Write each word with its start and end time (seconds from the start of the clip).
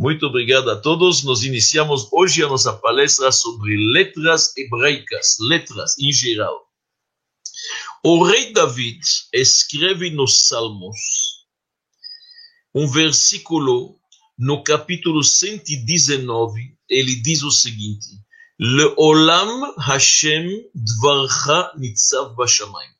Muito 0.00 0.24
obrigado 0.24 0.70
a 0.70 0.80
todos. 0.80 1.22
Nós 1.24 1.42
iniciamos 1.42 2.08
hoje 2.10 2.42
a 2.42 2.48
nossa 2.48 2.72
palestra 2.72 3.30
sobre 3.30 3.76
letras 3.76 4.56
hebraicas, 4.56 5.36
letras 5.38 5.98
em 5.98 6.10
geral. 6.10 6.58
O 8.02 8.24
rei 8.24 8.50
David 8.50 8.98
escreve 9.30 10.08
nos 10.08 10.48
Salmos 10.48 11.44
um 12.74 12.86
versículo 12.90 14.00
no 14.38 14.64
capítulo 14.64 15.22
119. 15.22 16.78
Ele 16.88 17.16
diz 17.16 17.42
o 17.42 17.50
seguinte: 17.50 18.08
Leolam 18.58 19.74
Hashem 19.76 20.64
dvarcha 20.74 21.74
nitzav 21.76 22.34
bashamayim. 22.34 22.94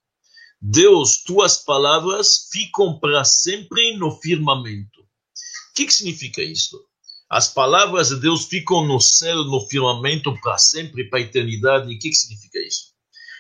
Deus, 0.61 1.23
tuas 1.23 1.57
palavras 1.57 2.51
ficam 2.53 3.01
para 3.01 3.25
sempre 3.25 3.97
no 3.97 4.21
firmamento. 4.21 5.01
O 5.01 5.73
que, 5.75 5.87
que 5.87 5.95
significa 5.95 6.43
isso? 6.43 6.90
As 7.31 7.47
palavras 7.47 8.09
de 8.09 8.17
Deus 8.17 8.47
ficam 8.47 8.85
no 8.85 9.01
céu, 9.01 9.45
no 9.45 9.61
firmamento 9.69 10.35
para 10.41 10.59
sempre, 10.59 11.09
para 11.09 11.21
a 11.21 11.23
eternidade. 11.23 11.91
E 11.91 11.97
o 11.97 11.99
que, 11.99 12.11
que 12.11 12.15
significa 12.15 12.59
isso? 12.59 12.87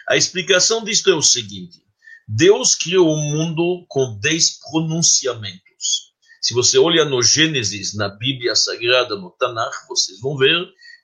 A 0.08 0.16
explicação 0.16 0.84
disto 0.84 1.10
é 1.10 1.14
o 1.14 1.22
seguinte: 1.22 1.82
Deus 2.28 2.76
criou 2.76 3.12
o 3.12 3.16
mundo 3.16 3.84
com 3.88 4.18
dez 4.20 4.58
pronunciamentos. 4.70 6.10
Se 6.40 6.54
você 6.54 6.78
olha 6.78 7.04
no 7.04 7.22
Gênesis, 7.22 7.94
na 7.94 8.08
Bíblia 8.08 8.54
Sagrada, 8.54 9.16
no 9.16 9.30
Tanakh, 9.32 9.88
vocês 9.88 10.20
vão 10.20 10.36
ver, 10.36 10.56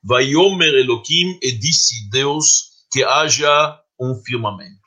Vaiomer 0.02 0.74
Elohim, 0.74 1.38
e 1.42 1.52
disse 1.52 2.08
Deus 2.08 2.70
que 2.90 3.02
haja 3.02 3.78
um 4.00 4.14
firmamento 4.14 4.86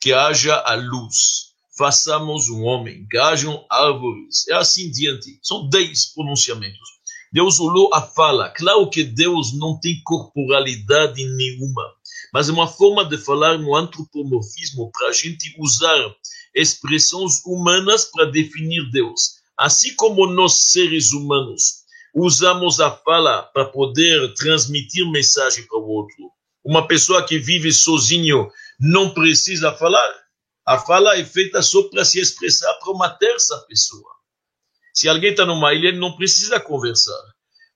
que 0.00 0.12
haja 0.12 0.54
a 0.54 0.74
luz, 0.74 1.54
façamos 1.76 2.48
um 2.48 2.62
homem, 2.62 3.06
que 3.08 3.18
hajam 3.18 3.64
árvores, 3.70 4.46
e 4.46 4.52
assim 4.52 4.90
diante. 4.90 5.38
São 5.42 5.68
dez 5.68 6.12
pronunciamentos. 6.14 6.97
Deus 7.32 7.60
olhou 7.60 7.92
a 7.94 8.00
fala. 8.00 8.48
Claro 8.50 8.88
que 8.88 9.04
Deus 9.04 9.52
não 9.52 9.78
tem 9.78 10.00
corporalidade 10.02 11.24
nenhuma, 11.24 11.84
mas 12.32 12.48
é 12.48 12.52
uma 12.52 12.66
forma 12.66 13.04
de 13.04 13.18
falar 13.18 13.58
no 13.58 13.74
antropomorfismo 13.76 14.90
para 14.90 15.08
a 15.08 15.12
gente 15.12 15.54
usar 15.58 16.14
expressões 16.54 17.42
humanas 17.44 18.06
para 18.06 18.24
definir 18.26 18.90
Deus. 18.90 19.38
Assim 19.56 19.94
como 19.96 20.26
nós, 20.26 20.54
seres 20.70 21.12
humanos, 21.12 21.84
usamos 22.14 22.80
a 22.80 22.90
fala 22.90 23.42
para 23.42 23.66
poder 23.66 24.32
transmitir 24.34 25.08
mensagem 25.10 25.66
para 25.66 25.78
o 25.78 25.88
outro. 25.88 26.30
Uma 26.64 26.86
pessoa 26.86 27.24
que 27.24 27.38
vive 27.38 27.72
sozinho 27.72 28.50
não 28.80 29.12
precisa 29.12 29.72
falar. 29.72 30.14
A 30.66 30.78
fala 30.78 31.16
é 31.16 31.24
feita 31.24 31.62
só 31.62 31.82
para 31.84 32.04
se 32.04 32.20
expressar 32.20 32.72
para 32.74 32.92
uma 32.92 33.10
terça 33.10 33.56
pessoa. 33.68 34.17
Se 34.98 35.08
alguém 35.08 35.30
está 35.30 35.46
numa 35.46 35.72
ilha, 35.72 35.90
ele 35.90 36.00
não 36.00 36.16
precisa 36.16 36.58
conversar. 36.58 37.22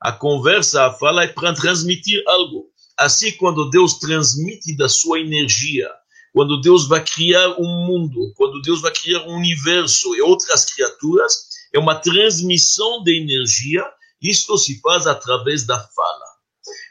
A 0.01 0.11
conversa, 0.11 0.87
a 0.87 0.93
fala 0.93 1.23
é 1.23 1.29
para 1.29 1.55
transmitir 1.55 2.21
algo. 2.27 2.69
Assim, 2.99 3.31
quando 3.37 3.71
Deus 3.71 4.01
transmite 4.01 4.77
da 4.77 4.89
sua 4.89 5.21
energia, 5.21 5.89
quando 6.33 6.61
Deus 6.61 6.89
vai 6.89 7.01
criar 7.01 7.61
um 7.61 7.87
mundo, 7.87 8.33
quando 8.35 8.61
Deus 8.63 8.81
vai 8.81 8.91
criar 8.91 9.23
um 9.29 9.37
universo 9.37 10.17
e 10.17 10.21
outras 10.21 10.65
criaturas, 10.65 11.33
é 11.73 11.79
uma 11.79 11.95
transmissão 11.95 13.05
de 13.05 13.17
energia. 13.17 13.89
Isto 14.21 14.59
se 14.59 14.81
faz 14.81 15.07
através 15.07 15.65
da 15.65 15.79
fala. 15.79 16.27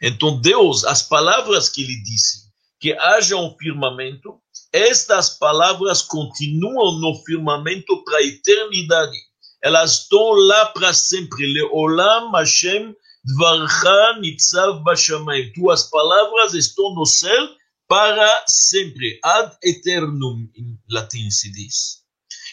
Então, 0.01 0.39
Deus, 0.39 0.85
as 0.85 1.03
palavras 1.03 1.67
que 1.67 1.83
ele 1.83 2.01
disse, 2.03 2.43
que 2.79 2.93
haja 2.93 3.35
um 3.35 3.53
firmamento, 3.57 4.39
estas 4.71 5.31
palavras 5.37 6.01
continuam 6.01 7.01
no 7.01 7.21
firmamento 7.25 8.01
para 8.05 8.19
a 8.19 8.23
eternidade. 8.23 9.17
Elas 9.63 10.01
estão 10.01 10.31
lá 10.31 10.65
para 10.67 10.93
sempre. 10.93 11.45
Leolam 11.53 12.31
Hashem 12.31 12.95
dvarcha 13.23 14.19
nitzav 14.19 14.83
bashamayim. 14.83 15.53
Tuas 15.53 15.83
palavras 15.83 16.53
estão 16.53 16.93
no 16.95 17.05
céu 17.05 17.49
para 17.87 18.43
sempre. 18.47 19.19
Ad 19.23 19.55
eternum, 19.63 20.49
em 20.55 20.79
latim 20.89 21.29
se 21.29 21.51
diz. 21.51 22.01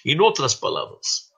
Em 0.04 0.20
outras 0.20 0.54
palavras, 0.54 1.28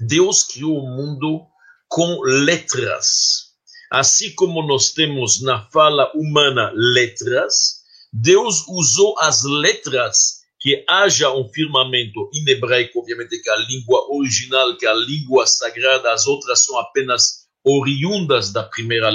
Deus 0.00 0.42
criou 0.42 0.78
o 0.78 0.96
mundo 0.96 1.46
com 1.88 2.20
letras. 2.22 3.46
Assim 3.90 4.34
como 4.34 4.66
nós 4.66 4.90
temos 4.90 5.40
na 5.40 5.68
fala 5.70 6.10
humana 6.14 6.72
letras, 6.74 7.82
Deus 8.12 8.66
usou 8.68 9.18
as 9.18 9.44
letras 9.44 10.35
que 10.66 10.84
haja 10.88 11.32
um 11.32 11.48
firmamento 11.48 12.28
em 12.34 12.44
hebraico, 12.50 12.98
obviamente 12.98 13.40
que 13.40 13.48
é 13.48 13.52
a 13.52 13.56
língua 13.68 14.04
original, 14.12 14.76
que 14.76 14.84
é 14.84 14.88
a 14.88 14.94
língua 14.94 15.46
sagrada, 15.46 16.12
as 16.12 16.26
outras 16.26 16.64
são 16.64 16.76
apenas 16.80 17.46
oriundas 17.64 18.52
da 18.52 18.64
primeira 18.64 19.08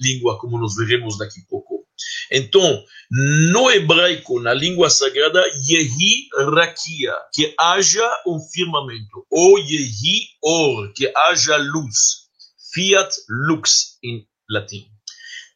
língua, 0.00 0.38
como 0.38 0.60
nós 0.60 0.76
veremos 0.76 1.18
daqui 1.18 1.40
a 1.40 1.50
pouco. 1.50 1.84
Então, 2.30 2.84
no 3.10 3.68
hebraico, 3.72 4.38
na 4.38 4.54
língua 4.54 4.88
sagrada, 4.88 5.42
Yehi 5.68 6.28
Rakia, 6.54 7.16
que 7.34 7.52
haja 7.58 8.08
um 8.24 8.38
firmamento, 8.38 9.26
ou 9.28 9.58
Yehi 9.58 10.28
Or, 10.40 10.92
que 10.92 11.12
haja 11.16 11.56
luz, 11.56 12.28
Fiat 12.72 13.12
Lux 13.28 13.98
em 14.04 14.24
latim. 14.48 14.86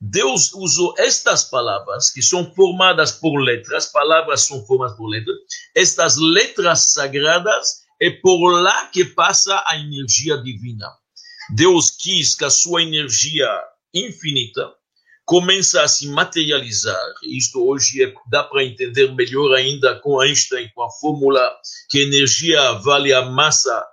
Deus 0.09 0.53
usou 0.55 0.95
estas 0.99 1.45
palavras, 1.45 2.11
que 2.11 2.23
são 2.23 2.53
formadas 2.55 3.11
por 3.13 3.37
letras, 3.39 3.87
palavras 3.87 4.43
são 4.43 4.65
formadas 4.65 4.97
por 4.97 5.09
letras, 5.09 5.37
estas 5.75 6.17
letras 6.17 6.93
sagradas, 6.93 7.85
é 8.01 8.11
por 8.11 8.51
lá 8.51 8.87
que 8.87 9.05
passa 9.05 9.65
a 9.67 9.77
energia 9.77 10.37
divina. 10.39 10.89
Deus 11.55 11.91
quis 11.91 12.35
que 12.35 12.45
a 12.45 12.51
sua 12.51 12.83
energia 12.83 13.49
infinita 13.93 14.73
começa 15.25 15.83
a 15.83 15.89
se 15.89 16.07
materializar. 16.09 17.15
Isto 17.25 17.67
hoje 17.67 18.05
é, 18.05 18.15
dá 18.31 18.45
para 18.45 18.65
entender 18.65 19.13
melhor 19.13 19.55
ainda 19.55 19.99
com 20.01 20.21
Einstein, 20.21 20.71
com 20.73 20.83
a 20.83 20.91
fórmula 21.01 21.53
que 21.91 22.01
energia 22.01 22.73
vale 22.75 23.13
a 23.13 23.23
massa 23.23 23.85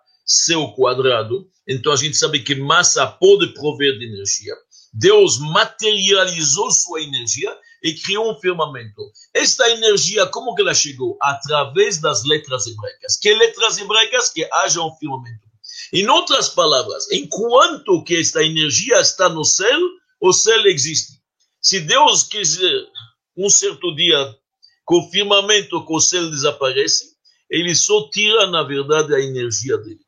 ao 0.53 0.75
quadrado. 0.75 1.47
Então 1.67 1.91
a 1.91 1.95
gente 1.95 2.17
sabe 2.17 2.39
que 2.39 2.53
massa 2.53 3.07
pode 3.07 3.53
prover 3.53 3.97
de 3.97 4.05
energia. 4.05 4.53
Deus 4.93 5.39
materializou 5.39 6.69
sua 6.71 7.01
energia 7.01 7.57
e 7.81 7.95
criou 7.95 8.31
um 8.31 8.39
firmamento. 8.39 9.01
Esta 9.33 9.67
energia, 9.71 10.27
como 10.27 10.53
que 10.53 10.61
ela 10.61 10.73
chegou? 10.73 11.17
Através 11.19 11.99
das 11.99 12.23
letras 12.23 12.67
hebraicas. 12.67 13.17
Que 13.17 13.33
letras 13.33 13.77
hebraicas? 13.79 14.29
Que 14.29 14.47
haja 14.51 14.81
um 14.81 14.95
firmamento. 14.95 15.47
Em 15.91 16.07
outras 16.07 16.49
palavras, 16.49 17.11
enquanto 17.11 18.03
que 18.03 18.15
esta 18.15 18.43
energia 18.43 18.99
está 18.99 19.27
no 19.29 19.43
céu, 19.43 19.79
o 20.21 20.31
céu 20.31 20.65
existe. 20.67 21.19
Se 21.59 21.79
Deus 21.79 22.23
quiser, 22.23 22.87
um 23.35 23.49
certo 23.49 23.95
dia, 23.95 24.37
com 24.85 24.99
o 24.99 25.09
firmamento, 25.09 25.85
que 25.85 25.93
o 25.93 25.99
céu 25.99 26.29
desaparece, 26.29 27.13
ele 27.49 27.73
só 27.73 28.09
tira, 28.09 28.47
na 28.47 28.63
verdade, 28.63 29.13
a 29.15 29.19
energia 29.19 29.77
dele. 29.77 30.01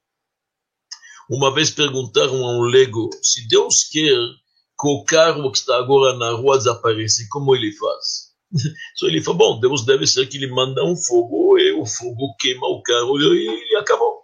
Uma 1.29 1.53
vez 1.53 1.71
perguntaram 1.71 2.45
a 2.45 2.51
um 2.57 2.61
leigo, 2.61 3.09
se 3.21 3.47
Deus 3.47 3.83
quer 3.83 4.17
que 4.79 4.87
o 4.87 5.03
carro 5.05 5.51
que 5.51 5.57
está 5.57 5.77
agora 5.77 6.17
na 6.17 6.31
rua 6.31 6.57
desaparece, 6.57 7.29
como 7.29 7.55
ele 7.55 7.71
faz? 7.71 8.33
Só 8.95 9.07
ele 9.07 9.21
falou, 9.21 9.37
bom, 9.37 9.59
Deus 9.59 9.85
deve 9.85 10.05
ser 10.05 10.27
que 10.27 10.37
ele 10.37 10.47
manda 10.47 10.83
um 10.83 10.95
fogo 10.95 11.57
e 11.57 11.71
o 11.73 11.85
fogo 11.85 12.35
queima 12.39 12.67
o 12.67 12.81
carro 12.81 13.19
e 13.19 13.47
ele 13.47 13.75
acabou. 13.77 14.21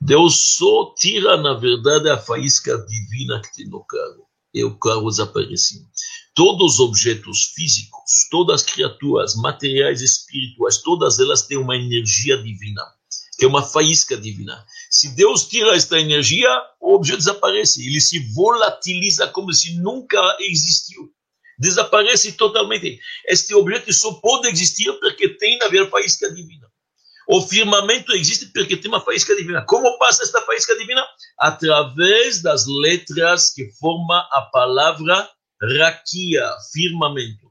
Deus 0.00 0.56
só 0.56 0.94
tira, 0.96 1.36
na 1.36 1.54
verdade, 1.54 2.08
a 2.08 2.18
faísca 2.18 2.76
divina 2.86 3.40
que 3.40 3.54
tem 3.54 3.68
no 3.68 3.84
carro 3.84 4.26
e 4.54 4.64
o 4.64 4.78
carro 4.78 5.08
desaparece. 5.08 5.84
Todos 6.34 6.74
os 6.74 6.80
objetos 6.80 7.52
físicos, 7.54 8.28
todas 8.30 8.62
as 8.62 8.66
criaturas 8.70 9.34
materiais 9.36 10.02
espirituais, 10.02 10.78
todas 10.82 11.18
elas 11.18 11.42
têm 11.42 11.58
uma 11.58 11.76
energia 11.76 12.36
divina 12.42 12.82
que 13.38 13.44
é 13.44 13.48
uma 13.48 13.62
faísca 13.62 14.16
divina. 14.16 14.64
Se 14.90 15.14
Deus 15.14 15.46
tira 15.46 15.76
esta 15.76 15.98
energia, 15.98 16.48
o 16.80 16.94
objeto 16.94 17.18
desaparece. 17.18 17.86
Ele 17.86 18.00
se 18.00 18.18
volatiliza 18.32 19.28
como 19.28 19.52
se 19.52 19.78
nunca 19.78 20.20
existiu. 20.40 21.10
Desaparece 21.58 22.32
totalmente. 22.32 22.98
Este 23.26 23.54
objeto 23.54 23.92
só 23.92 24.12
pode 24.14 24.48
existir 24.48 24.92
porque 25.00 25.28
tem 25.28 25.58
na 25.58 25.68
ver 25.68 25.88
faísca 25.90 26.32
divina. 26.32 26.66
O 27.28 27.42
firmamento 27.42 28.12
existe 28.12 28.46
porque 28.46 28.76
tem 28.76 28.88
uma 28.88 29.00
faísca 29.00 29.34
divina. 29.34 29.64
Como 29.66 29.98
passa 29.98 30.22
esta 30.22 30.40
faísca 30.42 30.76
divina? 30.76 31.04
Através 31.38 32.40
das 32.40 32.66
letras 32.66 33.50
que 33.52 33.68
formam 33.80 34.16
a 34.32 34.48
palavra 34.52 35.28
raquia, 35.60 36.48
firmamento. 36.72 37.46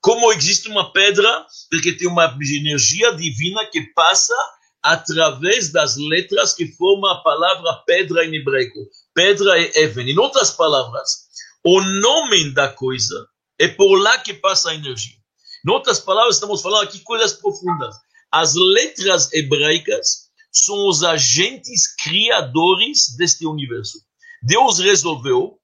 Como 0.00 0.32
existe 0.32 0.68
uma 0.68 0.92
pedra? 0.92 1.46
Porque 1.70 1.92
tem 1.92 2.08
uma 2.08 2.36
energia 2.40 3.14
divina 3.14 3.64
que 3.66 3.82
passa 3.94 4.34
através 4.82 5.70
das 5.70 5.96
letras 5.96 6.52
que 6.52 6.66
formam 6.72 7.10
a 7.10 7.22
palavra 7.22 7.82
pedra 7.86 8.24
em 8.24 8.34
hebraico. 8.34 8.80
Pedra 9.14 9.60
é 9.60 9.82
Even. 9.84 10.10
Em 10.10 10.18
outras 10.18 10.50
palavras, 10.50 11.28
o 11.64 11.80
nome 11.80 12.52
da 12.52 12.68
coisa 12.68 13.28
é 13.58 13.68
por 13.68 13.96
lá 13.96 14.18
que 14.18 14.34
passa 14.34 14.70
a 14.70 14.74
energia. 14.74 15.16
Em 15.64 15.70
outras 15.70 16.00
palavras, 16.00 16.36
estamos 16.36 16.60
falando 16.60 16.82
aqui 16.82 16.98
coisas 17.00 17.32
profundas. 17.34 17.94
As 18.32 18.54
letras 18.54 19.32
hebraicas 19.32 20.30
são 20.50 20.88
os 20.88 21.04
agentes 21.04 21.94
criadores 21.94 23.14
deste 23.16 23.46
universo. 23.46 23.98
Deus 24.42 24.80
resolveu, 24.80 25.58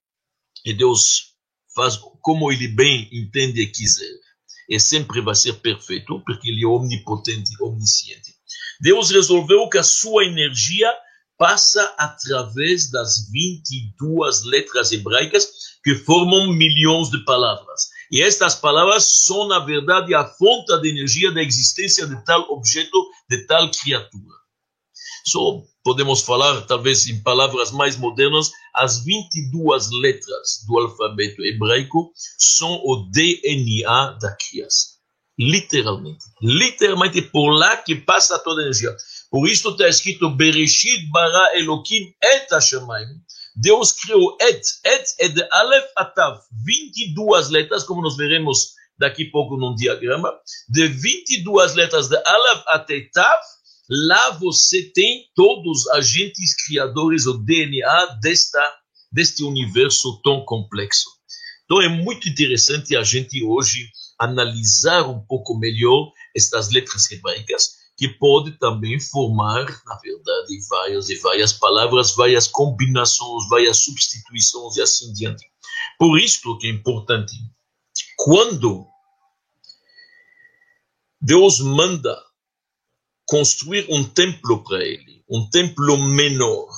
e 0.64 0.72
Deus 0.72 1.34
faz 1.74 1.98
como 2.20 2.52
ele 2.52 2.68
bem 2.68 3.08
entende 3.12 3.60
e 3.62 3.66
quiser, 3.66 4.14
e 4.68 4.78
sempre 4.78 5.20
vai 5.20 5.34
ser 5.34 5.54
perfeito, 5.54 6.22
porque 6.24 6.48
ele 6.48 6.64
é 6.64 6.66
omnipotente, 6.66 7.50
omnisciente. 7.60 8.37
Deus 8.80 9.10
resolveu 9.10 9.68
que 9.68 9.78
a 9.78 9.82
sua 9.82 10.24
energia 10.24 10.92
passa 11.36 11.94
através 11.96 12.90
das 12.90 13.30
22 13.30 14.44
letras 14.44 14.90
hebraicas 14.90 15.48
que 15.84 15.94
formam 15.94 16.52
milhões 16.52 17.10
de 17.10 17.24
palavras. 17.24 17.88
E 18.10 18.22
estas 18.22 18.54
palavras 18.54 19.24
são, 19.24 19.46
na 19.46 19.60
verdade, 19.60 20.14
a 20.14 20.24
fonte 20.24 20.76
de 20.80 20.90
energia 20.90 21.32
da 21.32 21.42
existência 21.42 22.06
de 22.06 22.24
tal 22.24 22.50
objeto, 22.50 23.08
de 23.30 23.46
tal 23.46 23.70
criatura. 23.70 24.38
Só 25.24 25.62
podemos 25.84 26.22
falar, 26.22 26.62
talvez 26.62 27.06
em 27.06 27.22
palavras 27.22 27.70
mais 27.70 27.96
modernas, 27.96 28.50
as 28.74 29.04
22 29.04 29.90
letras 30.00 30.64
do 30.66 30.78
alfabeto 30.78 31.42
hebraico 31.44 32.10
são 32.38 32.80
o 32.84 33.08
DNA 33.10 34.18
da 34.20 34.36
criação. 34.36 34.97
Literalmente. 35.38 36.24
Literalmente 36.42 37.22
por 37.22 37.50
lá 37.50 37.76
que 37.76 37.94
passa 37.94 38.38
toda 38.38 38.60
a 38.60 38.64
energia. 38.64 38.94
Por 39.30 39.48
isso 39.48 39.70
está 39.70 39.88
escrito 39.88 40.30
Bereshit 40.30 41.06
bara 41.10 41.56
Elohim 41.56 42.12
et 42.22 42.52
Hashemayim. 42.52 43.20
Deus 43.54 43.92
criou 43.92 44.36
et. 44.40 44.62
Et 44.84 45.04
é 45.18 45.28
de 45.28 45.46
Aleph 45.50 45.90
a 45.96 46.04
Tav. 46.04 46.40
22 46.64 47.50
letras, 47.50 47.84
como 47.84 48.02
nós 48.02 48.16
veremos 48.16 48.74
daqui 48.98 49.28
a 49.28 49.30
pouco 49.30 49.56
num 49.56 49.74
diagrama. 49.74 50.32
De 50.68 50.88
22 50.88 51.74
letras 51.74 52.08
de 52.08 52.16
Aleph 52.16 52.64
até 52.68 53.08
Tav, 53.12 53.40
lá 53.88 54.30
você 54.30 54.90
tem 54.92 55.24
todos 55.36 55.82
os 55.82 55.88
agentes 55.90 56.54
criadores, 56.66 57.26
o 57.26 57.34
DNA 57.38 58.18
desta, 58.20 58.60
deste 59.12 59.44
universo 59.44 60.20
tão 60.22 60.44
complexo. 60.44 61.08
Então 61.64 61.80
é 61.80 61.88
muito 61.88 62.28
interessante 62.28 62.96
a 62.96 63.02
gente 63.04 63.44
hoje 63.44 63.88
analisar 64.18 65.08
um 65.08 65.20
pouco 65.20 65.56
melhor 65.56 66.12
estas 66.34 66.70
letras 66.70 67.10
hebraicas 67.10 67.78
que 67.96 68.08
pode 68.08 68.52
também 68.58 68.98
formar, 69.00 69.64
na 69.84 69.96
verdade, 69.96 70.58
várias 70.68 71.08
e 71.10 71.16
várias 71.16 71.52
palavras, 71.52 72.14
várias 72.14 72.46
combinações, 72.46 73.48
várias 73.48 73.78
substituições 73.78 74.76
e 74.76 74.82
assim 74.82 75.12
diante. 75.12 75.44
Por 75.98 76.18
isso 76.18 76.56
que 76.58 76.68
é 76.68 76.70
importante, 76.70 77.34
quando 78.16 78.86
Deus 81.20 81.58
manda 81.58 82.16
construir 83.26 83.86
um 83.90 84.04
templo 84.04 84.62
para 84.62 84.84
ele, 84.84 85.24
um 85.28 85.50
templo 85.50 85.96
menor 85.96 86.68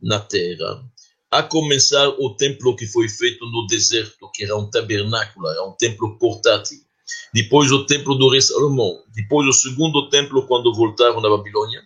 na 0.00 0.20
terra, 0.20 0.84
a 1.30 1.42
começar 1.42 2.08
o 2.08 2.34
templo 2.36 2.74
que 2.74 2.86
foi 2.86 3.08
feito 3.08 3.44
no 3.46 3.66
deserto, 3.66 4.30
que 4.32 4.44
era 4.44 4.56
um 4.56 4.70
tabernáculo, 4.70 5.48
era 5.48 5.64
um 5.64 5.72
templo 5.72 6.18
portátil 6.18 6.78
depois 7.32 7.70
o 7.72 7.84
templo 7.84 8.14
do 8.14 8.30
rei 8.30 8.40
Salomão, 8.40 9.02
depois 9.14 9.46
o 9.48 9.52
segundo 9.52 10.08
templo 10.08 10.46
quando 10.46 10.74
voltaram 10.74 11.20
da 11.20 11.28
Babilônia. 11.28 11.82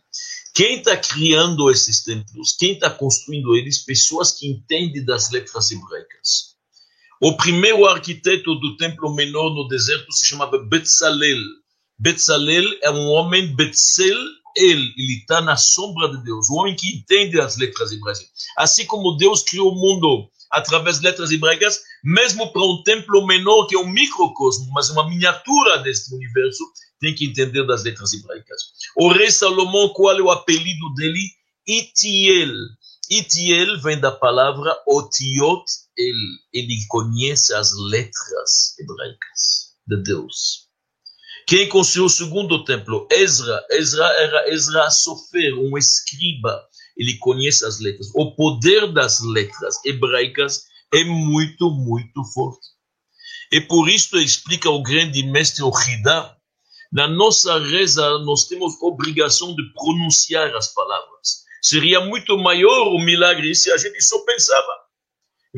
Quem 0.55 0.79
está 0.79 0.97
criando 0.97 1.71
esses 1.71 2.05
templos, 2.05 2.55
quem 2.59 2.73
está 2.73 2.91
construindo 2.91 3.57
eles, 3.57 3.85
pessoas 3.85 4.33
que 4.33 4.47
entendem 4.47 5.05
das 5.05 5.31
letras 5.31 5.71
hebraicas. 5.71 6.53
O 7.21 7.37
primeiro 7.37 7.87
arquiteto 7.87 8.55
do 8.57 8.77
templo 8.77 9.15
menor 9.15 9.55
no 9.55 9.67
deserto 9.69 10.13
se 10.13 10.27
chamava 10.27 10.59
Betzalel. 10.59 11.41
Betzalel 11.99 12.65
é 12.83 12.91
um 12.91 13.07
homem, 13.09 13.55
Betzel, 13.55 14.19
ele, 14.57 14.93
ele 14.97 15.19
está 15.21 15.41
na 15.41 15.57
sombra 15.57 16.09
de 16.09 16.23
Deus, 16.23 16.51
um 16.51 16.57
homem 16.57 16.77
que 16.77 16.97
entende 16.97 17.41
as 17.41 17.57
letras 17.57 17.93
hebraicas. 17.93 18.29
Assim 18.57 18.85
como 18.87 19.17
Deus 19.17 19.43
criou 19.43 19.73
o 19.73 19.75
mundo 19.75 20.29
através 20.51 20.99
de 20.99 21.05
letras 21.05 21.31
hebraicas, 21.31 21.81
mesmo 22.05 22.53
para 22.53 22.63
um 22.63 22.83
templo 22.83 23.27
menor, 23.27 23.67
que 23.67 23.75
é 23.75 23.79
um 23.79 23.89
microcosmo, 23.89 24.71
mas 24.73 24.91
uma 24.91 25.09
miniatura 25.09 25.79
deste 25.79 26.15
universo, 26.15 26.65
tem 27.01 27.15
que 27.15 27.27
entender 27.27 27.67
das 27.67 27.83
letras 27.83 28.13
hebraicas. 28.13 28.63
O 28.97 29.09
rei 29.11 29.31
Salomão, 29.31 29.89
qual 29.93 30.17
é 30.17 30.23
o 30.23 30.31
apelido 30.31 30.95
dele? 30.95 31.21
Itiel. 31.67 32.53
Itiel 33.11 33.81
vem 33.81 33.99
da 33.99 34.13
palavra 34.13 34.73
Otiot 34.87 35.65
El. 35.99 36.15
Ele 36.53 36.79
conhece 36.89 37.55
as 37.55 37.73
letras 37.77 38.79
hebraicas 38.79 39.75
de 39.87 40.03
Deus. 40.03 40.62
Quem 41.47 41.69
construiu 41.69 42.07
o 42.07 42.11
segundo 42.11 42.65
templo? 42.65 43.07
Ezra. 43.11 43.65
Ezra 43.71 44.07
era 44.07 44.53
Ezra 44.53 44.91
Sofer, 44.91 45.59
um 45.59 45.77
escriba 45.77 46.67
ele 46.97 47.17
conhece 47.19 47.65
as 47.65 47.81
letras. 47.81 48.11
O 48.15 48.35
poder 48.35 48.93
das 48.93 49.21
letras 49.21 49.77
hebraicas 49.85 50.65
é 50.93 51.05
muito, 51.05 51.71
muito 51.71 52.23
forte. 52.33 52.67
E 53.51 53.61
por 53.61 53.89
isso 53.89 54.19
explica 54.19 54.71
o 54.71 54.83
grande 54.83 55.23
mestre 55.25 55.63
Ochidá, 55.63 56.37
na 56.93 57.09
nossa 57.09 57.59
reza 57.59 58.19
nós 58.19 58.45
temos 58.45 58.75
obrigação 58.83 59.55
de 59.55 59.63
pronunciar 59.73 60.55
as 60.55 60.73
palavras. 60.75 61.43
Seria 61.63 62.01
muito 62.01 62.37
maior 62.37 62.89
o 62.89 62.99
milagre 62.99 63.55
se 63.55 63.71
a 63.73 63.77
gente 63.77 64.03
só 64.03 64.19
pensava. 64.25 64.83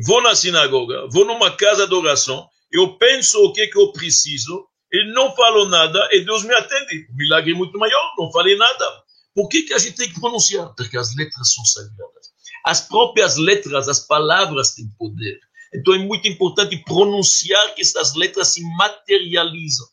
Vou 0.07 0.23
na 0.23 0.35
sinagoga, 0.35 1.09
vou 1.11 1.25
numa 1.25 1.57
casa 1.57 1.87
de 1.87 1.95
oração, 1.95 2.49
eu 2.71 2.97
penso 2.99 3.39
o 3.45 3.53
que, 3.53 3.67
que 3.69 3.79
eu 3.79 3.93
preciso, 3.93 4.67
e 4.94 5.12
não 5.12 5.35
falo 5.35 5.69
nada 5.69 6.08
e 6.12 6.25
Deus 6.25 6.44
me 6.44 6.55
atende. 6.55 7.08
O 7.11 7.17
milagre 7.17 7.52
é 7.52 7.55
muito 7.55 7.76
maior, 7.79 8.14
não 8.17 8.31
falei 8.31 8.56
nada. 8.56 9.02
Por 9.35 9.49
que, 9.49 9.62
que 9.62 9.75
a 9.75 9.79
gente 9.79 9.96
tem 9.96 10.08
que 10.08 10.20
pronunciar? 10.20 10.73
Porque 10.76 10.96
as 10.96 11.14
letras 11.17 11.52
são 11.52 11.64
sagradas. 11.64 12.32
As 12.64 12.81
próprias 12.81 13.37
letras, 13.37 13.88
as 13.88 14.00
palavras 14.00 14.75
têm 14.75 14.88
poder. 14.96 15.41
Então 15.75 15.94
é 15.94 15.99
muito 15.99 16.29
importante 16.29 16.76
pronunciar 16.85 17.75
que 17.75 17.82
essas 17.82 18.14
letras 18.14 18.49
se 18.49 18.62
materializam. 18.76 19.88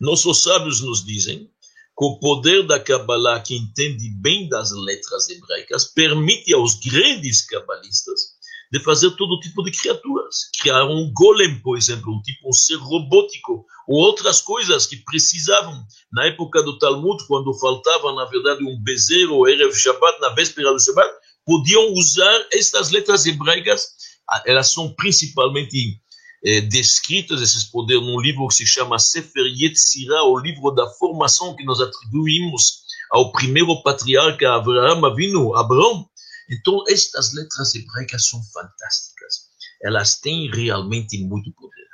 Nossos 0.00 0.42
sábios 0.42 0.80
nos 0.80 1.04
dizem 1.04 1.50
que 1.98 2.04
o 2.04 2.18
poder 2.18 2.66
da 2.66 2.80
Kabbalah, 2.80 3.40
que 3.40 3.54
entende 3.54 4.08
bem 4.20 4.48
das 4.48 4.70
letras 4.72 5.28
hebraicas, 5.28 5.84
permite 5.92 6.54
aos 6.54 6.74
grandes 6.76 7.44
cabalistas 7.46 8.35
de 8.72 8.80
fazer 8.80 9.10
todo 9.12 9.40
tipo 9.40 9.62
de 9.62 9.70
criaturas. 9.70 10.50
Criar 10.60 10.84
um 10.84 11.10
golem, 11.12 11.60
por 11.60 11.76
exemplo, 11.76 12.12
um 12.12 12.20
tipo 12.22 12.48
um 12.48 12.52
ser 12.52 12.76
robótico, 12.76 13.64
ou 13.88 13.98
outras 14.00 14.40
coisas 14.40 14.86
que 14.86 14.96
precisavam. 14.96 15.84
Na 16.12 16.26
época 16.26 16.62
do 16.62 16.78
Talmud, 16.78 17.24
quando 17.26 17.58
faltava, 17.58 18.12
na 18.14 18.24
verdade, 18.24 18.64
um 18.64 18.80
bezerro 18.82 19.48
Erev 19.48 19.74
Shabbat, 19.74 20.20
na 20.20 20.30
véspera 20.30 20.72
do 20.72 20.80
Shabbat, 20.80 21.10
podiam 21.44 21.92
usar 21.92 22.46
estas 22.52 22.90
letras 22.90 23.26
hebraicas. 23.26 23.88
Ah, 24.28 24.42
elas 24.46 24.70
são 24.72 24.92
principalmente 24.92 26.00
eh, 26.44 26.60
descritas, 26.62 27.40
esses 27.40 27.64
poderes, 27.64 28.02
num 28.02 28.20
livro 28.20 28.48
que 28.48 28.54
se 28.54 28.66
chama 28.66 28.98
Sefer 28.98 29.46
Yetzirah, 29.46 30.24
o 30.24 30.38
livro 30.38 30.72
da 30.72 30.88
formação 30.90 31.54
que 31.54 31.64
nós 31.64 31.80
atribuímos 31.80 32.86
ao 33.10 33.30
primeiro 33.30 33.82
patriarca 33.82 34.52
Abraham 34.52 35.06
Avinu, 35.06 35.54
Abraão, 35.56 36.08
então, 36.50 36.84
estas 36.88 37.32
letras 37.32 37.74
hebraicas 37.74 38.28
são 38.28 38.42
fantásticas. 38.52 39.46
Elas 39.82 40.20
têm 40.20 40.50
realmente 40.50 41.18
muito 41.18 41.52
poder. 41.52 41.86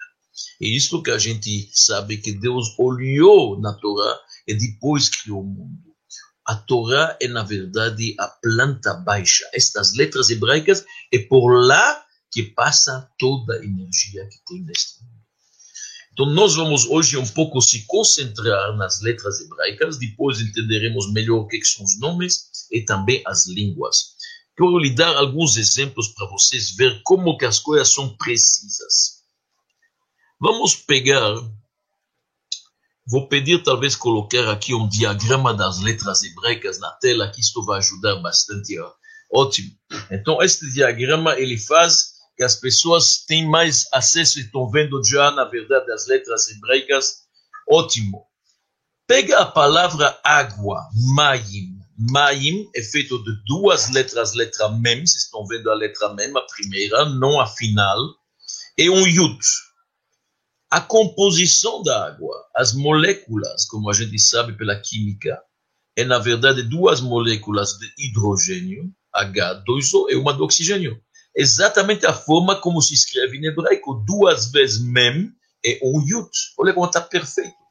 É 0.60 0.66
isso 0.66 1.02
que 1.02 1.10
a 1.10 1.18
gente 1.18 1.70
sabe 1.72 2.18
que 2.18 2.32
Deus 2.32 2.74
olhou 2.78 3.60
na 3.60 3.72
Torá 3.74 4.18
e 4.46 4.54
depois 4.54 5.08
criou 5.08 5.42
o 5.42 5.46
mundo. 5.46 5.92
A 6.46 6.54
Torá 6.54 7.16
é, 7.20 7.28
na 7.28 7.42
verdade, 7.42 8.14
a 8.18 8.28
planta 8.28 8.94
baixa. 8.94 9.48
Estas 9.52 9.94
letras 9.94 10.30
hebraicas 10.30 10.84
é 11.12 11.18
por 11.18 11.50
lá 11.64 12.04
que 12.30 12.42
passa 12.42 13.08
toda 13.18 13.54
a 13.54 13.64
energia 13.64 14.26
que 14.28 14.38
tem 14.46 14.62
neste 14.64 15.02
mundo. 15.02 15.12
Então, 16.12 16.26
nós 16.26 16.54
vamos 16.56 16.84
hoje 16.86 17.16
um 17.16 17.26
pouco 17.26 17.60
se 17.62 17.86
concentrar 17.86 18.76
nas 18.76 19.00
letras 19.00 19.40
hebraicas, 19.40 19.98
depois 19.98 20.40
entenderemos 20.40 21.10
melhor 21.10 21.40
o 21.40 21.46
que 21.46 21.64
são 21.64 21.84
os 21.84 21.98
nomes 21.98 22.50
e 22.70 22.82
também 22.82 23.22
as 23.26 23.46
línguas. 23.46 24.12
Quero 24.56 24.78
lhe 24.78 24.94
dar 24.94 25.16
alguns 25.16 25.56
exemplos 25.56 26.08
para 26.08 26.28
vocês 26.28 26.74
ver 26.76 27.00
como 27.04 27.36
que 27.38 27.46
as 27.46 27.58
coisas 27.58 27.92
são 27.92 28.16
precisas. 28.16 29.22
Vamos 30.38 30.74
pegar, 30.74 31.34
vou 33.06 33.28
pedir 33.28 33.62
talvez 33.62 33.96
colocar 33.96 34.50
aqui 34.50 34.74
um 34.74 34.88
diagrama 34.88 35.54
das 35.54 35.80
letras 35.80 36.22
hebraicas 36.22 36.78
na 36.78 36.90
tela, 36.92 37.30
que 37.30 37.40
isto 37.40 37.64
vai 37.64 37.78
ajudar 37.78 38.16
bastante. 38.16 38.76
Ótimo. 39.32 39.70
Então, 40.10 40.42
este 40.42 40.70
diagrama, 40.72 41.38
ele 41.38 41.56
faz 41.56 42.12
que 42.36 42.42
as 42.42 42.56
pessoas 42.56 43.24
tenham 43.24 43.50
mais 43.50 43.86
acesso 43.92 44.38
e 44.38 44.42
estão 44.42 44.68
vendo 44.70 45.02
já, 45.04 45.30
na 45.30 45.44
verdade, 45.44 45.90
as 45.92 46.06
letras 46.06 46.48
hebraicas. 46.48 47.22
Ótimo. 47.70 48.26
Pega 49.06 49.40
a 49.40 49.46
palavra 49.46 50.18
água, 50.24 50.88
mayim. 51.14 51.71
Maim 52.10 52.68
é 52.74 52.82
feito 52.82 53.22
de 53.22 53.32
duas 53.46 53.90
letras, 53.90 54.34
letra 54.34 54.68
Mem, 54.68 55.06
vocês 55.06 55.24
estão 55.24 55.46
vendo 55.46 55.70
a 55.70 55.74
letra 55.74 56.12
Mem, 56.14 56.32
a 56.36 56.40
primeira, 56.42 57.04
não 57.06 57.40
a 57.40 57.46
final, 57.46 57.98
e 58.76 58.90
um 58.90 59.06
Yud. 59.06 59.38
A 60.70 60.80
composição 60.80 61.82
da 61.82 62.06
água, 62.06 62.34
as 62.56 62.72
moléculas, 62.72 63.66
como 63.66 63.90
a 63.90 63.92
gente 63.92 64.18
sabe 64.18 64.56
pela 64.56 64.80
química, 64.80 65.40
é 65.96 66.04
na 66.04 66.18
verdade 66.18 66.62
duas 66.62 67.00
moléculas 67.00 67.76
de 67.78 67.92
hidrogênio 67.98 68.90
H2O 69.14 70.10
é 70.10 70.16
uma 70.16 70.32
do 70.32 70.44
oxigênio. 70.44 71.00
Exatamente 71.36 72.06
a 72.06 72.12
forma 72.12 72.60
como 72.60 72.80
se 72.80 72.94
escreve 72.94 73.38
em 73.38 73.46
hebraico. 73.46 74.02
Duas 74.06 74.50
vezes 74.50 74.80
mem 74.80 75.30
é 75.64 75.78
um 75.82 76.00
yud. 76.00 76.30
Olha 76.58 76.72
como 76.72 76.86
está 76.86 77.00
perfeito. 77.00 77.61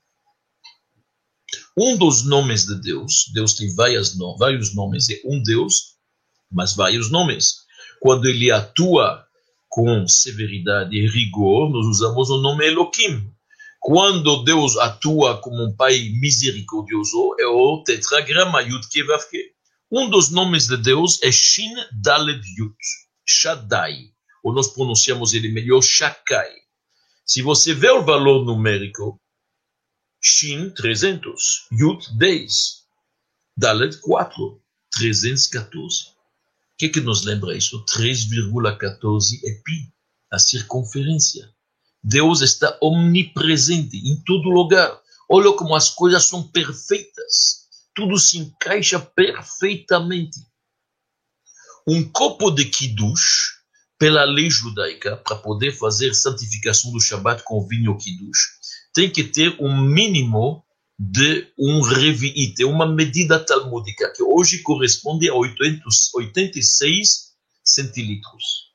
Um 1.77 1.97
dos 1.97 2.25
nomes 2.25 2.65
de 2.65 2.81
Deus, 2.81 3.31
Deus 3.33 3.53
tem 3.53 3.73
várias, 3.73 4.17
vários 4.37 4.75
nomes, 4.75 5.09
é 5.09 5.21
um 5.25 5.41
Deus, 5.41 5.95
mas 6.51 6.75
vários 6.75 7.09
nomes. 7.09 7.61
Quando 8.01 8.27
ele 8.27 8.51
atua 8.51 9.25
com 9.69 10.05
severidade 10.05 10.95
e 10.97 11.07
rigor, 11.07 11.69
nós 11.69 11.85
usamos 11.85 12.29
o 12.29 12.41
nome 12.41 12.67
Elohim. 12.67 13.31
Quando 13.79 14.43
Deus 14.43 14.75
atua 14.77 15.37
como 15.37 15.63
um 15.63 15.73
pai 15.73 16.09
misericordioso, 16.19 17.35
é 17.39 17.47
o 17.47 17.81
tetragrama 17.83 18.61
Yud 18.61 18.87
Kevavke. 18.89 19.53
Um 19.89 20.09
dos 20.09 20.29
nomes 20.29 20.67
de 20.67 20.75
Deus 20.75 21.23
é 21.23 21.31
Shin 21.31 21.73
Daled 21.91 22.41
Yud, 22.57 22.75
Shaddai, 23.25 24.09
ou 24.43 24.53
nós 24.53 24.67
pronunciamos 24.67 25.33
ele 25.33 25.49
melhor 25.49 25.81
Shakai. 25.81 26.51
Se 27.25 27.41
você 27.41 27.73
vê 27.73 27.89
o 27.91 28.03
valor 28.03 28.43
numérico, 28.43 29.20
Shin 30.23 30.69
300, 30.69 31.67
Yud 31.71 32.15
10, 32.17 32.83
Dalet 33.57 33.99
4, 34.01 34.61
314. 34.91 36.09
O 36.09 36.13
que, 36.77 36.89
que 36.89 37.01
nos 37.01 37.25
lembra 37.25 37.57
isso? 37.57 37.83
3,14 37.85 39.39
é 39.43 39.51
pi, 39.63 39.91
a 40.31 40.37
circunferência. 40.37 41.51
Deus 42.03 42.41
está 42.41 42.77
omnipresente 42.81 43.97
em 43.97 44.15
todo 44.23 44.49
lugar. 44.49 45.01
Olha 45.27 45.53
como 45.53 45.75
as 45.75 45.89
coisas 45.89 46.25
são 46.25 46.47
perfeitas. 46.47 47.67
Tudo 47.95 48.19
se 48.19 48.37
encaixa 48.37 48.99
perfeitamente. 48.99 50.39
Um 51.87 52.07
copo 52.07 52.51
de 52.51 52.65
kiddush, 52.65 53.60
pela 54.01 54.23
lei 54.23 54.49
judaica, 54.49 55.15
para 55.17 55.35
poder 55.35 55.73
fazer 55.73 56.15
santificação 56.15 56.91
do 56.91 56.99
Shabat 56.99 57.43
com 57.43 57.67
vinho 57.67 57.95
kiddush, 57.95 58.57
tem 58.91 59.07
que 59.07 59.23
ter 59.23 59.55
um 59.59 59.79
mínimo 59.79 60.65
de 60.97 61.47
um 61.55 61.81
reviite, 61.81 62.65
uma 62.65 62.91
medida 62.91 63.39
talmúdica, 63.39 64.11
que 64.11 64.23
hoje 64.23 64.63
corresponde 64.63 65.29
a 65.29 65.35
86 65.35 67.35
centilitros. 67.63 68.71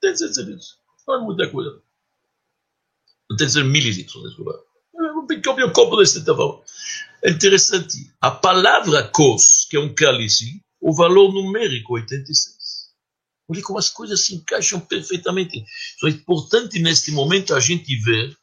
Tem 0.00 0.16
centilitros. 0.16 0.78
Não 1.08 1.16
é 1.16 1.24
muita 1.24 1.50
coisa. 1.50 1.82
Não 3.28 3.36
tem 3.36 3.48
que 3.48 3.52
ser 3.52 3.64
mililitros, 3.64 4.22
desculpa. 4.22 4.62
É 4.94 5.64
um 5.64 5.72
copo 5.72 5.96
desse 5.96 6.24
tamanho. 6.24 6.62
É 7.24 7.30
interessante. 7.30 8.14
A 8.20 8.30
palavra 8.30 9.08
cos, 9.08 9.66
que 9.68 9.76
é 9.76 9.80
um 9.80 9.92
cálice, 9.92 10.62
o 10.80 10.94
valor 10.94 11.34
numérico 11.34 11.94
86. 11.94 12.59
Olha 13.50 13.62
como 13.62 13.78
as 13.78 13.90
coisas 13.90 14.20
se 14.20 14.34
encaixam 14.34 14.78
perfeitamente. 14.78 15.64
Então 15.96 16.08
é 16.08 16.12
importante 16.12 16.78
neste 16.78 17.10
momento 17.10 17.54
a 17.54 17.60
gente 17.60 17.96
ver 17.96 18.36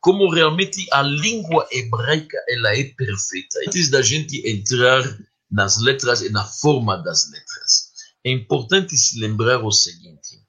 como 0.00 0.30
realmente 0.30 0.86
a 0.90 1.02
língua 1.02 1.66
hebraica 1.70 2.36
ela 2.48 2.76
é 2.76 2.84
perfeita. 2.84 3.58
Antes 3.66 3.90
da 3.90 4.00
gente 4.02 4.42
entrar 4.48 5.02
nas 5.50 5.80
letras 5.80 6.22
e 6.22 6.30
na 6.30 6.44
forma 6.44 6.96
das 6.96 7.30
letras, 7.30 7.90
é 8.24 8.30
importante 8.30 8.96
se 8.96 9.18
lembrar 9.20 9.64
o 9.64 9.70
seguinte: 9.70 10.42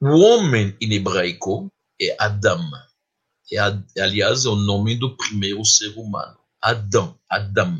o 0.00 0.18
homem 0.18 0.76
em 0.80 0.92
hebraico 0.94 1.72
é 2.00 2.16
Adam. 2.18 2.68
É, 3.52 3.58
aliás, 4.00 4.44
é 4.44 4.48
o 4.48 4.56
nome 4.56 4.96
do 4.96 5.16
primeiro 5.16 5.64
ser 5.64 5.96
humano. 5.96 6.38
Adão, 6.60 7.18
Adam. 7.28 7.78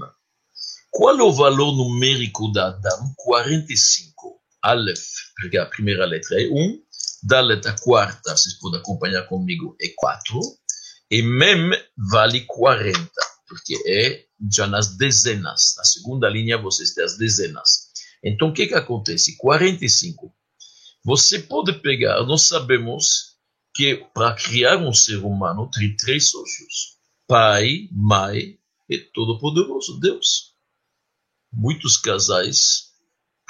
Qual 0.90 1.18
é 1.18 1.22
o 1.22 1.32
valor 1.32 1.74
numérico 1.74 2.52
da 2.52 2.68
Adam? 2.68 3.14
45. 3.16 4.41
Aleph, 4.62 5.06
porque 5.40 5.58
a 5.58 5.66
primeira 5.66 6.06
letra 6.06 6.40
é 6.40 6.48
1 6.48 6.82
Dalet, 7.22 7.68
a 7.68 7.76
quarta, 7.78 8.36
vocês 8.36 8.58
podem 8.58 8.80
acompanhar 8.80 9.22
comigo, 9.28 9.76
é 9.80 9.88
4. 9.94 10.40
E 11.08 11.22
Mem 11.22 11.70
vale 12.10 12.40
40, 12.46 12.98
porque 13.46 13.76
é 13.86 14.24
já 14.50 14.66
nas 14.66 14.96
dezenas. 14.96 15.74
Na 15.76 15.84
segunda 15.84 16.28
linha 16.28 16.58
vocês 16.58 16.92
têm 16.94 17.04
as 17.04 17.16
dezenas. 17.16 17.92
Então 18.24 18.48
o 18.48 18.52
que, 18.52 18.66
que 18.66 18.74
acontece? 18.74 19.36
45. 19.36 20.34
Você 21.04 21.38
pode 21.38 21.74
pegar, 21.74 22.24
nós 22.24 22.42
sabemos 22.42 23.36
que 23.72 24.04
para 24.12 24.34
criar 24.34 24.78
um 24.78 24.92
ser 24.92 25.18
humano 25.18 25.70
tem 25.70 25.94
três 25.94 26.28
sócios: 26.28 26.98
Pai, 27.28 27.88
Mãe 27.92 28.58
e 28.88 28.98
Todo-Poderoso, 28.98 30.00
Deus. 30.00 30.54
Muitos 31.52 31.96
casais 31.96 32.91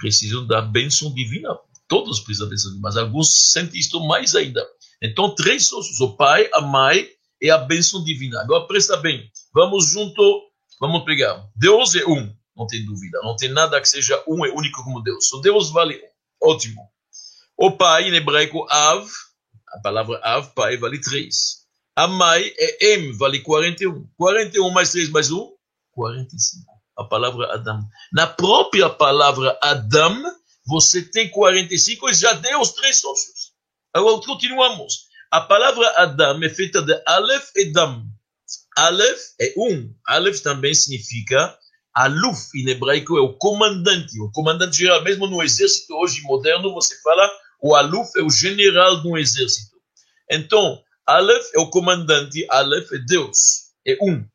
precisam 0.02 0.44
da 0.44 0.61
bênção 0.61 1.14
divina 1.14 1.49
Todos 1.92 2.21
precisam 2.21 2.49
dessa 2.49 2.71
mas 2.80 2.97
alguns 2.97 3.52
sentem 3.52 3.78
isto 3.78 4.00
mais 4.00 4.35
ainda. 4.35 4.66
Então, 5.02 5.35
três 5.35 5.66
sócios: 5.66 6.00
o 6.00 6.16
pai, 6.16 6.49
a 6.54 6.62
mãe 6.62 7.06
e 7.38 7.50
a 7.50 7.59
bênção 7.59 8.02
divina. 8.02 8.40
Agora, 8.40 8.66
presta 8.66 8.97
bem. 8.97 9.30
Vamos 9.52 9.90
junto, 9.90 10.23
vamos 10.80 11.04
pegar. 11.04 11.47
Deus 11.54 11.94
é 11.94 12.02
um, 12.06 12.35
não 12.56 12.66
tem 12.66 12.82
dúvida. 12.87 13.18
Não 13.23 13.37
tem 13.37 13.50
nada 13.50 13.78
que 13.78 13.87
seja 13.87 14.25
um 14.26 14.42
e 14.47 14.49
único 14.52 14.82
como 14.82 15.02
Deus. 15.02 15.28
Só 15.28 15.38
Deus 15.42 15.71
vale 15.71 15.97
um. 15.97 16.50
Ótimo. 16.50 16.80
O 17.59 17.73
pai, 17.73 18.09
em 18.09 18.14
hebraico, 18.14 18.66
Av, 18.71 19.06
a 19.68 19.78
palavra 19.80 20.18
Av, 20.25 20.50
pai, 20.54 20.78
vale 20.78 20.99
três. 20.99 21.66
A 21.94 22.06
mãe 22.09 22.50
é 22.56 22.94
M, 22.94 23.12
vale 23.18 23.40
41. 23.40 24.09
41 24.16 24.71
mais 24.71 24.92
3 24.92 25.11
mais 25.11 25.30
1, 25.30 25.47
45. 25.90 26.71
A 26.96 27.04
palavra 27.04 27.54
Adam. 27.54 27.80
Na 28.12 28.26
própria 28.26 28.90
palavra 28.90 29.58
Adam, 29.62 30.22
você 30.66 31.02
tem 31.02 31.30
45 31.30 32.11
e 32.11 32.14
já 32.14 32.32
deu 32.34 32.61
os 32.61 32.72
três 32.72 33.00
sócios. 33.00 33.52
Agora 33.94 34.20
continuamos. 34.25 35.06
A 35.30 35.40
palavra 35.40 35.88
Adam 35.96 36.42
é 36.42 36.49
feita 36.49 36.82
de 36.82 37.02
Aleph 37.06 37.50
e 37.56 37.72
Dam. 37.72 38.04
Aleph 38.76 39.20
é 39.40 39.54
um. 39.56 39.94
Aleph 40.06 40.40
também 40.40 40.75
significa 40.75 41.56
Aluf, 41.94 42.49
em 42.54 42.70
hebraico, 42.70 43.18
é 43.18 43.20
o 43.20 43.34
comandante. 43.34 44.18
O 44.20 44.30
comandante 44.30 44.78
geral, 44.78 45.02
mesmo 45.02 45.26
no 45.26 45.42
exército 45.42 45.94
hoje 45.94 46.22
moderno, 46.22 46.72
você 46.72 46.99
fala 47.02 47.30
o 47.61 47.76
Aluf 47.76 48.11
é 48.16 48.22
o 48.22 48.30
general 48.30 49.02
do 49.02 49.16
exército. 49.16 49.76
Então, 50.30 50.82
Aleph 51.06 51.46
é 51.54 51.61
o 51.61 51.68
comandante, 51.68 52.46
Aleph 52.49 52.90
é 52.92 52.99
Deus, 52.99 53.70
é 53.87 53.96
um. 54.02 54.26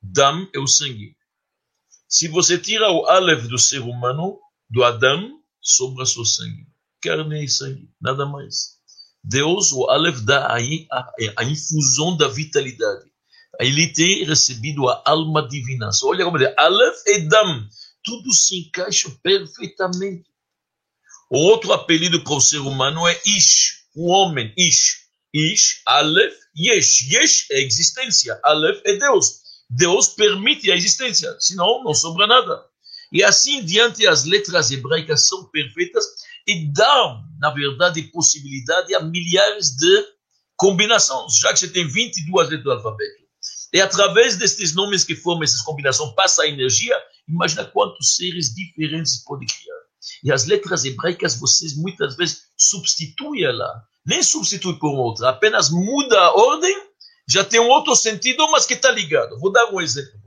Dam 0.00 0.48
é 0.54 0.58
o 0.58 0.66
sangue. 0.66 1.16
Se 2.16 2.28
você 2.28 2.56
tira 2.56 2.90
o 2.90 3.04
Aleph 3.04 3.46
do 3.46 3.58
ser 3.58 3.80
humano, 3.80 4.40
do 4.70 4.82
Adam, 4.82 5.38
sobre 5.60 6.02
a 6.02 6.06
sua 6.06 6.24
sangue. 6.24 6.66
Carne 6.98 7.44
e 7.44 7.46
sangue, 7.46 7.90
nada 8.00 8.24
mais. 8.24 8.78
Deus, 9.22 9.70
o 9.70 9.84
Aleph, 9.90 10.20
dá 10.20 10.50
aí 10.50 10.86
a, 10.90 11.12
a, 11.36 11.44
infusão 11.44 12.16
da 12.16 12.26
vitalidade. 12.26 13.04
Ele 13.60 13.92
tem 13.92 14.24
recebido 14.24 14.88
a 14.88 15.02
alma 15.04 15.46
divina. 15.46 15.92
Só 15.92 16.08
olha 16.08 16.24
como 16.24 16.38
é. 16.38 16.54
Aleph 16.56 17.02
e 17.06 17.18
Dam. 17.18 17.68
Tudo 18.02 18.32
se 18.32 18.60
encaixa 18.60 19.14
perfeitamente. 19.22 20.24
O 21.30 21.36
outro 21.36 21.70
apelido 21.74 22.24
para 22.24 22.32
o 22.32 22.40
ser 22.40 22.60
humano 22.60 23.06
é 23.06 23.20
Ish, 23.26 23.84
o 23.94 24.10
homem, 24.10 24.54
Ish. 24.56 25.02
Ish, 25.34 25.82
Aleph, 25.84 26.34
Yesh. 26.56 27.10
Yesh 27.10 27.50
é 27.50 27.60
existência. 27.60 28.40
Aleph 28.42 28.80
é 28.86 28.96
Deus. 28.96 29.44
Deus 29.68 30.08
permite 30.08 30.70
a 30.70 30.76
existência, 30.76 31.36
senão 31.40 31.82
não 31.82 31.94
sobra 31.94 32.26
nada. 32.26 32.64
E 33.12 33.22
assim 33.22 33.64
diante, 33.64 34.06
as 34.06 34.24
letras 34.24 34.70
hebraicas 34.70 35.26
são 35.26 35.44
perfeitas 35.50 36.04
e 36.46 36.72
dão, 36.72 37.24
na 37.38 37.50
verdade, 37.50 38.02
possibilidade 38.04 38.94
a 38.94 39.00
milhares 39.00 39.70
de 39.76 40.04
combinações, 40.56 41.36
já 41.38 41.52
que 41.52 41.60
você 41.60 41.68
tem 41.68 41.86
22 41.86 42.48
letras 42.48 42.64
do 42.64 42.72
alfabeto. 42.72 43.26
E 43.72 43.80
através 43.80 44.36
destes 44.36 44.74
nomes 44.74 45.04
que 45.04 45.14
formam 45.14 45.44
essas 45.44 45.60
combinações, 45.62 46.14
passa 46.14 46.42
a 46.42 46.48
energia, 46.48 46.96
imagina 47.28 47.64
quantos 47.64 48.16
seres 48.16 48.54
diferentes 48.54 49.22
pode 49.24 49.46
criar. 49.46 49.76
E 50.24 50.32
as 50.32 50.46
letras 50.46 50.84
hebraicas, 50.84 51.38
vocês 51.38 51.76
muitas 51.76 52.16
vezes 52.16 52.44
substituem 52.56 53.44
ela, 53.44 53.82
nem 54.04 54.22
substitui 54.22 54.78
por 54.78 54.94
outra, 54.94 55.30
apenas 55.30 55.68
muda 55.68 56.18
a 56.18 56.32
ordem, 56.32 56.74
já 57.28 57.44
tem 57.44 57.60
um 57.60 57.68
outro 57.68 57.94
sentido, 57.96 58.48
mas 58.50 58.66
que 58.66 58.74
está 58.74 58.90
ligado. 58.90 59.38
Vou 59.40 59.50
dar 59.50 59.72
um 59.72 59.80
exemplo. 59.80 60.26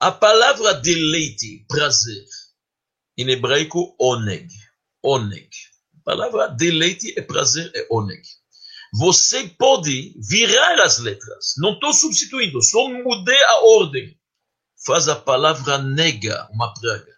A 0.00 0.12
palavra 0.12 0.74
deleite, 0.74 1.64
prazer, 1.66 2.24
em 3.16 3.30
hebraico, 3.30 3.96
oneg. 3.98 4.48
Oneg. 5.02 5.48
A 6.00 6.04
palavra 6.04 6.48
deleite 6.48 7.14
e 7.16 7.22
prazer 7.22 7.70
é 7.74 7.86
oneg. 7.90 8.22
Você 8.92 9.48
pode 9.48 10.14
virar 10.28 10.80
as 10.82 10.98
letras. 10.98 11.54
Não 11.56 11.72
estou 11.72 11.92
substituindo, 11.92 12.60
só 12.62 12.86
mudei 12.88 13.42
a 13.44 13.60
ordem. 13.64 14.14
Faz 14.84 15.08
a 15.08 15.16
palavra 15.16 15.78
nega, 15.78 16.48
uma 16.52 16.74
praga. 16.74 17.14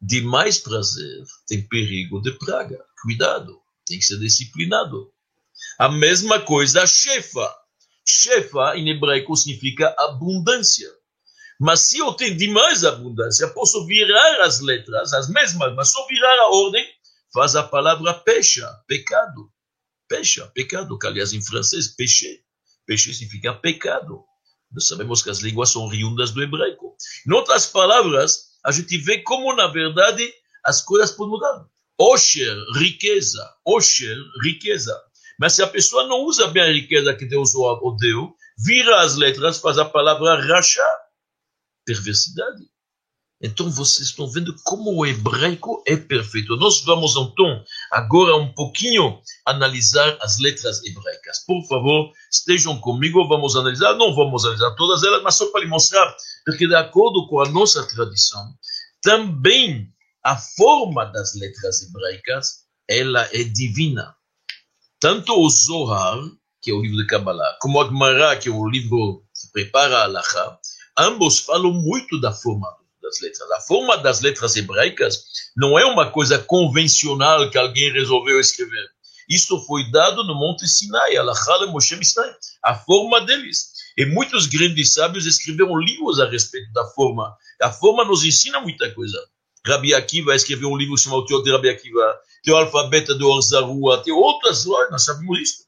De 0.00 0.20
mais 0.20 0.58
prazer 0.58 1.24
tem 1.46 1.66
perigo 1.68 2.20
de 2.20 2.32
praga. 2.32 2.84
Cuidado, 3.00 3.60
tem 3.86 3.98
que 3.98 4.04
ser 4.04 4.18
disciplinado. 4.18 5.12
A 5.78 5.88
mesma 5.88 6.40
coisa, 6.40 6.86
chefa. 6.86 7.54
Chefa, 8.06 8.76
em 8.76 8.88
hebraico, 8.88 9.36
significa 9.36 9.94
abundância. 9.98 10.88
Mas 11.60 11.80
se 11.80 11.98
eu 11.98 12.12
tenho 12.14 12.36
demais 12.36 12.84
abundância, 12.84 13.48
posso 13.48 13.84
virar 13.86 14.42
as 14.42 14.60
letras, 14.60 15.12
as 15.12 15.28
mesmas, 15.28 15.74
mas 15.74 15.90
só 15.90 16.06
virar 16.06 16.38
a 16.40 16.50
ordem, 16.50 16.86
faz 17.32 17.56
a 17.56 17.62
palavra 17.62 18.14
pecha, 18.14 18.68
pecado. 18.86 19.50
Pecha, 20.08 20.46
pecado, 20.54 20.98
que 20.98 21.06
aliás 21.06 21.32
em 21.32 21.44
francês, 21.44 21.88
péché. 21.88 22.40
Péché 22.86 23.12
significa 23.12 23.52
pecado. 23.52 24.24
Nós 24.70 24.86
sabemos 24.86 25.22
que 25.22 25.30
as 25.30 25.40
línguas 25.40 25.70
são 25.70 25.84
oriundas 25.84 26.30
do 26.30 26.42
hebraico. 26.42 26.96
Em 27.26 27.32
outras 27.32 27.66
palavras, 27.66 28.48
a 28.64 28.70
gente 28.70 28.96
vê 28.98 29.22
como, 29.22 29.54
na 29.54 29.66
verdade, 29.66 30.32
as 30.64 30.80
coisas 30.80 31.10
podem 31.10 31.32
mudar. 31.32 31.66
Osher, 31.98 32.56
riqueza. 32.76 33.42
Osher, 33.66 34.16
riqueza. 34.42 34.96
Mas 35.38 35.52
se 35.54 35.62
a 35.62 35.68
pessoa 35.68 36.06
não 36.06 36.24
usa 36.24 36.48
bem 36.48 36.62
a 36.62 36.72
riqueza 36.72 37.14
que 37.14 37.24
Deus 37.24 37.54
o 37.54 37.96
deu, 37.98 38.34
vira 38.58 39.00
as 39.00 39.16
letras, 39.16 39.58
faz 39.58 39.78
a 39.78 39.84
palavra 39.84 40.40
rachar 40.46 41.08
perversidade. 41.88 42.68
Então 43.40 43.70
vocês 43.70 44.08
estão 44.08 44.28
vendo 44.28 44.54
como 44.64 44.92
o 44.94 45.06
hebraico 45.06 45.82
é 45.86 45.96
perfeito. 45.96 46.56
Nós 46.56 46.82
vamos 46.82 47.12
então 47.12 47.64
agora 47.92 48.36
um 48.36 48.52
pouquinho 48.52 49.20
analisar 49.46 50.18
as 50.20 50.38
letras 50.38 50.84
hebraicas. 50.84 51.44
Por 51.46 51.64
favor, 51.68 52.12
estejam 52.30 52.78
comigo, 52.80 53.28
vamos 53.28 53.54
analisar. 53.54 53.94
Não 53.94 54.14
vamos 54.14 54.44
analisar 54.44 54.74
todas 54.74 55.04
elas, 55.04 55.22
mas 55.22 55.36
só 55.36 55.46
para 55.52 55.60
lhe 55.60 55.68
mostrar, 55.68 56.14
porque 56.44 56.66
de 56.66 56.74
acordo 56.74 57.28
com 57.28 57.40
a 57.40 57.48
nossa 57.48 57.86
tradição, 57.86 58.44
também 59.00 59.88
a 60.24 60.36
forma 60.36 61.04
das 61.06 61.34
letras 61.36 61.82
hebraicas, 61.82 62.64
ela 62.88 63.22
é 63.32 63.44
divina. 63.44 64.17
Tanto 65.00 65.32
o 65.32 65.48
Zohar, 65.48 66.18
que 66.60 66.72
é 66.72 66.74
o 66.74 66.82
livro 66.82 66.96
de 66.96 67.06
Kabbalah, 67.06 67.56
como 67.60 67.80
a 67.80 67.84
Gemara, 67.84 68.36
que 68.36 68.48
é 68.48 68.52
o 68.52 68.68
livro 68.68 69.22
que 69.32 69.52
prepara 69.52 70.02
a 70.02 70.06
Lacha, 70.06 70.58
ambos 70.98 71.38
falam 71.38 71.72
muito 71.72 72.20
da 72.20 72.32
forma 72.32 72.66
das 73.00 73.20
letras. 73.20 73.48
A 73.52 73.60
forma 73.60 73.96
das 73.98 74.20
letras 74.20 74.56
hebraicas 74.56 75.22
não 75.56 75.78
é 75.78 75.84
uma 75.84 76.10
coisa 76.10 76.36
convencional 76.40 77.48
que 77.48 77.56
alguém 77.56 77.92
resolveu 77.92 78.40
escrever. 78.40 78.88
Isto 79.30 79.60
foi 79.66 79.88
dado 79.92 80.24
no 80.24 80.34
Monte 80.34 80.66
Sinai, 80.66 81.16
Alachal 81.16 81.70
Moshe 81.70 81.96
Sinai, 82.04 82.34
a 82.64 82.74
forma 82.74 83.20
deles. 83.20 83.68
E 83.96 84.04
muitos 84.04 84.46
grandes 84.46 84.94
sábios 84.94 85.26
escreveram 85.26 85.78
livros 85.78 86.18
a 86.18 86.28
respeito 86.28 86.72
da 86.72 86.84
forma. 86.86 87.36
A 87.62 87.70
forma 87.70 88.04
nos 88.04 88.24
ensina 88.24 88.60
muita 88.60 88.92
coisa. 88.92 89.18
Rabi 89.68 89.94
Akiva 89.94 90.34
escreveu 90.34 90.70
um 90.70 90.76
livro 90.76 90.96
chamado 90.96 91.24
Teo 91.26 91.42
de 91.42 91.52
Rabi 91.52 91.68
Akiva, 91.68 92.18
tem 92.42 92.54
o 92.54 92.56
alfabeto 92.56 93.16
de 93.16 93.24
Orzarua, 93.24 94.02
tem 94.02 94.12
outras, 94.12 94.64
nós 94.64 95.04
sabemos 95.04 95.38
isso. 95.40 95.64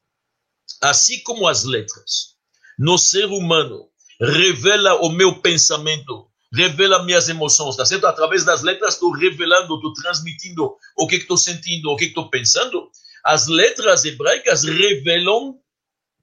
Assim 0.81 1.21
como 1.23 1.47
as 1.47 1.63
letras, 1.63 2.35
no 2.79 2.97
ser 2.97 3.25
humano, 3.25 3.87
revela 4.19 4.95
o 5.01 5.09
meu 5.09 5.41
pensamento, 5.41 6.27
revela 6.53 7.03
minhas 7.03 7.29
emoções, 7.29 7.75
tá 7.75 7.85
certo? 7.85 8.05
Através 8.05 8.43
das 8.43 8.61
letras 8.61 8.95
estou 8.95 9.11
revelando, 9.11 9.75
estou 9.75 9.93
transmitindo 9.93 10.75
o 10.97 11.07
que 11.07 11.17
estou 11.17 11.37
sentindo, 11.37 11.89
o 11.89 11.95
que 11.95 12.05
estou 12.05 12.29
pensando. 12.29 12.89
As 13.23 13.47
letras 13.47 14.05
hebraicas 14.05 14.63
revelam 14.63 15.59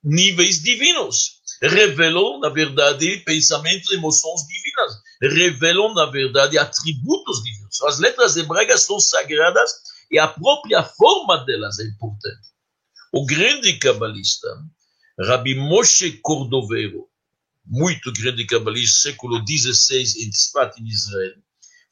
níveis 0.03 0.63
divinos, 0.63 1.41
revelam, 1.63 2.41
na 2.41 2.49
verdade, 2.49 3.19
pensamentos, 3.19 3.91
emoções 3.91 4.43
divinas, 4.47 4.93
revelam, 5.21 5.95
na 5.95 6.07
verdade, 6.07 6.59
atributos 6.59 7.43
divinos. 7.43 7.58
As 7.87 7.99
letras 7.99 8.37
hebraicas 8.37 8.83
são 8.83 8.99
sagradas 8.99 9.71
e 10.11 10.19
a 10.19 10.29
própria 10.29 10.83
forma 10.83 11.45
delas 11.45 11.79
é 11.79 11.85
importante. 11.85 12.49
O 13.13 13.25
grande 13.25 13.79
cabalista, 13.79 14.49
Rabbi 15.19 15.55
Moshe 15.55 16.13
Cordovero, 16.23 17.09
muito 17.65 18.13
grande 18.13 18.47
cabalista, 18.47 19.11
século 19.11 19.45
XVI, 19.47 20.25
em 20.25 20.31
Tzfat, 20.31 20.81
em 20.81 20.87
Israel, 20.87 21.37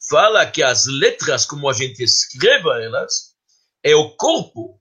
fala 0.08 0.46
que 0.46 0.62
as 0.62 0.86
letras, 0.86 1.44
como 1.44 1.68
a 1.68 1.72
gente 1.72 2.02
escreve 2.02 2.68
elas, 2.84 3.34
é 3.82 3.94
o 3.94 4.10
corpo, 4.16 4.80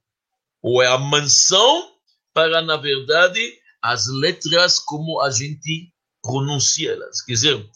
ou 0.62 0.82
é 0.82 0.88
a 0.88 0.98
mansão 0.98 1.92
para, 2.34 2.62
na 2.62 2.78
verdade, 2.78 3.40
as 3.82 4.08
letras 4.08 4.80
como 4.80 5.22
a 5.22 5.30
gente 5.30 5.94
pronuncia 6.22 6.92
elas. 6.92 7.22
Quer 7.22 7.34
dizer, 7.34 7.70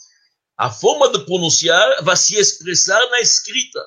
a 0.60 0.69
forma 0.69 1.10
de 1.10 1.19
pronunciar 1.19 2.04
vai 2.04 2.17
se 2.17 2.36
expressar 2.36 3.00
na 3.12 3.22
escrita. 3.22 3.80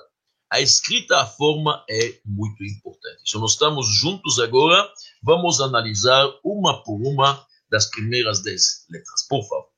A 0.51 0.59
escrita, 0.59 1.19
a 1.21 1.27
forma 1.27 1.85
é 1.87 2.19
muito 2.25 2.65
importante. 2.65 3.31
Se 3.31 3.37
nós 3.37 3.53
estamos 3.53 3.87
juntos 4.01 4.39
agora, 4.39 4.91
vamos 5.23 5.61
analisar 5.61 6.27
uma 6.43 6.83
por 6.83 6.99
uma 7.03 7.47
das 7.71 7.91
primeiras 7.91 8.43
dez 8.43 8.87
letras, 8.91 9.27
por 9.29 9.47
favor. 9.47 9.69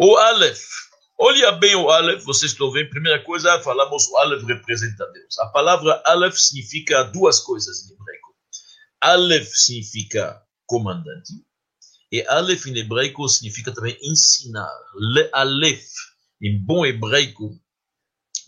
O 0.00 0.16
Aleph. 0.16 0.66
Olha 1.20 1.52
bem 1.52 1.76
o 1.76 1.88
Aleph, 1.88 2.24
vocês 2.24 2.50
estão 2.50 2.72
vendo. 2.72 2.90
Primeira 2.90 3.22
coisa, 3.22 3.60
falamos 3.60 4.08
o 4.08 4.16
Aleph 4.16 4.42
representa 4.42 5.06
Deus. 5.12 5.38
A 5.38 5.46
palavra 5.46 6.02
Aleph 6.04 6.36
significa 6.36 7.04
duas 7.04 7.38
coisas 7.38 7.88
em 7.88 7.92
hebraico. 7.92 8.34
Aleph 9.00 9.50
significa 9.54 10.42
comandante. 10.66 11.32
E 12.10 12.22
Aleph 12.26 12.66
em 12.66 12.78
hebraico 12.78 13.28
significa 13.28 13.72
também 13.72 13.96
ensinar. 14.02 14.72
Le 14.94 15.28
Aleph, 15.32 15.90
em 16.40 16.58
bom 16.64 16.84
hebraico 16.86 17.58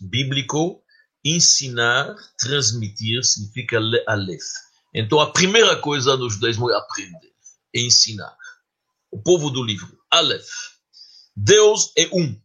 bíblico, 0.01 0.81
ensinar, 1.23 2.15
transmitir, 2.37 3.23
significa 3.23 3.79
Le 3.79 4.03
Aleph. 4.07 4.47
Então 4.93 5.19
a 5.19 5.31
primeira 5.31 5.75
coisa 5.77 6.17
no 6.17 6.29
judaísmo 6.29 6.69
é 6.69 6.75
aprender, 6.75 7.31
é 7.75 7.81
ensinar 7.81 8.35
o 9.11 9.21
povo 9.21 9.49
do 9.49 9.63
livro. 9.63 9.97
Aleph. 10.09 10.49
Deus 11.35 11.91
é 11.97 12.07
um. 12.13 12.39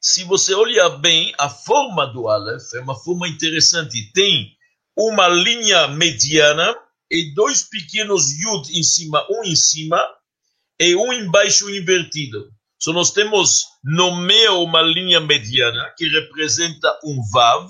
Se 0.00 0.24
você 0.24 0.54
olhar 0.54 0.90
bem, 0.90 1.34
a 1.38 1.48
forma 1.48 2.06
do 2.06 2.28
Aleph 2.28 2.74
é 2.74 2.80
uma 2.80 2.94
forma 2.94 3.28
interessante. 3.28 4.12
Tem 4.12 4.56
uma 4.96 5.28
linha 5.28 5.88
mediana 5.88 6.76
e 7.10 7.34
dois 7.34 7.62
pequenos 7.64 8.30
Yud 8.32 8.78
em 8.78 8.82
cima, 8.82 9.26
um 9.30 9.44
em 9.44 9.56
cima 9.56 9.98
e 10.78 10.94
um 10.94 11.12
embaixo 11.12 11.68
invertido. 11.70 12.52
So 12.78 12.92
nós 12.92 13.10
temos 13.10 13.66
no 13.82 14.16
meio 14.16 14.62
uma 14.62 14.80
linha 14.80 15.20
mediana 15.20 15.92
que 15.96 16.06
representa 16.08 16.96
um 17.04 17.20
Vav, 17.32 17.68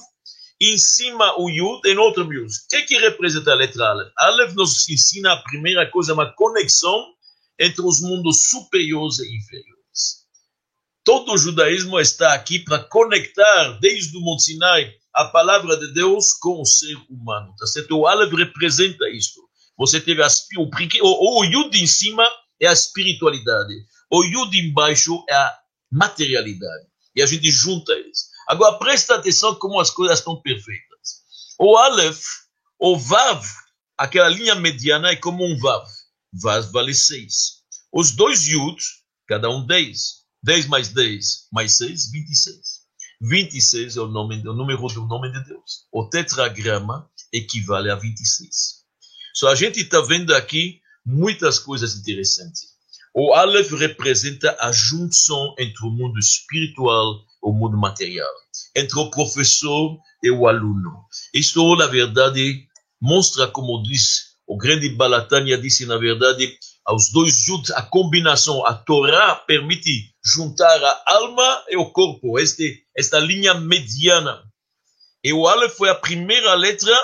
em 0.60 0.76
cima 0.76 1.40
o 1.40 1.48
Yud 1.48 1.80
e 1.86 1.94
no 1.94 2.02
outro 2.02 2.30
Yud. 2.32 2.52
O 2.52 2.68
que, 2.68 2.82
que 2.82 2.98
representa 2.98 3.52
a 3.52 3.54
letra 3.54 3.88
Aleph? 3.88 4.12
Aleph 4.18 4.54
nos 4.54 4.88
ensina 4.88 5.32
a 5.32 5.42
primeira 5.42 5.88
coisa, 5.90 6.14
uma 6.14 6.30
conexão 6.34 7.06
entre 7.58 7.82
os 7.82 8.00
mundos 8.00 8.48
superiores 8.50 9.18
e 9.20 9.36
inferiores. 9.36 9.78
Todo 11.04 11.32
o 11.32 11.38
judaísmo 11.38 11.98
está 11.98 12.34
aqui 12.34 12.58
para 12.58 12.80
conectar, 12.80 13.78
desde 13.80 14.16
o 14.16 14.20
Monte 14.20 14.42
Sinai, 14.44 14.92
a 15.14 15.24
palavra 15.24 15.76
de 15.76 15.92
Deus 15.92 16.34
com 16.34 16.60
o 16.60 16.66
ser 16.66 16.96
humano. 17.08 17.54
Tá 17.58 17.66
certo? 17.66 17.96
O 17.96 18.06
Aleph 18.06 18.32
representa 18.32 19.08
isto. 19.08 19.40
Você 19.76 20.00
teve 20.00 20.22
a, 20.22 20.28
o, 20.58 21.40
o 21.40 21.44
Yud 21.44 21.80
em 21.80 21.86
cima 21.86 22.28
é 22.60 22.66
a 22.66 22.72
espiritualidade. 22.72 23.74
O 24.10 24.24
Yud 24.24 24.58
embaixo 24.58 25.24
é 25.28 25.34
a 25.34 25.58
materialidade. 25.90 26.86
E 27.14 27.22
a 27.22 27.26
gente 27.26 27.50
junta 27.50 27.92
eles. 27.92 28.28
Agora 28.48 28.78
presta 28.78 29.16
atenção 29.16 29.54
como 29.56 29.80
as 29.80 29.90
coisas 29.90 30.18
estão 30.18 30.40
perfeitas. 30.40 31.22
O 31.58 31.76
Aleph, 31.76 32.24
o 32.78 32.96
Vav, 32.96 33.44
aquela 33.96 34.28
linha 34.28 34.54
mediana 34.54 35.10
é 35.10 35.16
como 35.16 35.44
um 35.44 35.58
Vav 35.58 35.86
vale 36.32 36.94
6. 36.94 37.58
Os 37.92 38.12
dois 38.12 38.46
Yud, 38.46 38.80
cada 39.26 39.50
um 39.50 39.66
10. 39.66 40.18
10 40.42 40.66
mais 40.66 40.88
10 40.88 41.48
mais 41.52 41.76
6, 41.76 42.10
26. 42.12 42.78
26 43.20 43.96
é 43.96 44.00
o, 44.00 44.06
nome, 44.06 44.36
o 44.46 44.54
número 44.54 44.86
do 44.86 45.06
nome 45.06 45.32
de 45.32 45.44
Deus. 45.44 45.86
O 45.92 46.08
tetragrama 46.08 47.10
equivale 47.32 47.90
a 47.90 47.96
26. 47.96 48.84
Só 49.34 49.48
a 49.48 49.54
gente 49.54 49.80
está 49.80 50.00
vendo 50.00 50.34
aqui 50.34 50.80
muitas 51.04 51.58
coisas 51.58 51.96
interessantes. 51.96 52.77
O 53.20 53.34
Aleph 53.34 53.72
representa 53.72 54.56
a 54.60 54.70
junção 54.70 55.52
entre 55.58 55.84
o 55.84 55.90
mundo 55.90 56.20
espiritual 56.20 57.16
e 57.16 57.24
o 57.42 57.52
mundo 57.52 57.76
material, 57.76 58.32
entre 58.76 58.96
o 58.96 59.10
professor 59.10 59.98
e 60.22 60.30
o 60.30 60.46
aluno. 60.46 61.04
Isto, 61.34 61.74
na 61.74 61.88
verdade, 61.88 62.68
mostra, 63.02 63.48
como 63.48 63.82
diz 63.82 64.36
o 64.46 64.56
grande 64.56 64.90
Balatânia 64.90 65.58
disse, 65.58 65.84
na 65.84 65.98
verdade, 65.98 66.56
aos 66.84 67.10
dois 67.10 67.42
Jud, 67.44 67.72
a 67.72 67.82
combinação, 67.82 68.64
a 68.64 68.72
Torá 68.72 69.34
permite 69.34 70.14
juntar 70.24 70.80
a 70.84 71.02
alma 71.06 71.64
e 71.70 71.76
o 71.76 71.90
corpo, 71.90 72.38
este, 72.38 72.84
esta 72.96 73.18
linha 73.18 73.52
mediana. 73.54 74.44
E 75.24 75.32
o 75.32 75.48
Aleph 75.48 75.76
foi 75.76 75.90
a 75.90 75.94
primeira 75.96 76.54
letra 76.54 76.96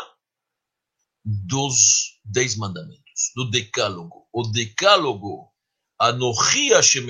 dos 1.24 2.20
Dez 2.24 2.57
Mandamentos, 2.57 3.33
do 3.35 3.50
Decálogo. 3.50 4.29
O 4.33 4.44
Decálogo, 4.44 5.53
Anochi 5.98 6.70
Hashem 6.70 7.07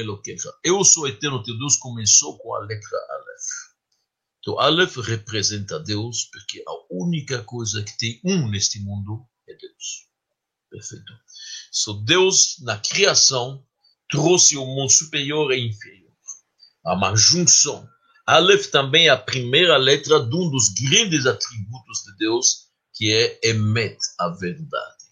eu 0.62 0.84
sou 0.84 1.08
eterno 1.08 1.42
teu 1.42 1.56
Deus, 1.56 1.76
começou 1.76 2.38
com 2.38 2.54
a 2.54 2.58
letra 2.60 2.98
Aleph. 3.10 3.74
Então, 4.38 4.58
Aleph 4.58 4.96
representa 4.98 5.80
Deus, 5.80 6.28
porque 6.30 6.62
a 6.66 6.72
única 6.90 7.42
coisa 7.44 7.82
que 7.82 7.96
tem 7.96 8.20
um 8.24 8.48
neste 8.48 8.78
mundo 8.80 9.26
é 9.48 9.54
Deus. 9.54 10.06
Perfeito. 10.70 11.12
So, 11.72 11.94
Deus, 12.04 12.56
na 12.60 12.78
criação, 12.78 13.64
trouxe 14.10 14.56
o 14.58 14.66
mundo 14.66 14.90
superior 14.90 15.52
e 15.52 15.66
inferior. 15.66 16.12
há 16.84 16.94
uma 16.94 17.16
junção. 17.16 17.88
Aleph 18.26 18.66
também 18.66 19.06
é 19.06 19.10
a 19.10 19.16
primeira 19.16 19.78
letra 19.78 20.20
de 20.20 20.36
um 20.36 20.50
dos 20.50 20.68
grandes 20.68 21.24
atributos 21.24 22.02
de 22.04 22.16
Deus, 22.18 22.68
que 22.92 23.12
é 23.12 23.48
Emet, 23.48 23.98
a 24.18 24.28
verdade. 24.28 25.04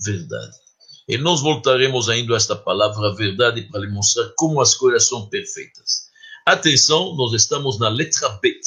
Verdade. 0.00 0.61
E 1.08 1.18
nós 1.18 1.40
voltaremos 1.40 2.08
ainda 2.08 2.34
a 2.34 2.36
esta 2.36 2.54
palavra 2.54 3.14
verdade 3.14 3.62
para 3.62 3.80
lhe 3.80 3.88
mostrar 3.88 4.30
como 4.36 4.60
as 4.60 4.74
coisas 4.74 5.08
são 5.08 5.28
perfeitas. 5.28 6.02
Atenção, 6.46 7.14
nós 7.16 7.32
estamos 7.32 7.78
na 7.78 7.88
letra 7.88 8.28
Bet. 8.40 8.60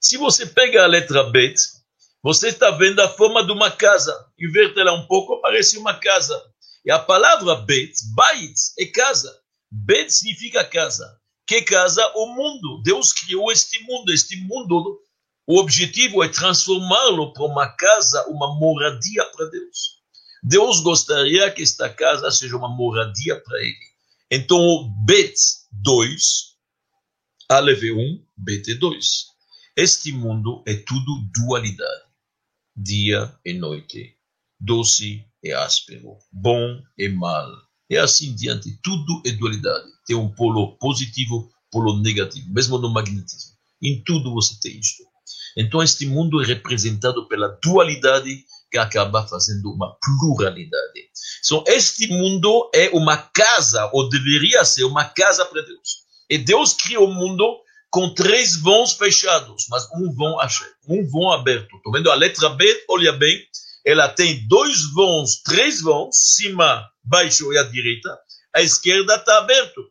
Se 0.00 0.16
você 0.16 0.46
pega 0.46 0.84
a 0.84 0.86
letra 0.86 1.24
Bet, 1.24 1.60
você 2.22 2.48
está 2.48 2.70
vendo 2.72 3.00
a 3.00 3.08
forma 3.08 3.44
de 3.44 3.52
uma 3.52 3.70
casa. 3.70 4.12
Inverte 4.38 4.80
ela 4.80 4.92
um 4.92 5.06
pouco, 5.06 5.40
parece 5.40 5.78
uma 5.78 5.94
casa. 5.94 6.40
E 6.84 6.90
a 6.90 6.98
palavra 6.98 7.56
Bet, 7.56 7.92
Bait, 8.14 8.54
é 8.78 8.86
casa. 8.86 9.36
Bet 9.70 10.12
significa 10.12 10.64
casa. 10.64 11.18
Que 11.46 11.62
casa? 11.62 12.04
O 12.16 12.26
mundo. 12.26 12.82
Deus 12.82 13.12
criou 13.12 13.50
este 13.52 13.82
mundo. 13.84 14.12
Este 14.12 14.36
mundo, 14.36 15.00
o 15.46 15.58
objetivo 15.58 16.22
é 16.22 16.28
transformá-lo 16.28 17.32
para 17.32 17.44
uma 17.44 17.68
casa, 17.68 18.26
uma 18.28 18.58
moradia 18.58 19.24
para 19.24 19.46
Deus. 19.46 19.97
Deus 20.42 20.80
gostaria 20.80 21.50
que 21.50 21.62
esta 21.62 21.88
casa 21.88 22.30
seja 22.30 22.56
uma 22.56 22.68
moradia 22.68 23.40
para 23.40 23.60
ele. 23.60 23.88
Então, 24.30 24.58
o 24.58 24.88
Bet 25.04 25.34
2, 25.72 26.56
Aleph 27.48 27.82
1, 27.82 28.24
Bet 28.36 28.74
2. 28.74 29.26
Este 29.76 30.12
mundo 30.12 30.62
é 30.66 30.74
tudo 30.74 31.22
dualidade. 31.34 32.02
Dia 32.76 33.34
e 33.44 33.54
noite. 33.54 34.16
Doce 34.60 35.24
e 35.42 35.52
áspero. 35.52 36.18
Bom 36.30 36.82
e 36.98 37.08
mal. 37.08 37.48
E 37.88 37.96
assim 37.96 38.34
diante. 38.34 38.78
Tudo 38.82 39.22
é 39.24 39.30
dualidade. 39.30 39.86
Tem 40.04 40.14
um 40.14 40.28
polo 40.28 40.76
positivo, 40.78 41.50
polo 41.70 42.00
negativo. 42.02 42.52
Mesmo 42.52 42.76
no 42.76 42.90
magnetismo. 42.90 43.56
Em 43.82 44.02
tudo 44.02 44.34
você 44.34 44.58
tem 44.60 44.78
isto. 44.78 45.04
Então, 45.56 45.82
este 45.82 46.06
mundo 46.06 46.42
é 46.42 46.46
representado 46.46 47.26
pela 47.28 47.48
dualidade 47.62 48.44
que 48.70 48.78
acaba 48.78 49.26
fazendo 49.26 49.72
uma 49.72 49.96
pluralidade. 50.00 51.08
Então, 51.44 51.64
este 51.66 52.08
mundo 52.08 52.70
é 52.74 52.90
uma 52.90 53.16
casa, 53.16 53.90
ou 53.92 54.08
deveria 54.08 54.64
ser 54.64 54.84
uma 54.84 55.04
casa 55.04 55.44
para 55.44 55.62
Deus. 55.62 56.06
E 56.28 56.38
Deus 56.38 56.74
cria 56.74 57.00
o 57.00 57.06
mundo 57.06 57.44
com 57.90 58.12
três 58.12 58.56
vãos 58.56 58.92
fechados, 58.92 59.66
mas 59.70 59.88
um 59.94 60.12
vão, 60.12 60.36
um 60.88 61.08
vão 61.08 61.32
aberto. 61.32 61.76
Estou 61.76 61.92
vendo 61.92 62.10
a 62.10 62.14
letra 62.14 62.50
B, 62.50 62.84
olha 62.90 63.12
bem, 63.12 63.42
ela 63.84 64.08
tem 64.08 64.46
dois 64.46 64.92
vãos, 64.92 65.40
três 65.42 65.80
vãos, 65.80 66.14
cima, 66.34 66.86
baixo 67.02 67.50
e 67.52 67.58
à 67.58 67.62
direita. 67.62 68.18
A 68.54 68.60
esquerda 68.60 69.14
está 69.14 69.38
aberto. 69.38 69.90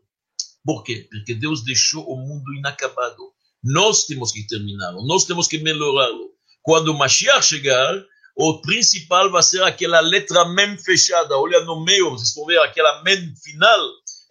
Por 0.63 0.83
quê? 0.83 1.07
Porque 1.09 1.33
Deus 1.33 1.63
deixou 1.63 2.03
o 2.07 2.15
mundo 2.15 2.53
inacabado. 2.53 3.33
Nós 3.63 4.05
temos 4.05 4.31
que 4.31 4.45
terminá-lo, 4.45 5.05
nós 5.07 5.25
temos 5.25 5.47
que 5.47 5.57
melhorá-lo. 5.57 6.31
Quando 6.61 6.89
o 6.89 6.97
Mashiach 6.97 7.43
chegar, 7.43 8.05
o 8.39 8.61
principal 8.61 9.31
vai 9.31 9.41
ser 9.41 9.63
aquela 9.63 9.99
letra 9.99 10.47
mem 10.49 10.77
fechada. 10.77 11.35
Olha 11.35 11.59
no 11.65 11.83
meio, 11.83 12.11
vocês 12.11 12.35
vão 12.35 12.45
ver 12.45 12.59
aquela 12.59 13.01
mem 13.01 13.35
final. 13.43 13.79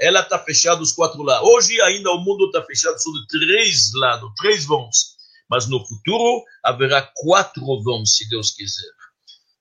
Ela 0.01 0.21
está 0.21 0.39
fechada 0.39 0.81
os 0.81 0.93
quatro 0.93 1.21
lados. 1.25 1.49
Hoje 1.49 1.81
ainda 1.83 2.13
o 2.13 2.21
mundo 2.21 2.47
está 2.47 2.63
fechado 2.63 2.97
sobre 3.03 3.27
três 3.27 3.91
lados, 3.95 4.31
três 4.37 4.65
vãos. 4.65 5.17
Mas 5.51 5.67
no 5.67 5.85
futuro 5.85 6.45
haverá 6.63 7.03
quatro 7.17 7.83
vãos, 7.83 8.15
se 8.15 8.29
Deus 8.29 8.53
quiser. 8.53 8.93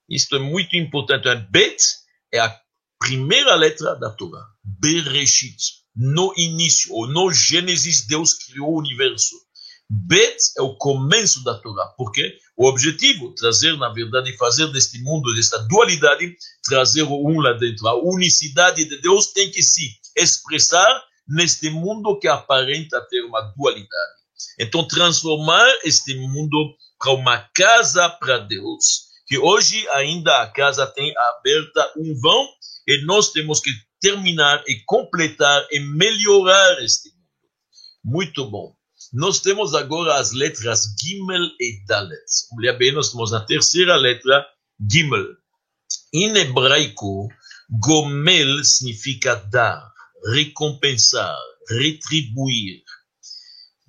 Isto 0.08 0.36
é 0.36 0.40
muito 0.40 0.76
importante. 0.76 1.28
Bet 1.50 1.84
é 2.32 2.40
a 2.40 2.56
primeira 3.00 3.56
letra 3.56 3.96
da 3.96 4.12
Torá. 4.12 4.46
Bereshit. 4.64 5.58
No 5.96 6.32
início, 6.38 6.94
ou 6.94 7.08
no 7.08 7.32
Gênesis, 7.32 8.06
Deus 8.06 8.36
criou 8.36 8.74
o 8.74 8.80
universo. 8.80 9.36
Bet 9.90 10.38
é 10.56 10.62
o 10.62 10.76
começo 10.76 11.44
da 11.44 11.58
Torá. 11.58 11.88
Por 11.98 12.12
quê? 12.12 12.38
O 12.58 12.68
objetivo, 12.68 13.34
trazer, 13.36 13.78
na 13.78 13.89
verdade, 13.89 14.36
fazer 14.38 14.72
deste 14.72 15.02
mundo, 15.02 15.34
desta 15.34 15.58
dualidade, 15.68 16.36
trazer 16.63 17.04
o 17.04 17.28
um 17.28 17.39
lá 17.41 17.54
dentro. 17.54 17.88
A 17.88 18.02
unicidade 18.02 18.86
de 18.86 19.02
Deus 19.02 19.34
tem 19.34 19.52
que 19.52 19.62
se 19.62 19.89
expressar 20.15 21.04
neste 21.28 21.70
mundo 21.70 22.18
que 22.18 22.28
aparenta 22.28 23.06
ter 23.10 23.24
uma 23.24 23.41
dualidade. 23.58 24.15
Então, 24.60 24.88
transformar 24.88 25.68
este 25.84 26.15
mundo 26.15 26.76
para 26.98 27.12
uma 27.13 27.39
casa 27.54 28.10
para 28.10 28.38
Deus, 28.38 29.06
que 29.28 29.38
hoje 29.38 29.88
ainda 29.89 30.41
a 30.41 30.48
casa 30.48 30.88
tem 30.88 31.13
aberta 31.18 31.94
um 31.98 32.20
vão, 32.22 32.48
e 32.88 33.04
nós 33.06 33.32
temos 33.32 33.60
que 33.60 33.72
terminar 34.00 34.63
e 34.68 34.82
completar 34.86 35.68
e 35.72 35.80
melhorar 35.80 36.84
este 36.84 37.10
mundo. 37.10 37.26
Muito 38.04 38.50
bom. 38.50 38.76
Nós 39.15 39.39
temos 39.39 39.73
agora 39.73 40.15
as 40.15 40.34
letras 40.34 40.93
Gimel 41.01 41.45
e 41.58 41.86
Dalet. 41.88 42.19
Olha 42.58 42.73
bem, 42.73 42.91
nós 42.91 43.13
temos 43.13 43.32
a 43.32 43.39
terceira 43.39 43.95
letra, 43.95 44.45
Gimel. 44.91 45.25
Em 46.13 46.36
hebraico, 46.36 47.30
Gomel 47.80 48.62
significa 48.65 49.36
dar, 49.36 49.89
recompensar, 50.34 51.34
retribuir. 51.69 52.82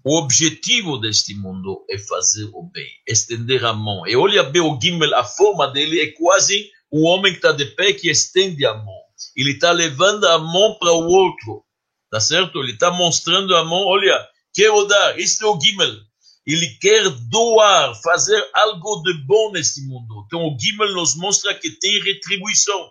O 0.04 0.16
objetivo 0.20 0.96
deste 0.96 1.34
mundo 1.34 1.84
é 1.90 1.98
fazer 1.98 2.48
o 2.54 2.62
bem, 2.72 2.88
estender 3.04 3.64
a 3.64 3.72
mão. 3.72 4.06
E 4.06 4.14
olha 4.14 4.44
bem 4.44 4.62
o 4.62 4.78
Gimel, 4.80 5.12
a 5.16 5.24
forma 5.24 5.66
dele 5.66 6.02
é 6.02 6.12
quase 6.12 6.70
o 6.88 7.02
homem 7.02 7.32
que 7.32 7.38
está 7.38 7.50
de 7.50 7.66
pé 7.66 7.92
que 7.92 8.08
estende 8.08 8.64
a 8.64 8.74
mão. 8.74 9.02
Ele 9.34 9.54
está 9.54 9.72
levando 9.72 10.24
a 10.28 10.38
mão 10.38 10.78
para 10.78 10.92
o 10.92 11.04
outro, 11.04 11.64
tá 12.12 12.20
certo? 12.20 12.60
Ele 12.60 12.74
está 12.74 12.92
mostrando 12.92 13.56
a 13.56 13.64
mão, 13.64 13.84
olha, 13.86 14.36
quero 14.57 14.87
dar, 14.87 15.19
este 15.19 15.45
é 15.45 15.47
o 15.47 15.61
Gimel. 15.61 16.01
Ele 16.47 16.79
quer 16.81 17.11
doar, 17.29 17.95
fazer 18.03 18.42
algo 18.55 19.03
de 19.03 19.12
bom 19.27 19.53
neste 19.53 19.83
mundo. 19.83 20.25
Então 20.25 20.40
o 20.47 20.57
Gimel 20.59 20.95
nos 20.95 21.14
mostra 21.14 21.55
que 21.55 21.71
tem 21.71 22.03
retribuição. 22.03 22.90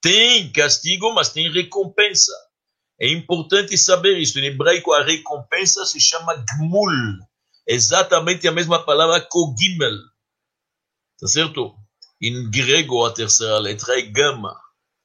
Tem 0.00 0.52
castigo, 0.52 1.12
mas 1.12 1.30
tem 1.30 1.50
recompensa. 1.50 2.32
É 3.00 3.08
importante 3.08 3.76
saber 3.76 4.18
isso. 4.18 4.38
Em 4.38 4.44
hebraico, 4.44 4.92
a 4.92 5.02
recompensa 5.02 5.84
se 5.84 5.98
chama 5.98 6.34
Gmul. 6.34 6.92
Exatamente 7.66 8.46
a 8.46 8.52
mesma 8.52 8.84
palavra 8.84 9.20
que 9.20 9.38
o 9.38 9.54
Gimel. 9.58 9.98
Tá 11.18 11.26
certo? 11.26 11.74
Em 12.20 12.50
grego, 12.50 13.04
a 13.04 13.12
terceira 13.12 13.58
letra 13.58 13.98
é 13.98 14.02
Gama. 14.02 14.54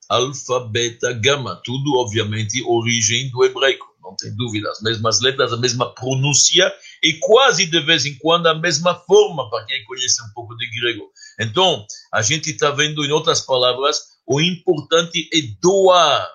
Alfa, 0.10 0.60
beta, 0.62 1.14
gama. 1.14 1.62
Tudo, 1.64 1.96
obviamente, 1.98 2.64
origem 2.64 3.30
do 3.30 3.46
hebraico 3.46 3.89
não 4.10 4.16
tem 4.16 4.36
dúvida, 4.36 4.70
as 4.72 4.82
mesmas 4.82 5.22
letras, 5.22 5.54
a 5.54 5.58
mesma 5.58 5.94
pronúncia 5.94 6.74
e 7.04 7.14
quase 7.20 7.66
de 7.66 7.80
vez 7.82 8.06
em 8.06 8.18
quando 8.18 8.48
a 8.48 8.56
mesma 8.56 8.96
forma, 8.96 9.50
para 9.50 9.66
quem 9.66 9.84
conhece 9.86 10.22
um 10.24 10.34
pouco 10.34 10.56
de 10.56 10.70
grego. 10.80 11.12
Então, 11.40 11.86
a 12.14 12.22
gente 12.22 12.50
está 12.50 12.72
vendo, 12.72 13.06
em 13.06 13.12
outras 13.12 13.42
palavras, 13.42 14.00
o 14.28 14.42
importante 14.42 15.30
é 15.34 15.40
doar. 15.62 16.28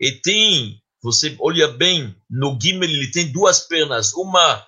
E 0.00 0.12
tem, 0.12 0.80
você 1.02 1.36
olha 1.38 1.68
bem, 1.68 2.14
no 2.28 2.58
Gimel 2.60 2.88
ele 2.88 3.10
tem 3.10 3.30
duas 3.30 3.60
pernas, 3.60 4.12
uma 4.14 4.66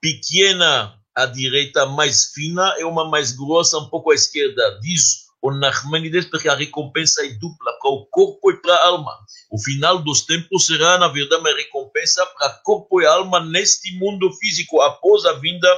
pequena 0.00 0.94
à 1.14 1.26
direita, 1.26 1.86
mais 1.86 2.32
fina, 2.32 2.74
e 2.78 2.84
uma 2.84 3.08
mais 3.08 3.32
grossa, 3.32 3.78
um 3.78 3.88
pouco 3.88 4.10
à 4.10 4.14
esquerda. 4.14 4.78
Diz 4.80 5.29
o 5.42 5.50
Nachmanides, 5.50 6.26
porque 6.26 6.48
a 6.48 6.54
recompensa 6.54 7.24
é 7.24 7.30
dupla 7.30 7.72
para 7.80 7.90
o 7.90 8.06
corpo 8.06 8.50
e 8.50 8.56
para 8.60 8.74
a 8.74 8.86
alma. 8.88 9.16
O 9.50 9.58
final 9.58 10.02
dos 10.02 10.22
tempos 10.26 10.66
será, 10.66 10.98
na 10.98 11.08
verdade, 11.08 11.40
uma 11.40 11.54
recompensa 11.54 12.24
para 12.26 12.60
corpo 12.62 13.00
e 13.00 13.06
alma 13.06 13.40
neste 13.44 13.96
mundo 13.98 14.30
físico, 14.34 14.80
após 14.82 15.24
a 15.24 15.32
vinda 15.34 15.68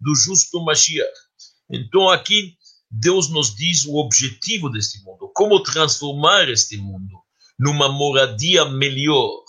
do 0.00 0.14
justo 0.14 0.64
Mashiach. 0.64 1.12
Então, 1.70 2.10
aqui, 2.10 2.56
Deus 2.90 3.30
nos 3.30 3.54
diz 3.54 3.86
o 3.86 3.96
objetivo 3.96 4.68
deste 4.68 5.02
mundo, 5.04 5.30
como 5.34 5.62
transformar 5.62 6.48
este 6.48 6.76
mundo 6.76 7.22
numa 7.58 7.88
moradia 7.88 8.64
melhor, 8.64 9.44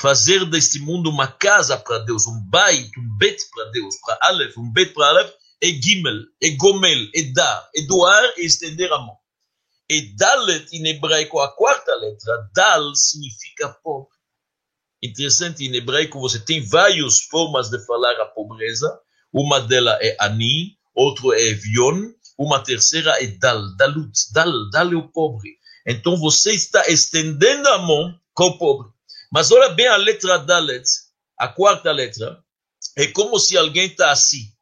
fazer 0.00 0.44
deste 0.46 0.78
mundo 0.78 1.10
uma 1.10 1.26
casa 1.26 1.76
para 1.76 1.98
Deus, 1.98 2.26
um 2.26 2.40
bait, 2.48 2.90
um 2.98 3.16
bet 3.18 3.36
para 3.52 3.64
Deus, 3.70 3.96
para 4.04 4.18
Aleph, 4.22 4.56
um 4.56 4.72
bet 4.72 4.94
para 4.94 5.08
Aleph, 5.08 5.32
é 5.64 5.68
Gimel, 5.82 6.20
é 6.42 6.50
Gomel, 6.50 7.08
é 7.14 7.22
dar, 7.32 7.70
é 7.74 7.82
doar 7.86 8.34
e 8.36 8.44
estender 8.44 8.92
a 8.92 8.98
mão. 8.98 9.16
E 9.88 10.14
Dalet, 10.14 10.66
em 10.76 10.86
hebraico, 10.86 11.40
a 11.40 11.48
quarta 11.56 11.94
letra, 11.94 12.50
Dal 12.54 12.94
significa 12.94 13.70
pobre. 13.82 14.14
Interessante, 15.02 15.64
em 15.64 15.74
hebraico 15.74 16.20
você 16.20 16.38
tem 16.38 16.66
várias 16.66 17.22
formas 17.22 17.70
de 17.70 17.78
falar 17.86 18.20
a 18.20 18.26
pobreza. 18.26 18.98
Uma 19.32 19.60
delas 19.60 19.98
é 20.02 20.16
Ani, 20.20 20.78
outra 20.94 21.38
é 21.38 21.48
Evion, 21.48 22.12
uma 22.38 22.62
terceira 22.62 23.22
é 23.22 23.26
Dal, 23.26 23.74
Dalut, 23.76 24.32
Dal, 24.32 24.70
Dal 24.70 24.92
é 24.92 24.96
o 24.96 25.08
pobre. 25.08 25.50
Então 25.86 26.16
você 26.18 26.52
está 26.52 26.86
estendendo 26.88 27.68
a 27.68 27.78
mão 27.78 28.18
com 28.34 28.48
o 28.48 28.58
pobre. 28.58 28.90
Mas 29.32 29.50
olha 29.50 29.70
bem 29.70 29.86
a 29.86 29.96
letra 29.96 30.38
Dalet, 30.38 30.84
a 31.38 31.48
quarta 31.48 31.90
letra, 31.90 32.42
é 32.96 33.06
como 33.08 33.38
se 33.38 33.56
alguém 33.56 33.86
está 33.86 34.10
assim. 34.10 34.53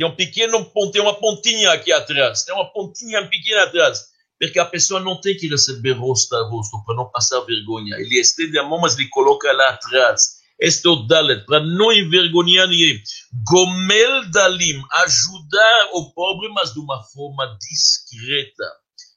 Tem 0.00 0.08
um 0.08 0.16
pequeno 0.16 0.64
tem 0.90 1.02
uma 1.02 1.12
pontinha 1.12 1.72
aqui 1.72 1.92
atrás, 1.92 2.42
tem 2.42 2.54
uma 2.54 2.72
pontinha 2.72 3.28
pequena 3.28 3.64
atrás, 3.64 4.06
porque 4.40 4.58
a 4.58 4.64
pessoa 4.64 4.98
não 4.98 5.20
tem 5.20 5.36
que 5.36 5.46
receber 5.46 5.92
rosto 5.92 6.34
a 6.36 6.48
rosto 6.48 6.82
para 6.86 6.96
não 6.96 7.10
passar 7.10 7.38
vergonha. 7.40 7.96
Ele 7.96 8.18
estende 8.18 8.58
a 8.58 8.62
mão, 8.62 8.80
mas 8.80 8.98
ele 8.98 9.10
coloca 9.10 9.52
lá 9.52 9.68
atrás. 9.68 10.40
Este 10.58 10.88
é 10.88 10.90
o 10.90 10.96
Dalet, 11.06 11.44
para 11.44 11.60
não 11.60 11.92
envergonhar 11.92 12.66
ninguém. 12.66 13.02
Gomel 13.46 14.30
Dalim, 14.30 14.82
ajudar 15.04 15.90
o 15.92 16.10
pobre, 16.14 16.48
mas 16.48 16.72
de 16.72 16.80
uma 16.80 17.02
forma 17.02 17.58
discreta. 17.60 18.72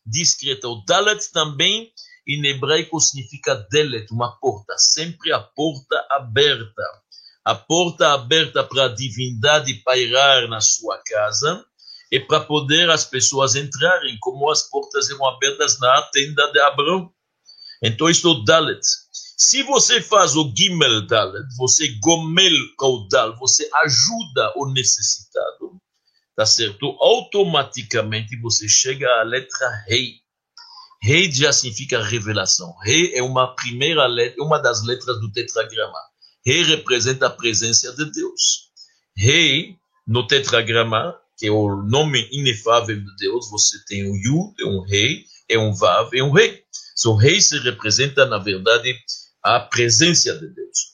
Discreta. 0.05 0.67
O 0.67 0.83
Dalet 0.85 1.31
também, 1.31 1.93
em 2.27 2.45
hebraico, 2.45 2.99
significa 2.99 3.55
Delet, 3.71 4.11
uma 4.11 4.37
porta. 4.37 4.73
Sempre 4.77 5.31
a 5.31 5.39
porta 5.39 6.05
aberta. 6.11 7.02
A 7.45 7.55
porta 7.55 8.13
aberta 8.13 8.63
para 8.63 8.85
a 8.85 8.95
divindade 8.95 9.73
pairar 9.83 10.47
na 10.47 10.61
sua 10.61 10.97
casa 11.05 11.65
e 12.11 12.19
para 12.19 12.39
poder 12.39 12.89
as 12.89 13.03
pessoas 13.03 13.55
entrarem, 13.55 14.17
como 14.21 14.49
as 14.49 14.69
portas 14.69 15.09
eram 15.09 15.25
abertas 15.27 15.79
na 15.79 16.01
tenda 16.13 16.51
de 16.51 16.59
Abraão. 16.59 17.11
Então, 17.83 18.09
isso 18.09 18.27
é 18.27 18.31
o 18.31 18.43
Dalet. 18.43 18.79
Se 19.35 19.61
você 19.63 19.99
faz 19.99 20.35
o 20.35 20.53
Gimel 20.55 21.05
Dalet, 21.05 21.45
você 21.57 21.89
gomel 21.99 22.53
caudal, 22.79 23.35
você 23.37 23.69
ajuda 23.83 24.53
o 24.55 24.71
necessitado, 24.71 25.81
tá 26.35 26.45
certo? 26.45 26.95
Automaticamente 27.01 28.39
você 28.39 28.69
chega 28.69 29.09
à 29.19 29.23
letra 29.23 29.83
Rei. 29.87 30.21
Rei 31.01 31.29
já 31.29 31.51
significa 31.51 32.01
revelação. 32.01 32.73
Rei 32.83 33.13
é 33.15 33.21
uma 33.21 33.53
primeira 33.53 34.07
letra, 34.07 34.41
uma 34.41 34.59
das 34.59 34.81
letras 34.85 35.19
do 35.19 35.29
tetragrama. 35.29 35.99
Rei 36.45 36.63
representa 36.63 37.27
a 37.27 37.29
presença 37.29 37.93
de 37.95 38.11
Deus. 38.11 38.69
Rei, 39.15 39.77
no 40.05 40.27
tetragrama, 40.27 41.15
que 41.37 41.47
é 41.47 41.51
o 41.51 41.83
nome 41.83 42.27
inefável 42.31 42.99
de 42.99 43.15
Deus, 43.17 43.49
você 43.49 43.77
tem 43.85 44.09
um 44.09 44.15
Yud, 44.15 44.53
é 44.59 44.65
um 44.65 44.81
rei, 44.81 45.25
é 45.49 45.57
um 45.57 45.73
Vav, 45.73 46.13
é 46.13 46.23
um 46.23 46.31
rei. 46.31 46.63
So, 46.95 47.15
rei 47.15 47.41
se 47.41 47.57
representa, 47.59 48.25
na 48.25 48.37
verdade, 48.37 48.95
a 49.41 49.59
presença 49.59 50.33
de 50.37 50.47
Deus. 50.47 50.93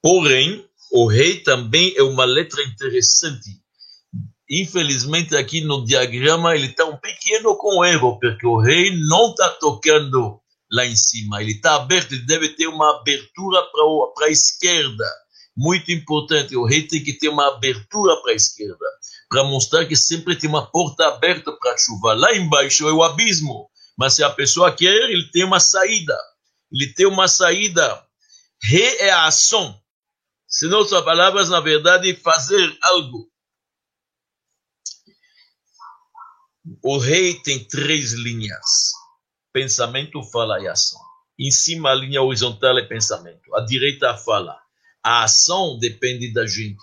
Porém, 0.00 0.64
o 0.92 1.06
rei 1.06 1.40
também 1.40 1.94
é 1.96 2.02
uma 2.02 2.24
letra 2.24 2.62
interessante. 2.62 3.50
Infelizmente, 4.50 5.36
aqui 5.36 5.60
no 5.60 5.84
diagrama, 5.84 6.54
ele 6.54 6.68
está 6.68 6.84
um 6.84 6.96
pequeno 6.96 7.56
com 7.56 7.84
erro, 7.84 8.18
porque 8.18 8.46
o 8.46 8.58
rei 8.58 8.96
não 9.08 9.30
está 9.30 9.50
tocando 9.50 10.40
lá 10.70 10.86
em 10.86 10.96
cima. 10.96 11.42
Ele 11.42 11.52
está 11.52 11.76
aberto, 11.76 12.12
ele 12.12 12.26
deve 12.26 12.50
ter 12.50 12.66
uma 12.66 12.98
abertura 12.98 13.62
para 14.14 14.26
a 14.26 14.30
esquerda. 14.30 15.04
Muito 15.56 15.90
importante, 15.90 16.56
o 16.56 16.64
rei 16.64 16.86
tem 16.86 17.02
que 17.02 17.12
ter 17.12 17.28
uma 17.28 17.48
abertura 17.48 18.20
para 18.22 18.32
a 18.32 18.36
esquerda, 18.36 18.86
para 19.28 19.42
mostrar 19.42 19.86
que 19.86 19.96
sempre 19.96 20.36
tem 20.36 20.48
uma 20.48 20.70
porta 20.70 21.08
aberta 21.08 21.50
para 21.52 21.72
a 21.72 21.76
chuva. 21.76 22.14
Lá 22.14 22.32
embaixo 22.34 22.88
é 22.88 22.92
o 22.92 23.02
abismo, 23.02 23.68
mas 23.96 24.14
se 24.14 24.22
a 24.22 24.30
pessoa 24.30 24.70
quer, 24.70 25.10
ele 25.10 25.28
tem 25.32 25.44
uma 25.44 25.58
saída 25.58 26.16
ele 26.72 26.92
tem 26.92 27.06
uma 27.06 27.28
saída. 27.28 28.06
Re 28.62 28.82
é 28.98 29.10
a 29.10 29.26
ação. 29.26 29.80
Senão, 30.46 30.84
suas 30.84 31.04
palavras, 31.04 31.48
na 31.48 31.60
verdade, 31.60 32.14
fazer 32.16 32.76
algo. 32.82 33.30
O 36.82 36.98
rei 36.98 37.40
tem 37.42 37.66
três 37.66 38.12
linhas: 38.12 38.92
pensamento, 39.52 40.22
fala 40.22 40.60
e 40.60 40.68
ação. 40.68 41.00
Em 41.38 41.50
cima, 41.50 41.90
a 41.90 41.94
linha 41.94 42.22
horizontal 42.22 42.78
é 42.78 42.82
pensamento. 42.82 43.54
A 43.54 43.60
direita, 43.60 44.16
fala. 44.16 44.56
A 45.02 45.24
ação 45.24 45.78
depende 45.78 46.32
da 46.32 46.46
gente. 46.46 46.82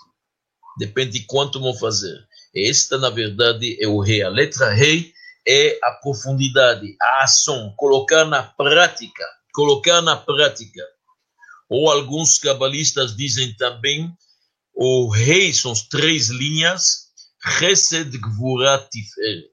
Depende 0.78 1.18
de 1.18 1.26
quanto 1.26 1.60
vão 1.60 1.74
fazer. 1.74 2.16
Esta, 2.54 2.98
na 2.98 3.10
verdade, 3.10 3.76
é 3.80 3.86
o 3.86 4.00
rei. 4.00 4.22
A 4.22 4.28
letra 4.28 4.70
rei 4.70 5.12
é 5.46 5.78
a 5.82 5.92
profundidade, 5.92 6.96
a 7.00 7.24
ação, 7.24 7.72
colocar 7.76 8.24
na 8.24 8.42
prática 8.42 9.24
colocar 9.56 10.02
na 10.02 10.14
prática. 10.14 10.82
Ou 11.66 11.90
alguns 11.90 12.38
cabalistas 12.38 13.16
dizem 13.16 13.54
também, 13.54 14.12
o 14.74 15.08
rei 15.08 15.52
são 15.54 15.72
as 15.72 15.80
três 15.88 16.28
linhas, 16.28 17.06
Chesed, 17.58 18.16
Gvura, 18.18 18.78
Tiferet. 18.90 19.50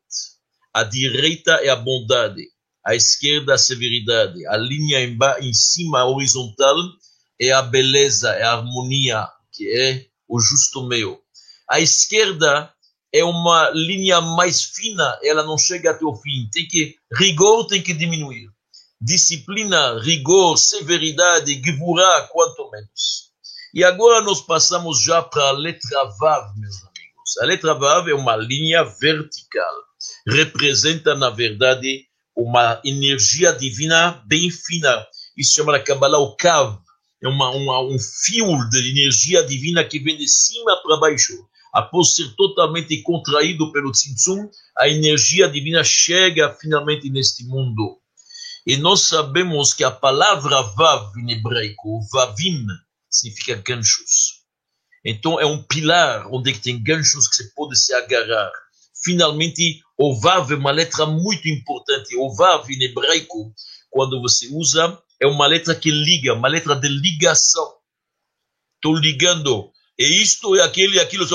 A 0.73 0.83
direita 0.83 1.53
é 1.63 1.69
a 1.69 1.75
bondade, 1.77 2.43
a 2.85 2.95
esquerda 2.95 3.53
a 3.53 3.57
severidade, 3.57 4.45
a 4.47 4.57
linha 4.57 4.99
em, 4.99 5.17
em 5.41 5.53
cima, 5.53 6.05
horizontal, 6.05 6.75
é 7.39 7.51
a 7.51 7.61
beleza, 7.61 8.29
é 8.31 8.43
a 8.43 8.53
harmonia, 8.53 9.27
que 9.51 9.69
é 9.69 10.05
o 10.27 10.39
justo 10.39 10.87
meio. 10.87 11.19
A 11.69 11.79
esquerda 11.79 12.73
é 13.13 13.23
uma 13.23 13.69
linha 13.69 14.19
mais 14.21 14.63
fina, 14.63 15.19
ela 15.23 15.43
não 15.43 15.57
chega 15.57 15.91
até 15.91 16.05
o 16.05 16.15
fim. 16.15 16.49
Tem 16.51 16.67
que 16.67 16.95
rigor 17.17 17.67
tem 17.67 17.81
que 17.81 17.93
diminuir 17.93 18.53
disciplina, 19.03 19.99
rigor, 19.99 20.57
severidade, 20.57 21.61
givurá, 21.61 22.27
quanto 22.31 22.69
menos. 22.71 23.33
E 23.73 23.83
agora 23.83 24.21
nós 24.21 24.39
passamos 24.41 25.01
já 25.01 25.21
para 25.21 25.43
a 25.49 25.51
letra 25.51 26.05
Vav, 26.19 26.55
meus 26.57 26.77
amigos. 26.77 27.37
A 27.41 27.45
letra 27.45 27.73
Vav 27.73 28.07
é 28.07 28.13
uma 28.13 28.35
linha 28.37 28.83
vertical. 28.83 29.73
Representa, 30.27 31.15
na 31.15 31.29
verdade, 31.29 32.05
uma 32.35 32.81
energia 32.83 33.51
divina 33.53 34.23
bem 34.25 34.49
fina. 34.49 35.05
Isso 35.37 35.55
chama 35.55 35.73
na 35.73 35.79
Kabbalah 35.79 36.19
o 36.19 36.35
Kav. 36.35 36.77
É 37.21 37.27
uma, 37.27 37.49
uma, 37.51 37.81
um 37.81 37.97
fio 37.99 38.69
de 38.69 38.89
energia 38.89 39.43
divina 39.45 39.83
que 39.83 39.99
vem 39.99 40.17
de 40.17 40.27
cima 40.27 40.75
para 40.83 40.97
baixo. 40.97 41.33
Após 41.73 42.13
ser 42.13 42.35
totalmente 42.35 43.01
contraído 43.01 43.71
pelo 43.71 43.91
Tzimtzum, 43.91 44.49
a 44.77 44.87
energia 44.87 45.49
divina 45.49 45.83
chega 45.83 46.55
finalmente 46.59 47.09
neste 47.09 47.45
mundo. 47.45 47.97
E 48.65 48.77
nós 48.77 49.01
sabemos 49.01 49.73
que 49.73 49.83
a 49.83 49.91
palavra 49.91 50.61
vav 50.61 51.11
em 51.17 51.31
hebraico, 51.31 51.99
vavim, 52.11 52.65
significa 53.09 53.55
ganchos. 53.55 54.43
Então 55.03 55.39
é 55.39 55.45
um 55.45 55.61
pilar 55.61 56.27
onde 56.31 56.57
tem 56.59 56.81
ganchos 56.81 57.27
que 57.27 57.35
você 57.35 57.51
pode 57.55 57.77
se 57.77 57.93
agarrar. 57.93 58.51
Finalmente, 59.03 59.81
o 59.97 60.19
vav 60.19 60.51
é 60.51 60.55
uma 60.55 60.71
letra 60.71 61.05
muito 61.05 61.47
importante. 61.47 62.15
O 62.15 62.33
vav 62.35 62.69
em 62.69 62.83
hebraico, 62.83 63.53
quando 63.89 64.21
você 64.21 64.47
usa, 64.51 64.97
é 65.21 65.27
uma 65.27 65.47
letra 65.47 65.75
que 65.75 65.91
liga, 65.91 66.33
uma 66.33 66.47
letra 66.47 66.75
de 66.75 66.87
ligação. 66.87 67.73
Estou 68.75 68.95
ligando. 68.95 69.71
E 69.97 70.21
isto 70.21 70.55
e 70.55 70.61
aquilo 70.61 70.93
e 70.95 70.99
aquilo. 70.99 71.25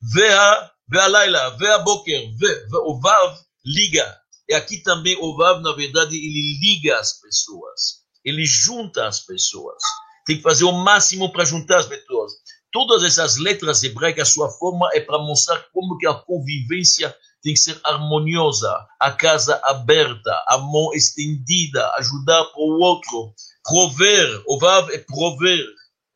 Vea, 0.00 0.70
vea 0.88 1.06
laila, 1.06 1.56
vea 1.56 1.78
boker, 1.78 2.30
ve, 2.36 2.66
o 2.84 3.00
vav 3.00 3.36
liga. 3.64 4.16
E 4.48 4.54
aqui 4.54 4.78
também 4.78 5.16
o 5.20 5.36
Vav, 5.36 5.60
na 5.60 5.72
verdade, 5.72 6.16
ele 6.16 6.58
liga 6.60 6.98
as 6.98 7.20
pessoas, 7.20 8.02
ele 8.24 8.46
junta 8.46 9.06
as 9.06 9.20
pessoas. 9.20 9.82
Tem 10.24 10.36
que 10.36 10.42
fazer 10.42 10.64
o 10.64 10.72
máximo 10.72 11.32
para 11.32 11.44
juntar 11.44 11.78
as 11.78 11.86
pessoas. 11.86 12.32
Todas 12.76 13.04
essas 13.04 13.38
letras 13.38 13.82
hebraicas, 13.82 14.28
sua 14.28 14.50
forma 14.50 14.90
é 14.92 15.00
para 15.00 15.18
mostrar 15.18 15.64
como 15.72 15.96
que 15.96 16.06
a 16.06 16.12
convivência 16.12 17.16
tem 17.40 17.54
que 17.54 17.58
ser 17.58 17.80
harmoniosa, 17.82 18.70
a 19.00 19.10
casa 19.12 19.58
aberta, 19.64 20.30
a 20.46 20.58
mão 20.58 20.92
estendida, 20.92 21.90
ajudar 21.92 22.44
para 22.44 22.60
o 22.60 22.78
outro, 22.78 23.32
prover, 23.64 24.42
o 24.46 24.58
Vav 24.58 24.90
é 24.90 24.98
prover, 24.98 25.64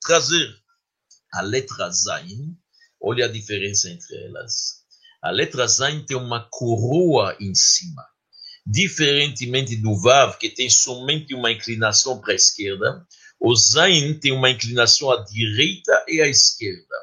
trazer. 0.03 0.55
A 1.33 1.41
letra 1.41 1.89
Zain, 1.89 2.55
olha 3.03 3.25
a 3.25 3.33
diferença 3.33 3.89
entre 3.89 4.23
elas. 4.27 4.83
A 5.23 5.31
letra 5.31 5.67
Zain 5.67 6.05
tem 6.05 6.19
uma 6.19 6.47
coroa 6.51 7.39
em 7.41 7.55
cima. 7.55 8.05
Diferentemente 8.67 9.77
do 9.77 9.99
Vav, 9.99 10.37
que 10.37 10.51
tem 10.51 10.69
somente 10.69 11.35
uma 11.35 11.51
inclinação 11.51 12.21
para 12.21 12.33
a 12.33 12.37
esquerda, 12.37 13.03
o 13.41 13.57
Zain 13.57 14.19
tem 14.21 14.33
uma 14.33 14.51
inclinação 14.51 15.11
à 15.11 15.25
direita 15.25 16.05
e 16.07 16.21
à 16.21 16.29
esquerda. 16.29 16.95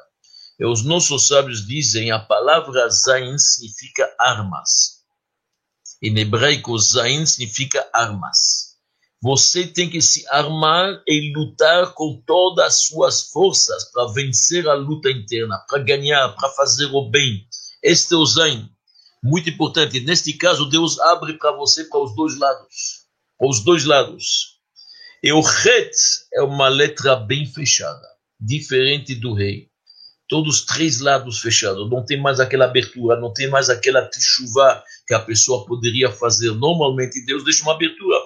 E 0.58 0.64
os 0.64 0.84
nossos 0.84 1.26
sábios 1.26 1.66
dizem 1.66 2.12
a 2.12 2.20
palavra 2.20 2.88
Zain 2.88 3.36
significa 3.36 4.08
armas. 4.20 4.98
Em 6.00 6.16
hebraico, 6.16 6.78
Zain 6.78 7.26
significa 7.26 7.84
armas. 7.92 8.76
Você 9.20 9.66
tem 9.66 9.90
que 9.90 10.00
se 10.00 10.24
armar 10.28 11.02
e 11.08 11.32
lutar 11.34 11.92
com 11.94 12.22
todas 12.24 12.66
as 12.66 12.86
suas 12.86 13.22
forças 13.30 13.90
para 13.90 14.12
vencer 14.12 14.68
a 14.68 14.74
luta 14.74 15.10
interna, 15.10 15.58
para 15.68 15.82
ganhar, 15.82 16.28
para 16.36 16.50
fazer 16.50 16.86
o 16.86 17.10
bem. 17.10 17.48
Este 17.82 18.14
é 18.14 18.16
o 18.16 18.24
Zain. 18.24 18.70
Muito 19.24 19.50
importante. 19.50 19.98
Neste 19.98 20.32
caso, 20.34 20.68
Deus 20.68 21.00
abre 21.00 21.36
para 21.36 21.50
você 21.50 21.82
para 21.84 21.98
os 22.00 22.14
dois 22.14 22.38
lados. 22.38 23.08
Para 23.36 23.48
os 23.48 23.64
dois 23.64 23.84
lados. 23.84 24.57
E 25.22 25.32
o 25.32 25.40
Het 25.40 25.90
é 26.34 26.42
uma 26.42 26.68
letra 26.68 27.16
bem 27.16 27.46
fechada, 27.46 28.06
diferente 28.38 29.14
do 29.14 29.34
rei. 29.34 29.68
Todos 30.28 30.60
os 30.60 30.66
três 30.66 31.00
lados 31.00 31.40
fechados, 31.40 31.90
não 31.90 32.04
tem 32.04 32.20
mais 32.20 32.38
aquela 32.38 32.66
abertura, 32.66 33.18
não 33.18 33.32
tem 33.32 33.48
mais 33.48 33.70
aquela 33.70 34.08
chuva 34.12 34.84
que 35.06 35.14
a 35.14 35.20
pessoa 35.20 35.64
poderia 35.66 36.12
fazer. 36.12 36.52
Normalmente, 36.52 37.24
Deus 37.24 37.44
deixa 37.44 37.62
uma 37.62 37.72
abertura. 37.72 38.16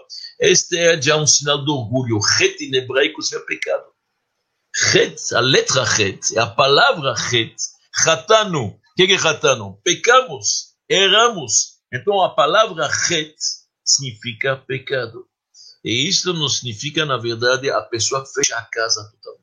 Este 0.40 0.76
é 0.76 1.00
já 1.00 1.16
um 1.16 1.26
sinal 1.26 1.64
de 1.64 1.70
orgulho. 1.70 2.18
Het 2.18 2.60
em 2.60 2.74
hebraico 2.74 3.20
é 3.32 3.38
pecado. 3.46 3.86
Het, 4.92 5.32
a 5.32 5.40
letra 5.40 5.84
Het, 5.84 6.36
a 6.36 6.46
palavra 6.46 7.14
Het, 7.14 7.54
Chatano. 7.94 8.66
O 8.66 8.80
que 8.96 9.12
é 9.12 9.18
Chatano? 9.18 9.80
Pecamos 9.84 10.72
erramos. 10.92 11.80
Então 11.92 12.22
a 12.22 12.34
palavra 12.34 12.86
het 12.86 13.36
significa 13.84 14.56
pecado. 14.56 15.26
E 15.84 16.08
isso 16.08 16.32
não 16.32 16.48
significa, 16.48 17.04
na 17.04 17.16
verdade, 17.16 17.70
a 17.70 17.80
pessoa 17.82 18.24
fecha 18.24 18.56
a 18.56 18.62
casa 18.62 19.04
totalmente. 19.10 19.42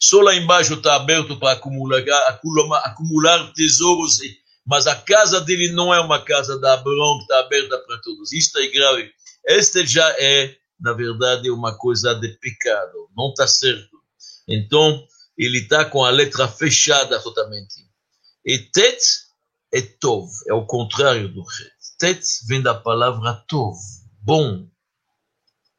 Só 0.00 0.20
lá 0.20 0.34
embaixo 0.34 0.74
está 0.74 0.94
aberto 0.94 1.38
para 1.38 1.52
acumular, 1.52 2.02
acumular, 2.28 2.78
acumular 2.80 3.52
tesouros, 3.52 4.20
mas 4.64 4.86
a 4.86 4.94
casa 4.94 5.40
dele 5.40 5.72
não 5.72 5.92
é 5.92 6.00
uma 6.00 6.22
casa 6.22 6.58
da 6.58 6.74
Abraão 6.74 7.18
que 7.18 7.22
está 7.22 7.40
aberta 7.40 7.78
para 7.78 7.98
todos. 7.98 8.32
Isto 8.32 8.58
é 8.58 8.68
grave. 8.68 9.10
Este 9.44 9.86
já 9.86 10.08
é, 10.18 10.56
na 10.78 10.92
verdade, 10.92 11.50
uma 11.50 11.76
coisa 11.76 12.14
de 12.14 12.28
pecado. 12.38 13.08
Não 13.16 13.30
está 13.30 13.46
certo. 13.46 13.96
Então, 14.46 15.04
ele 15.36 15.58
está 15.58 15.84
com 15.84 16.04
a 16.04 16.10
letra 16.10 16.48
fechada 16.48 17.20
totalmente. 17.20 17.86
E 18.44 18.58
Tet 18.58 18.98
é 19.72 19.82
Tov, 19.82 20.30
é 20.46 20.54
o 20.54 20.64
contrário 20.64 21.28
do 21.28 21.42
Ret. 21.42 21.72
Tet 21.98 22.24
vem 22.46 22.62
da 22.62 22.74
palavra 22.74 23.34
Tov, 23.48 23.76
bom. 24.20 24.66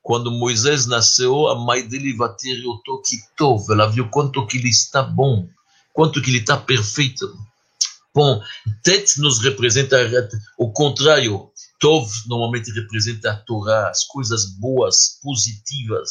Quando 0.08 0.32
Moisés 0.32 0.86
nasceu, 0.86 1.50
a 1.50 1.56
mãe 1.56 1.86
dele 1.86 2.14
bateu 2.14 2.56
o 2.70 2.78
toque 2.78 3.18
Tov. 3.36 3.70
Ela 3.70 3.88
viu 3.88 4.08
quanto 4.10 4.48
que 4.48 4.58
ele 4.58 4.70
está 4.70 5.04
bom, 5.04 5.46
quanto 5.92 6.22
que 6.22 6.30
ele 6.30 6.38
está 6.38 6.56
perfeito. 6.56 7.38
Bom, 8.16 8.42
Tet 8.86 9.20
nos 9.20 9.40
representa 9.40 9.98
o 10.58 10.72
contrário. 10.72 11.52
Tov 11.78 12.10
normalmente 12.26 12.72
representa 12.72 13.32
a 13.32 13.36
Torá, 13.36 13.90
as 13.90 14.06
coisas 14.06 14.46
boas, 14.46 15.20
positivas. 15.22 16.10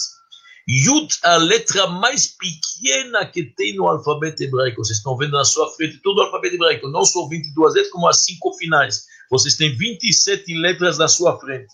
Yud, 0.68 1.16
a 1.22 1.38
letra 1.38 1.87
mais 1.87 2.26
pequena 2.26 3.24
que 3.24 3.44
tem 3.44 3.76
no 3.76 3.88
alfabeto 3.88 4.42
hebraico. 4.42 4.85
Vocês 4.85 4.98
estão 4.98 5.16
vendo 5.16 5.38
na 5.38 5.44
sua 5.46 5.74
frente 5.74 6.02
todo 6.02 6.18
o 6.18 6.22
alfabeto 6.24 6.56
hebraico, 6.56 6.87
não 6.90 7.06
só 7.06 7.26
22 7.26 7.72
letras, 7.72 7.90
como 7.90 8.06
as 8.06 8.22
cinco 8.22 8.52
finais. 8.59 9.06
Vocês 9.30 9.56
têm 9.56 9.74
27 9.74 10.52
letras 10.52 10.98
na 10.98 11.09
sua 11.09 11.40
frente. 11.40 11.72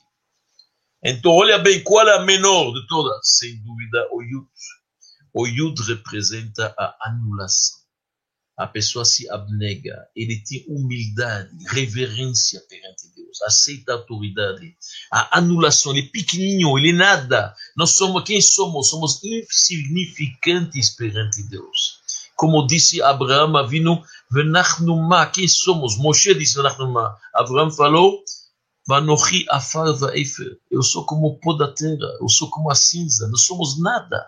Então, 1.04 1.32
olha 1.32 1.58
bem, 1.58 1.82
qual 1.82 2.06
é 2.06 2.16
a 2.16 2.24
menor 2.24 2.72
de 2.72 2.86
todas? 2.86 3.18
Sem 3.22 3.60
dúvida, 3.62 4.08
o 4.12 4.22
Yud. 4.22 4.46
O 5.34 5.46
Yud 5.46 5.82
representa 5.82 6.74
a 6.78 7.08
anulação 7.08 7.82
a 8.56 8.66
pessoa 8.66 9.04
se 9.04 9.28
abnega, 9.30 10.06
ele 10.14 10.42
tem 10.44 10.64
humildade, 10.68 11.50
reverência 11.68 12.60
perante 12.68 13.08
Deus, 13.14 13.40
aceita 13.42 13.92
a 13.92 13.96
autoridade, 13.96 14.76
a 15.10 15.38
anulação, 15.38 15.92
ele 15.92 16.06
é 16.06 16.10
pequenininho, 16.10 16.78
ele 16.78 16.90
é 16.90 16.92
nada. 16.92 17.54
Nós 17.76 17.90
somos, 17.90 18.22
quem 18.24 18.40
somos? 18.40 18.88
Somos 18.88 19.20
insignificantes 19.24 20.90
perante 20.90 21.42
Deus. 21.48 22.00
Como 22.36 22.66
disse 22.66 23.00
Abraão, 23.02 23.66
vindo, 23.66 24.02
venachnuma, 24.30 25.26
quem 25.26 25.48
somos? 25.48 25.96
Moshe 25.96 26.34
disse 26.34 26.56
venachnuma. 26.56 27.16
Abraão 27.34 27.70
falou, 27.70 28.22
vanochi 28.86 29.46
afar 29.48 29.92
vaefer, 29.92 30.58
eu 30.70 30.82
sou 30.82 31.04
como 31.04 31.26
o 31.26 31.38
pó 31.38 31.52
da 31.54 31.72
terra, 31.72 32.18
eu 32.20 32.28
sou 32.28 32.50
como 32.50 32.70
a 32.70 32.74
cinza, 32.74 33.28
não 33.28 33.36
somos 33.36 33.80
nada. 33.80 34.26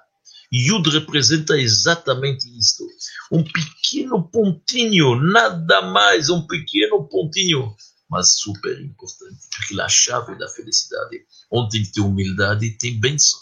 Yud 0.52 0.88
representa 0.90 1.58
exatamente 1.58 2.46
isto. 2.56 2.84
Um 3.32 3.42
pequeno 3.42 4.22
pontinho, 4.30 5.16
nada 5.16 5.82
mais, 5.82 6.30
um 6.30 6.46
pequeno 6.46 7.08
pontinho, 7.08 7.74
mas 8.08 8.34
super 8.38 8.80
importante, 8.80 9.40
porque 9.50 9.80
a 9.80 9.88
chave 9.88 10.38
da 10.38 10.48
felicidade. 10.48 11.24
Onde 11.50 11.70
tem 11.70 11.82
que 11.82 11.92
ter 11.92 12.00
humildade, 12.00 12.78
tem 12.78 13.00
bênção. 13.00 13.40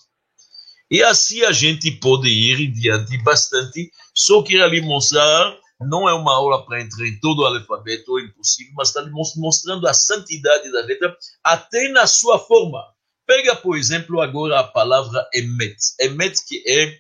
E 0.90 1.03
assim 1.03 1.42
a 1.42 1.53
gente 1.53 1.90
pode 1.90 2.29
ir 2.29 2.70
diante 2.72 3.16
bastante. 3.22 3.90
Só 4.14 4.42
queria 4.42 4.66
lhe 4.66 4.81
mostrar, 4.81 5.59
não 5.86 6.08
é 6.08 6.14
uma 6.14 6.34
aula 6.34 6.64
para 6.64 6.80
entrar 6.80 7.06
em 7.06 7.18
todo 7.20 7.40
o 7.40 7.46
alfabeto, 7.46 8.18
é 8.18 8.22
impossível, 8.22 8.72
mas 8.76 8.88
está 8.88 9.02
mostrando 9.36 9.86
a 9.86 9.94
santidade 9.94 10.70
da 10.70 10.80
letra, 10.82 11.16
até 11.42 11.88
na 11.88 12.06
sua 12.06 12.38
forma. 12.38 12.82
Pega, 13.26 13.56
por 13.56 13.76
exemplo, 13.76 14.20
agora 14.20 14.60
a 14.60 14.64
palavra 14.64 15.26
Emet. 15.32 15.76
Emet 16.00 16.44
que 16.46 16.62
é, 16.66 16.98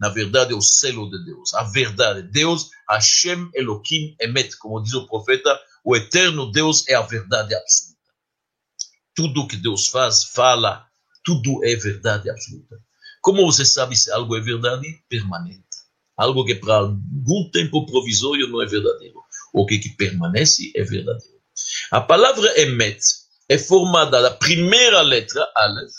na 0.00 0.08
verdade, 0.08 0.54
o 0.54 0.60
selo 0.60 1.10
de 1.10 1.24
Deus, 1.24 1.54
a 1.54 1.64
verdade. 1.64 2.22
Deus, 2.22 2.70
Hashem 2.88 3.50
Elohim 3.54 4.16
Emet, 4.20 4.56
como 4.56 4.82
diz 4.82 4.94
o 4.94 5.06
profeta, 5.06 5.58
o 5.84 5.96
eterno 5.96 6.50
Deus 6.50 6.86
é 6.88 6.94
a 6.94 7.02
verdade 7.02 7.54
absoluta. 7.54 7.98
Tudo 9.14 9.46
que 9.48 9.56
Deus 9.56 9.88
faz, 9.88 10.24
fala, 10.24 10.86
tudo 11.24 11.64
é 11.64 11.74
verdade 11.76 12.30
absoluta. 12.30 12.76
Como 13.20 13.44
você 13.44 13.64
sabe 13.64 13.96
se 13.96 14.10
algo 14.10 14.36
é 14.36 14.40
verdade? 14.40 14.86
Permanente. 15.08 15.67
Algo 16.18 16.44
que 16.44 16.56
para 16.56 16.74
algum 16.74 17.48
tempo 17.52 17.86
provisório 17.86 18.48
não 18.48 18.60
é 18.60 18.66
verdadeiro. 18.66 19.22
O 19.54 19.64
que, 19.64 19.78
que 19.78 19.90
permanece 19.90 20.72
é 20.74 20.82
verdadeiro. 20.82 21.38
A 21.92 22.00
palavra 22.00 22.60
Emet 22.60 23.00
é 23.48 23.56
formada 23.56 24.20
da 24.20 24.30
primeira 24.32 25.00
letra, 25.00 25.50
Aleph, 25.54 25.92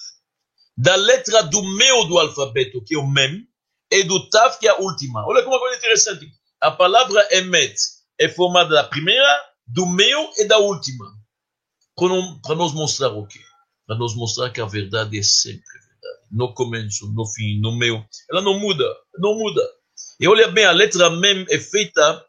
da 0.77 0.95
letra 0.95 1.43
do 1.43 1.63
meio 1.63 2.03
do 2.05 2.19
alfabeto, 2.19 2.83
que 2.83 2.95
é 2.95 2.97
o 2.97 3.07
Mem, 3.07 3.47
e 3.91 4.03
do 4.03 4.29
Tav, 4.29 4.59
que 4.59 4.67
é 4.67 4.71
a 4.71 4.77
última. 4.77 5.25
Olha 5.25 5.43
como 5.43 5.55
é 5.55 5.59
coisa 5.59 5.77
interessante. 5.77 6.27
A 6.61 6.69
palavra 6.69 7.27
Emet 7.31 7.73
é 8.19 8.29
formada 8.29 8.75
da 8.75 8.83
primeira, 8.83 9.27
do 9.65 9.85
meio 9.85 10.29
e 10.37 10.45
da 10.45 10.57
última. 10.57 11.05
Para 12.43 12.55
nos 12.55 12.73
mostrar 12.73 13.09
o 13.09 13.25
quê? 13.25 13.39
Para 13.87 13.97
nos 13.97 14.15
mostrar 14.15 14.51
que 14.51 14.61
a 14.61 14.65
verdade 14.65 15.17
é 15.17 15.23
sempre 15.23 15.63
verdade. 15.63 16.27
No 16.31 16.53
começo, 16.53 17.11
no 17.13 17.25
fim, 17.25 17.59
no 17.59 17.75
meio. 17.75 18.05
Ela 18.29 18.41
não 18.41 18.59
muda, 18.59 18.85
não 19.17 19.37
muda. 19.37 19.61
E 20.19 20.27
olha 20.27 20.49
bem, 20.49 20.65
a 20.65 20.71
letra 20.71 21.09
Mem 21.09 21.45
é 21.49 21.57
feita 21.57 22.25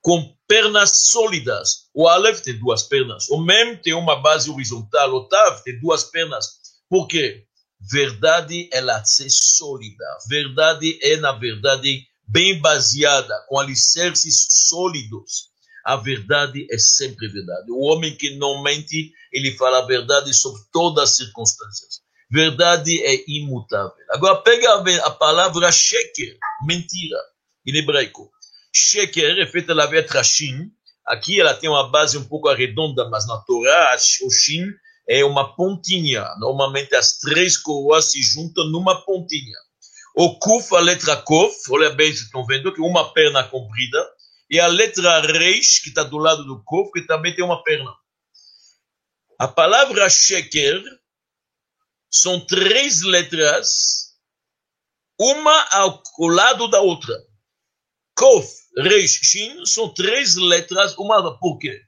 com 0.00 0.32
pernas 0.46 1.08
sólidas. 1.08 1.88
O 1.92 2.06
Aleph 2.06 2.40
tem 2.40 2.56
duas 2.56 2.84
pernas. 2.84 3.28
O 3.30 3.38
Mem 3.38 3.76
tem 3.76 3.94
uma 3.94 4.16
base 4.16 4.48
horizontal. 4.48 5.12
O 5.12 5.28
Tav 5.28 5.60
tem 5.64 5.80
duas 5.80 6.04
pernas. 6.04 6.58
Por 6.88 7.08
quê? 7.08 7.44
Verdade, 7.90 8.68
ela 8.72 9.00
é 9.00 9.28
sólida. 9.28 10.04
Verdade 10.28 10.98
é, 11.02 11.16
na 11.16 11.32
verdade, 11.32 12.06
bem 12.28 12.60
baseada, 12.60 13.34
com 13.48 13.58
alicerces 13.58 14.46
sólidos. 14.68 15.50
A 15.84 15.96
verdade 15.96 16.64
é 16.70 16.78
sempre 16.78 17.26
verdade. 17.26 17.72
O 17.72 17.80
homem 17.80 18.14
que 18.16 18.36
não 18.36 18.62
mente, 18.62 19.12
ele 19.32 19.56
fala 19.56 19.78
a 19.78 19.86
verdade 19.86 20.32
sobre 20.32 20.62
todas 20.72 21.10
as 21.10 21.16
circunstâncias. 21.16 22.02
Verdade 22.30 23.02
é 23.02 23.24
imutável. 23.28 23.92
Agora, 24.10 24.36
pega 24.42 24.74
a 25.04 25.10
palavra 25.10 25.72
sheker, 25.72 26.38
mentira, 26.64 27.18
em 27.66 27.76
hebraico. 27.76 28.30
Sheker 28.74 29.38
é 29.38 29.46
feita 29.46 29.74
da 29.74 29.88
letra 29.88 30.22
Shin. 30.22 30.70
Aqui 31.06 31.40
ela 31.40 31.54
tem 31.54 31.68
uma 31.68 31.90
base 31.90 32.16
um 32.16 32.24
pouco 32.24 32.48
arredonda, 32.48 33.08
mas 33.08 33.26
na 33.26 33.38
Torá, 33.38 33.96
o 34.24 34.30
Shin 34.30 34.66
é 35.08 35.24
uma 35.24 35.54
pontinha. 35.54 36.24
Normalmente 36.38 36.94
as 36.94 37.18
três 37.18 37.56
coroas 37.56 38.12
se 38.12 38.22
juntam 38.22 38.64
numa 38.70 39.04
pontinha. 39.04 39.58
O 40.14 40.38
Kuf, 40.38 40.74
a 40.74 40.80
letra 40.80 41.16
Kof, 41.16 41.54
olha 41.70 41.90
bem, 41.90 42.08
vocês 42.08 42.26
estão 42.26 42.44
vendo 42.46 42.72
que 42.72 42.80
uma 42.80 43.12
perna 43.12 43.44
comprida. 43.44 43.98
E 44.50 44.60
a 44.60 44.66
letra 44.66 45.20
Reish, 45.20 45.80
que 45.82 45.88
está 45.88 46.02
do 46.02 46.18
lado 46.18 46.44
do 46.44 46.62
Kof, 46.64 46.90
que 46.92 47.02
também 47.02 47.34
tem 47.34 47.44
uma 47.44 47.62
perna. 47.62 47.90
A 49.38 49.48
palavra 49.48 50.08
Sheker 50.08 50.82
são 52.10 52.38
três 52.44 53.02
letras, 53.02 54.14
uma 55.18 55.68
ao 55.70 56.02
lado 56.20 56.68
da 56.68 56.80
outra. 56.80 57.14
Kof, 58.14 58.46
Reish, 58.76 59.20
Shin 59.22 59.64
são 59.64 59.88
três 59.92 60.36
letras, 60.36 60.94
uma 60.98 61.38
por 61.38 61.58
quê? 61.58 61.80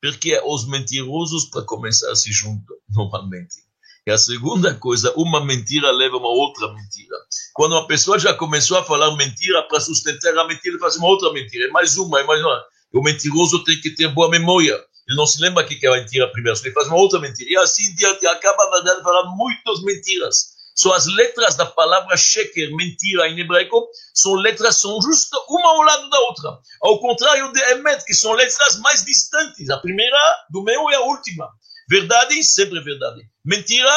Porque 0.00 0.40
os 0.44 0.66
mentirosos, 0.66 1.46
para 1.46 1.62
começar, 1.62 2.14
se 2.14 2.32
juntam 2.32 2.76
normalmente. 2.94 3.66
E 4.06 4.10
a 4.10 4.18
segunda 4.18 4.72
coisa, 4.74 5.12
uma 5.16 5.44
mentira 5.44 5.90
leva 5.90 6.14
a 6.14 6.18
uma 6.18 6.28
outra 6.28 6.72
mentira. 6.72 7.16
Quando 7.52 7.72
uma 7.72 7.88
pessoa 7.88 8.18
já 8.18 8.32
começou 8.32 8.78
a 8.78 8.84
falar 8.84 9.16
mentira, 9.16 9.64
para 9.64 9.80
sustentar 9.80 10.36
a 10.38 10.46
mentira, 10.46 10.74
ele 10.74 10.78
faz 10.78 10.96
uma 10.96 11.08
outra 11.08 11.32
mentira. 11.32 11.66
É 11.66 11.70
mais 11.70 11.96
uma, 11.98 12.20
é 12.20 12.24
mais 12.24 12.40
uma. 12.40 12.64
O 12.92 13.02
mentiroso 13.02 13.64
tem 13.64 13.80
que 13.80 13.90
ter 13.90 14.06
boa 14.08 14.30
memória. 14.30 14.74
Ele 15.08 15.16
não 15.16 15.26
se 15.26 15.40
lembra 15.42 15.64
que 15.64 15.84
é 15.84 15.88
a 15.88 16.00
mentira 16.00 16.30
primeiro, 16.30 16.58
ele 16.58 16.72
faz 16.72 16.86
uma 16.86 16.96
outra 16.96 17.18
mentira. 17.18 17.50
E 17.50 17.56
assim 17.56 17.94
diante, 17.96 18.26
acaba, 18.28 18.64
na 18.70 18.76
verdade, 18.76 19.02
falando 19.02 19.36
muitas 19.36 19.82
mentiras. 19.82 20.55
São 20.76 20.92
as 20.92 21.06
letras 21.06 21.56
da 21.56 21.64
palavra 21.64 22.16
sheker, 22.18 22.70
mentira 22.76 23.26
em 23.28 23.40
hebraico, 23.40 23.88
são 24.12 24.34
letras, 24.34 24.76
são 24.76 25.00
justo 25.00 25.36
uma 25.48 25.70
ao 25.70 25.82
lado 25.82 26.10
da 26.10 26.20
outra. 26.20 26.58
Ao 26.82 27.00
contrário 27.00 27.50
de 27.50 27.60
emet, 27.72 28.04
que 28.04 28.12
são 28.12 28.32
letras 28.34 28.78
mais 28.80 29.02
distantes. 29.02 29.70
A 29.70 29.78
primeira 29.78 30.18
do 30.50 30.62
meio 30.62 30.90
e 30.90 30.94
a 30.94 31.00
última. 31.00 31.48
Verdade, 31.88 32.44
sempre 32.44 32.80
verdade. 32.80 33.22
Mentira, 33.42 33.90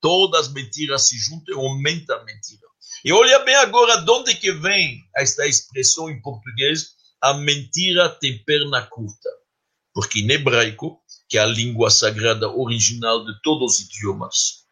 todas 0.00 0.46
as 0.46 0.52
mentiras 0.52 1.08
se 1.08 1.18
juntam 1.18 1.52
e 1.52 1.58
aumentam 1.58 2.16
a 2.16 2.24
mentira. 2.24 2.62
E 3.04 3.12
olha 3.12 3.40
bem 3.40 3.56
agora 3.56 3.96
de 3.96 4.10
onde 4.10 4.36
que 4.36 4.52
vem 4.52 5.00
esta 5.16 5.44
expressão 5.46 6.08
em 6.08 6.22
português, 6.22 6.90
a 7.20 7.34
mentira 7.34 8.08
tem 8.08 8.38
perna 8.44 8.86
curta. 8.86 9.30
Porque 9.92 10.20
em 10.20 10.30
hebraico, 10.30 11.02
que 11.28 11.38
é 11.38 11.40
a 11.40 11.46
língua 11.46 11.90
sagrada 11.90 12.48
original 12.48 13.24
de 13.24 13.32
todos 13.42 13.74
os 13.74 13.80
idiomas, 13.80 14.63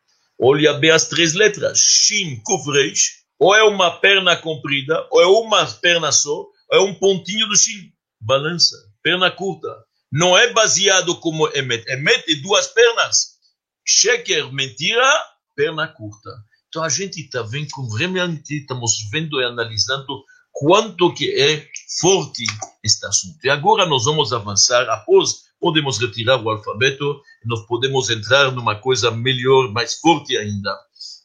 Olha 0.45 0.72
bem 0.74 0.90
as 0.90 1.09
três 1.09 1.34
letras. 1.34 1.78
Shin, 1.78 2.43
Kufreish. 2.45 3.22
Ou 3.38 3.55
é 3.55 3.62
uma 3.62 3.93
perna 4.01 4.36
comprida, 4.36 5.07
ou 5.11 5.22
é 5.22 5.26
uma 5.26 5.64
perna 5.66 6.11
só, 6.11 6.30
ou 6.32 6.51
é 6.72 6.80
um 6.80 6.95
pontinho 6.95 7.49
do 7.49 7.57
Shin. 7.57 7.93
Balança. 8.20 8.76
Perna 9.03 9.30
curta. 9.30 9.68
Não 10.11 10.36
é 10.36 10.53
baseado 10.53 11.14
como 11.20 11.49
Emet. 11.55 11.88
Emet 11.88 12.24
é 12.28 12.40
duas 12.43 12.66
pernas. 12.66 13.38
Sheker, 13.86 14.53
mentira, 14.53 15.09
perna 15.55 15.86
curta. 15.86 16.30
Então 16.68 16.82
a 16.82 16.88
gente 16.88 17.20
está 17.20 17.43
vendo, 17.43 17.68
realmente 17.97 18.59
estamos 18.59 19.09
vendo 19.12 19.40
e 19.40 19.45
analisando 19.45 20.24
quanto 20.51 21.14
que 21.14 21.30
é 21.40 21.68
forte 22.01 22.45
este 22.82 23.07
assunto. 23.07 23.38
E 23.45 23.51
agora 23.51 23.86
nós 23.86 24.05
vamos 24.05 24.32
avançar, 24.32 24.88
após 24.90 25.43
podemos 25.63 25.97
retirar 25.99 26.43
o 26.43 26.51
alfabeto, 26.51 27.23
nós 27.45 27.65
podemos 27.69 28.11
entrar 28.11 28.51
numa 28.51 28.75
coisa 28.75 29.13
melhor, 29.13 29.71
mais 29.71 29.95
forte 29.95 30.37
ainda, 30.37 30.77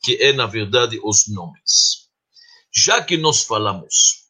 que 0.03 0.15
é, 0.21 0.31
na 0.31 0.45
verdade, 0.45 1.01
os 1.03 1.27
nomes. 1.27 2.07
Já 2.71 3.03
que 3.03 3.17
nós 3.17 3.41
falamos 3.41 4.27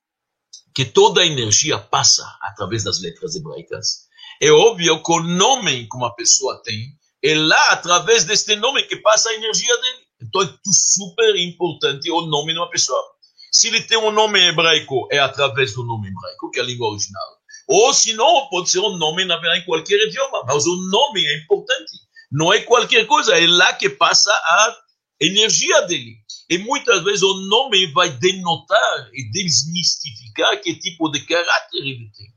que 0.73 0.85
toda 0.85 1.19
a 1.19 1.25
energia 1.25 1.77
passa 1.77 2.23
através 2.41 2.85
das 2.85 3.01
letras 3.01 3.35
hebraicas, 3.35 4.07
é 4.41 4.49
óbvio 4.49 5.03
que 5.03 5.11
o 5.11 5.23
nome 5.23 5.89
que 5.89 5.97
uma 5.97 6.15
pessoa 6.15 6.61
tem 6.63 6.93
é 7.21 7.35
lá 7.35 7.71
através 7.71 8.23
deste 8.23 8.55
nome 8.55 8.83
que 8.83 8.95
passa 8.97 9.29
a 9.29 9.33
energia 9.33 9.75
dele. 9.75 10.07
Então 10.21 10.41
é 10.41 10.53
super 10.71 11.35
importante 11.35 12.09
o 12.09 12.21
nome 12.21 12.53
de 12.53 12.59
uma 12.59 12.69
pessoa. 12.69 13.03
Se 13.51 13.67
ele 13.67 13.81
tem 13.81 13.97
um 13.97 14.11
nome 14.11 14.39
hebraico, 14.39 15.07
é 15.11 15.19
através 15.19 15.73
do 15.73 15.83
nome 15.83 16.07
hebraico, 16.07 16.49
que 16.51 16.59
é 16.59 16.61
a 16.61 16.65
língua 16.65 16.89
original. 16.89 17.36
Ou 17.67 17.93
se 17.93 18.13
não, 18.13 18.47
pode 18.49 18.69
ser 18.69 18.79
um 18.79 18.95
nome, 18.97 19.25
na 19.25 19.37
verdade, 19.37 19.61
em 19.61 19.65
qualquer 19.65 19.99
idioma. 20.07 20.43
Mas 20.45 20.65
o 20.65 20.75
nome 20.89 21.25
é 21.25 21.37
importante. 21.39 21.91
Não 22.31 22.53
é 22.53 22.61
qualquer 22.61 23.05
coisa, 23.05 23.37
é 23.37 23.45
lá 23.45 23.73
que 23.73 23.89
passa 23.89 24.31
a 24.31 24.77
energia 25.19 25.81
dele. 25.81 26.15
E 26.49 26.57
muitas 26.57 27.03
vezes 27.03 27.23
o 27.23 27.33
nome 27.49 27.91
vai 27.91 28.09
denotar 28.09 29.09
e 29.13 29.29
desmistificar 29.31 30.61
que 30.61 30.79
tipo 30.79 31.09
de 31.09 31.21
caráter 31.25 31.79
ele 31.79 32.09
tem. 32.15 32.27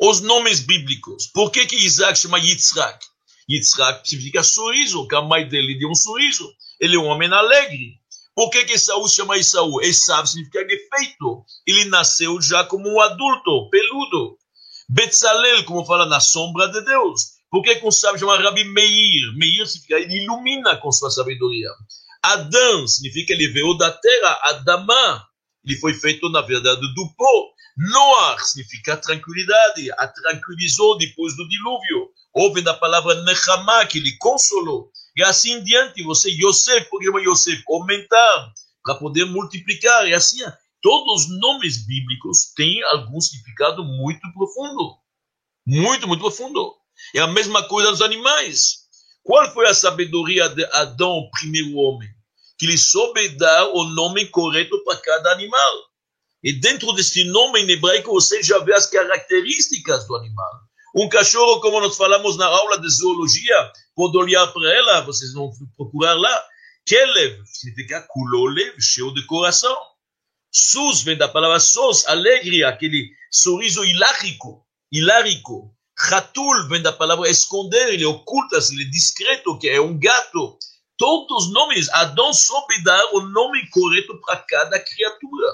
Os 0.00 0.20
nomes 0.20 0.60
bíblicos. 0.60 1.26
Por 1.32 1.50
que, 1.50 1.66
que 1.66 1.76
Isaac 1.76 2.18
chama 2.18 2.38
Yitzhak? 2.38 3.06
Yitzhak 3.48 4.08
significa 4.08 4.42
sorriso, 4.42 5.06
que 5.06 5.14
a 5.14 5.22
mãe 5.22 5.46
dele 5.46 5.78
deu 5.78 5.90
um 5.90 5.94
sorriso. 5.94 6.50
Ele 6.80 6.96
é 6.96 6.98
um 6.98 7.06
homem 7.06 7.30
alegre. 7.32 8.00
Por 8.34 8.48
que, 8.48 8.64
que 8.64 8.72
Esaú 8.72 9.06
chama 9.06 9.36
Esaú? 9.36 9.82
Esaú 9.82 10.26
significa 10.26 10.64
defeito. 10.64 11.44
Ele 11.66 11.84
nasceu 11.86 12.40
já 12.40 12.64
como 12.64 12.88
um 12.88 13.00
adulto, 13.00 13.68
peludo. 13.68 14.38
Betzalel, 14.92 15.64
como 15.66 15.86
fala, 15.86 16.04
na 16.06 16.18
sombra 16.18 16.66
de 16.66 16.80
Deus. 16.80 17.38
Por 17.48 17.62
que, 17.62 17.76
que 17.76 17.86
um 17.86 17.92
sábio 17.92 18.18
chama 18.18 18.42
Rabi 18.42 18.64
Meir? 18.64 19.36
Meir 19.36 19.64
significa 19.64 20.00
ele 20.00 20.24
ilumina 20.24 20.76
com 20.78 20.90
sua 20.90 21.10
sabedoria. 21.10 21.68
Adão 22.20 22.88
significa 22.88 23.32
ele 23.32 23.52
veio 23.52 23.74
da 23.74 23.92
terra. 23.92 24.40
Adamá, 24.42 25.24
ele 25.64 25.76
foi 25.78 25.94
feito, 25.94 26.28
na 26.30 26.40
verdade, 26.40 26.80
do 26.80 27.14
pó. 27.16 27.50
Noar 27.76 28.40
significa 28.44 28.96
tranquilidade. 28.96 29.92
A 29.92 30.08
tranquilizou 30.08 30.98
depois 30.98 31.36
do 31.36 31.48
dilúvio. 31.48 32.08
Houve 32.34 32.60
da 32.60 32.74
palavra 32.74 33.22
Nechama, 33.22 33.86
que 33.86 33.98
ele 33.98 34.16
consolou. 34.18 34.90
E 35.16 35.22
assim 35.22 35.52
em 35.52 35.62
diante, 35.62 36.02
você, 36.02 36.30
Yosef, 36.30 36.88
porque 36.90 37.08
Yosef, 37.08 37.62
aumentar, 37.68 38.52
para 38.82 38.96
poder 38.96 39.24
multiplicar. 39.26 40.08
E 40.08 40.14
assim, 40.14 40.40
todos 40.82 41.24
os 41.24 41.38
nomes 41.38 41.86
bíblicos 41.86 42.52
têm 42.54 42.82
algum 42.84 43.20
significado 43.20 43.84
muito 43.84 44.20
profundo. 44.32 44.96
Muito, 45.66 46.08
muito 46.08 46.20
profundo. 46.20 46.74
É 47.14 47.20
a 47.20 47.26
mesma 47.26 47.66
coisa 47.68 47.90
nos 47.90 48.02
animais. 48.02 48.80
Qual 49.22 49.48
foi 49.52 49.68
a 49.68 49.74
sabedoria 49.74 50.48
de 50.48 50.64
Adão, 50.72 51.10
o 51.10 51.30
primeiro 51.30 51.76
homem? 51.76 52.08
Que 52.58 52.66
ele 52.66 52.78
soube 52.78 53.28
dar 53.36 53.66
o 53.68 53.84
nome 53.84 54.26
correto 54.26 54.82
para 54.84 54.96
cada 54.98 55.32
animal. 55.32 55.90
E 56.42 56.52
dentro 56.52 56.92
desse 56.92 57.24
nome 57.24 57.60
em 57.60 57.70
hebraico 57.70 58.12
você 58.12 58.42
já 58.42 58.58
vê 58.58 58.74
as 58.74 58.86
características 58.86 60.06
do 60.06 60.16
animal. 60.16 60.50
Um 60.96 61.08
cachorro, 61.08 61.60
como 61.60 61.80
nós 61.80 61.96
falamos 61.96 62.36
na 62.36 62.46
aula 62.46 62.80
de 62.80 62.88
zoologia, 62.90 63.72
pode 63.94 64.16
olhar 64.16 64.46
para 64.48 64.74
ela, 64.74 65.00
vocês 65.02 65.32
vão 65.32 65.50
procurar 65.76 66.14
lá. 66.14 66.44
Kelev 66.84 67.40
significa 67.44 68.04
culolev, 68.08 68.74
cheio 68.80 69.12
de 69.14 69.24
coração. 69.26 69.76
Sus 70.52 71.02
vem 71.02 71.16
da 71.16 71.28
palavra 71.28 71.60
sos, 71.60 72.06
alegria, 72.06 72.68
aquele 72.68 73.10
sorriso 73.30 73.84
hilárico, 73.84 74.66
hilárico. 74.90 75.76
Ratul 75.96 76.66
vem 76.68 76.82
da 76.82 76.92
palavra 76.92 77.28
esconder, 77.28 77.92
ele 77.92 78.06
oculta, 78.06 78.58
ele 78.72 78.84
é 78.84 78.90
discreto, 78.90 79.58
que 79.58 79.68
é 79.68 79.80
um 79.80 79.98
gato. 79.98 80.58
Todos 80.96 81.46
os 81.46 81.52
nomes, 81.52 81.88
Adão 81.90 82.32
soube 82.32 82.82
dar 82.82 83.14
o 83.14 83.20
nome 83.20 83.68
correto 83.70 84.20
para 84.20 84.36
cada 84.38 84.80
criatura. 84.80 85.46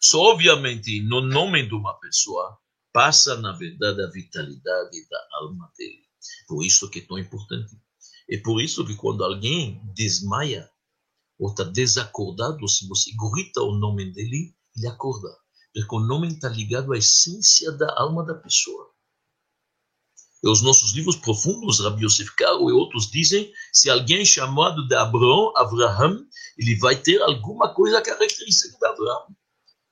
Só, 0.00 0.18
obviamente, 0.20 1.02
no 1.02 1.20
nome 1.20 1.66
de 1.66 1.74
uma 1.74 1.98
pessoa, 2.00 2.58
passa, 2.92 3.36
na 3.36 3.52
verdade, 3.52 4.02
a 4.02 4.10
vitalidade 4.10 5.08
da 5.10 5.26
alma 5.40 5.70
dele. 5.76 6.04
Por 6.46 6.64
isso 6.64 6.88
que 6.88 7.00
é 7.00 7.06
tão 7.06 7.18
importante. 7.18 7.76
É 8.30 8.38
por 8.38 8.62
isso 8.62 8.84
que 8.86 8.94
quando 8.94 9.24
alguém 9.24 9.80
desmaia 9.94 10.70
ou 11.40 11.48
está 11.48 11.64
desacordado, 11.64 12.68
se 12.68 12.86
você 12.86 13.10
grita 13.16 13.62
o 13.62 13.74
nome 13.74 14.12
dele, 14.12 14.54
ele 14.76 14.86
acorda. 14.86 15.28
Porque 15.72 15.96
o 15.96 16.00
nome 16.00 16.28
está 16.28 16.50
ligado 16.50 16.92
à 16.92 16.98
essência 16.98 17.72
da 17.72 17.90
alma 17.98 18.22
da 18.24 18.34
pessoa. 18.34 18.90
E 20.42 20.48
os 20.50 20.60
nossos 20.60 20.92
livros 20.92 21.16
profundos, 21.16 21.80
Rabbi 21.80 22.04
Yosef 22.04 22.34
Karo 22.36 22.68
e 22.68 22.72
outros 22.72 23.10
dizem, 23.10 23.50
se 23.72 23.88
alguém 23.88 24.24
chamado 24.24 24.86
de 24.86 24.94
Abraão, 24.94 25.52
Abraham, 25.56 26.26
ele 26.58 26.76
vai 26.76 26.96
ter 26.96 27.22
alguma 27.22 27.72
coisa 27.72 28.02
característica 28.02 28.78
de 28.78 28.86
Abraão, 28.86 29.34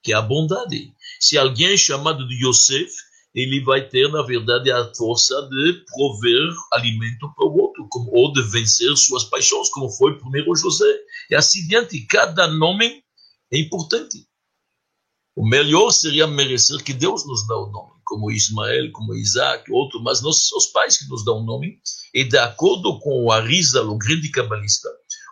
que 0.03 0.13
é 0.13 0.15
a 0.15 0.21
bondade. 0.21 0.93
Se 1.19 1.35
alguém 1.35 1.75
chamado 1.77 2.27
de 2.27 2.45
Yosef, 2.45 2.91
ele 3.33 3.63
vai 3.63 3.87
ter, 3.87 4.09
na 4.09 4.23
verdade, 4.23 4.71
a 4.71 4.91
força 4.95 5.35
de 5.49 5.85
prover 5.85 6.49
alimento 6.73 7.31
para 7.35 7.45
o 7.45 7.57
outro, 7.57 7.87
como, 7.89 8.11
ou 8.11 8.33
de 8.33 8.41
vencer 8.49 8.95
suas 8.97 9.23
paixões, 9.25 9.69
como 9.69 9.89
foi 9.91 10.17
primeiro 10.17 10.55
José. 10.55 10.91
E 11.29 11.35
assim 11.35 11.67
diante, 11.67 12.01
cada 12.07 12.47
nome 12.47 13.03
é 13.51 13.59
importante. 13.59 14.27
O 15.35 15.47
melhor 15.47 15.91
seria 15.91 16.27
merecer 16.27 16.83
que 16.83 16.93
Deus 16.93 17.25
nos 17.25 17.47
dê 17.47 17.53
o 17.53 17.67
nome, 17.67 17.93
como 18.03 18.31
Ismael, 18.31 18.91
como 18.91 19.13
Isaac, 19.13 19.71
outro, 19.71 20.01
mas 20.01 20.21
nós 20.21 20.37
somos 20.47 20.65
os 20.65 20.71
pais 20.71 20.97
que 20.97 21.07
nos 21.07 21.23
dão 21.23 21.37
o 21.37 21.45
nome. 21.45 21.79
E 22.13 22.23
de 22.23 22.37
acordo 22.37 22.99
com 22.99 23.23
o 23.23 23.31
Arizal, 23.31 23.87
o 23.87 23.97
grande 23.97 24.29
cabalista, 24.31 24.89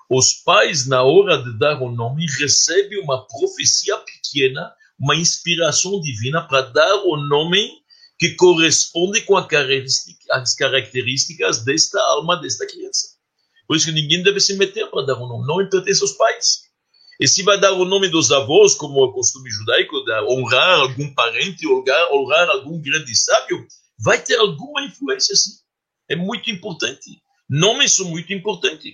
os 0.09 0.33
pais, 0.33 0.87
na 0.87 1.03
hora 1.03 1.43
de 1.43 1.57
dar 1.57 1.81
o 1.81 1.91
nome, 1.91 2.25
recebem 2.39 3.01
uma 3.01 3.27
profecia 3.27 3.97
pequena 3.97 4.71
uma 4.99 5.15
inspiração 5.15 5.99
divina 6.01 6.41
para 6.47 6.61
dar 6.61 6.95
o 7.05 7.17
nome 7.17 7.69
que 8.19 8.35
corresponde 8.35 9.21
com 9.21 9.37
as 9.37 10.55
características 10.55 11.63
desta 11.63 11.99
alma, 11.99 12.35
desta 12.41 12.65
criança. 12.65 13.15
Por 13.67 13.75
isso 13.75 13.87
que 13.87 13.91
ninguém 13.91 14.23
deve 14.23 14.39
se 14.39 14.55
meter 14.55 14.89
para 14.89 15.05
dar 15.05 15.15
o 15.15 15.27
nome, 15.27 15.45
não 15.45 15.69
pertence 15.69 16.01
aos 16.01 16.13
pais. 16.13 16.67
E 17.19 17.27
se 17.27 17.43
vai 17.43 17.59
dar 17.59 17.73
o 17.73 17.85
nome 17.85 18.09
dos 18.09 18.31
avós, 18.31 18.75
como 18.75 18.99
é 18.99 19.03
o 19.03 19.11
costume 19.11 19.49
judaico, 19.49 20.03
de 20.03 20.11
honrar 20.21 20.79
algum 20.79 21.13
parente, 21.13 21.67
honrar, 21.67 22.13
honrar 22.13 22.49
algum 22.49 22.79
grande 22.79 23.15
sábio, 23.15 23.67
vai 23.99 24.23
ter 24.23 24.37
alguma 24.37 24.83
influência 24.83 25.35
sim. 25.35 25.51
É 26.09 26.15
muito 26.15 26.49
importante. 26.49 27.21
Nomes 27.49 27.93
são 27.93 28.05
muito 28.07 28.31
importantes. 28.33 28.93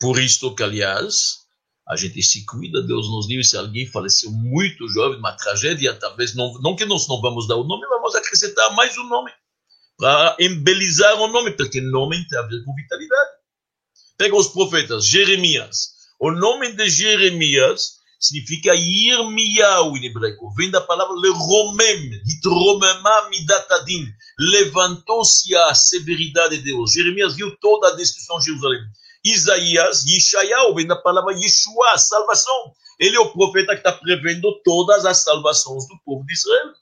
Por 0.00 0.18
isto 0.18 0.54
que, 0.54 0.62
aliás, 0.62 1.39
a 1.90 1.96
gente 1.96 2.22
se 2.22 2.46
cuida, 2.46 2.80
Deus 2.82 3.10
nos 3.10 3.28
livre, 3.28 3.44
se 3.44 3.56
alguém 3.56 3.84
faleceu 3.84 4.30
muito 4.30 4.88
jovem, 4.88 5.18
uma 5.18 5.32
tragédia, 5.32 5.92
talvez 5.92 6.36
não, 6.36 6.52
não 6.60 6.76
que 6.76 6.84
nós 6.84 7.08
não 7.08 7.20
vamos 7.20 7.48
dar 7.48 7.56
o 7.56 7.64
nome, 7.64 7.84
vamos 7.88 8.14
acrescentar 8.14 8.72
mais 8.76 8.96
um 8.96 9.08
nome, 9.08 9.32
para 9.98 10.36
embelezar 10.38 11.20
o 11.20 11.26
nome, 11.26 11.50
porque 11.50 11.80
nome 11.80 12.24
tem 12.28 12.38
a 12.38 12.42
ver 12.42 12.64
com 12.64 12.72
vitalidade. 12.76 13.30
Pega 14.16 14.36
os 14.36 14.48
profetas, 14.48 15.04
Jeremias. 15.04 15.90
O 16.20 16.30
nome 16.30 16.72
de 16.72 16.88
Jeremias 16.88 17.98
significa 18.20 18.72
Yirmiyahu 18.72 19.96
em 19.96 20.06
hebraico, 20.06 20.54
vem 20.54 20.70
da 20.70 20.80
palavra 20.80 21.14
leromem, 21.14 22.22
hitromema 22.24 23.30
midatadin, 23.30 24.06
levantou-se 24.38 25.56
a 25.56 25.74
severidade 25.74 26.58
de 26.58 26.64
Deus. 26.64 26.92
Jeremias 26.92 27.34
viu 27.34 27.56
toda 27.56 27.88
a 27.88 27.96
destruição 27.96 28.38
de 28.38 28.44
Jerusalém. 28.44 28.80
Isaías, 29.24 30.04
Yeshayahu, 30.06 30.74
vem 30.74 30.86
da 30.86 30.96
palavra 30.96 31.34
Yeshua, 31.34 31.98
salvação. 31.98 32.72
Ele 32.98 33.16
é 33.16 33.20
o 33.20 33.32
profeta 33.32 33.72
que 33.72 33.80
está 33.80 33.92
prevendo 33.92 34.60
todas 34.64 35.04
as 35.04 35.18
salvações 35.18 35.86
do 35.88 35.98
povo 36.04 36.24
de 36.24 36.32
Israel. 36.32 36.72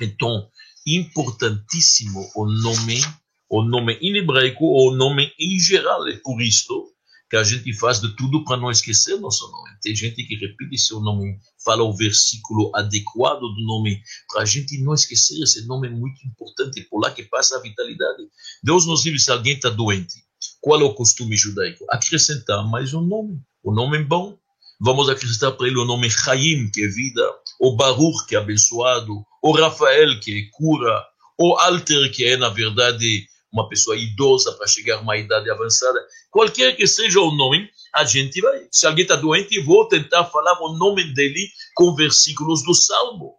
Então, 0.00 0.48
importantíssimo 0.86 2.28
o 2.34 2.46
nome, 2.46 3.00
o 3.48 3.62
nome 3.62 3.94
em 4.00 4.16
hebraico, 4.16 4.64
o 4.64 4.92
nome 4.92 5.32
em 5.38 5.58
geral. 5.58 6.08
É 6.08 6.16
por 6.16 6.40
isso 6.40 6.92
que 7.28 7.36
a 7.36 7.44
gente 7.44 7.72
faz 7.74 8.00
de 8.00 8.16
tudo 8.16 8.44
para 8.44 8.56
não 8.56 8.70
esquecer 8.70 9.20
nosso 9.20 9.48
nome. 9.52 9.70
Tem 9.80 9.94
gente 9.94 10.24
que 10.24 10.34
repete 10.34 10.76
seu 10.76 11.00
nome, 11.00 11.38
fala 11.64 11.84
o 11.84 11.96
versículo 11.96 12.72
adequado 12.74 13.40
do 13.40 13.64
nome, 13.64 14.02
para 14.28 14.42
a 14.42 14.44
gente 14.44 14.82
não 14.82 14.94
esquecer. 14.94 15.40
Esse 15.40 15.64
nome 15.66 15.86
é 15.86 15.90
muito 15.90 16.20
importante, 16.26 16.82
por 16.90 17.00
lá 17.00 17.12
que 17.12 17.22
passa 17.22 17.56
a 17.56 17.60
vitalidade. 17.60 18.24
Deus 18.62 18.86
nos 18.86 19.04
livre 19.04 19.20
se 19.20 19.30
alguém 19.30 19.54
está 19.54 19.70
doente 19.70 20.29
qual 20.60 20.80
é 20.80 20.84
o 20.84 20.94
costume 20.94 21.36
judaico? 21.36 21.84
Acrescentar 21.88 22.62
mais 22.68 22.92
um 22.92 23.00
nome. 23.00 23.40
O 23.62 23.72
nome 23.72 23.98
é 23.98 24.02
bom. 24.02 24.38
Vamos 24.80 25.08
acrescentar 25.08 25.52
para 25.52 25.66
ele 25.66 25.78
o 25.78 25.84
nome 25.84 26.10
Chaim, 26.10 26.70
que 26.70 26.84
é 26.84 26.88
vida, 26.88 27.34
o 27.60 27.76
Baruch, 27.76 28.26
que 28.26 28.34
é 28.34 28.38
abençoado, 28.38 29.22
o 29.42 29.52
Rafael, 29.52 30.18
que 30.20 30.38
é 30.38 30.56
cura, 30.56 31.04
o 31.38 31.54
Alter, 31.58 32.10
que 32.12 32.24
é, 32.24 32.36
na 32.36 32.48
verdade, 32.48 33.26
uma 33.52 33.68
pessoa 33.68 33.96
idosa 33.96 34.52
para 34.52 34.66
chegar 34.66 34.96
a 34.96 35.00
uma 35.00 35.16
idade 35.16 35.50
avançada. 35.50 35.98
Qualquer 36.30 36.76
que 36.76 36.86
seja 36.86 37.20
o 37.20 37.30
nome, 37.30 37.68
a 37.94 38.04
gente 38.04 38.40
vai. 38.40 38.68
Se 38.70 38.86
alguém 38.86 39.02
está 39.02 39.16
doente, 39.16 39.62
vou 39.62 39.88
tentar 39.88 40.24
falar 40.26 40.58
o 40.62 40.76
nome 40.76 41.04
dele 41.12 41.48
com 41.74 41.94
versículos 41.94 42.62
do 42.62 42.74
Salmo. 42.74 43.34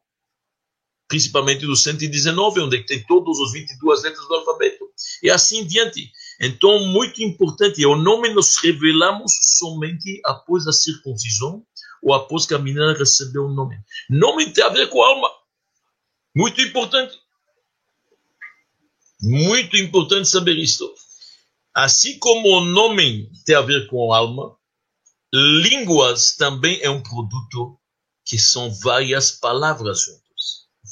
Principalmente 1.08 1.66
do 1.66 1.76
119, 1.76 2.62
onde 2.62 2.86
tem 2.86 3.04
todos 3.06 3.40
os 3.40 3.52
22 3.52 4.04
letras 4.04 4.28
do 4.28 4.36
alfabeto. 4.36 4.86
E 5.24 5.30
assim 5.30 5.66
diante. 5.66 6.12
Então, 6.44 6.88
muito 6.88 7.22
importante, 7.22 7.86
o 7.86 7.96
nome 7.96 8.34
nós 8.34 8.58
revelamos 8.64 9.32
somente 9.60 10.20
após 10.26 10.66
a 10.66 10.74
circuncisão 10.74 11.64
ou 12.02 12.16
após 12.16 12.48
que 12.48 12.56
a 12.56 12.60
menina 12.60 12.94
recebeu 12.98 13.46
o 13.46 13.54
nome. 13.54 13.78
Nome 14.10 14.52
tem 14.52 14.64
a 14.64 14.70
ver 14.70 14.90
com 14.90 15.04
a 15.04 15.08
alma. 15.08 15.30
Muito 16.36 16.60
importante. 16.60 17.16
Muito 19.22 19.78
importante 19.78 20.28
saber 20.28 20.58
isto. 20.58 20.92
Assim 21.76 22.18
como 22.18 22.50
o 22.58 22.66
nome 22.66 23.30
tem 23.46 23.56
a 23.56 23.62
ver 23.62 23.88
com 23.88 24.12
a 24.12 24.18
alma, 24.18 24.58
línguas 25.32 26.36
também 26.36 26.82
é 26.82 26.90
um 26.90 27.04
produto 27.04 27.80
que 28.26 28.40
são 28.40 28.74
várias 28.82 29.32
palavras 29.32 30.02
juntas. 30.02 30.22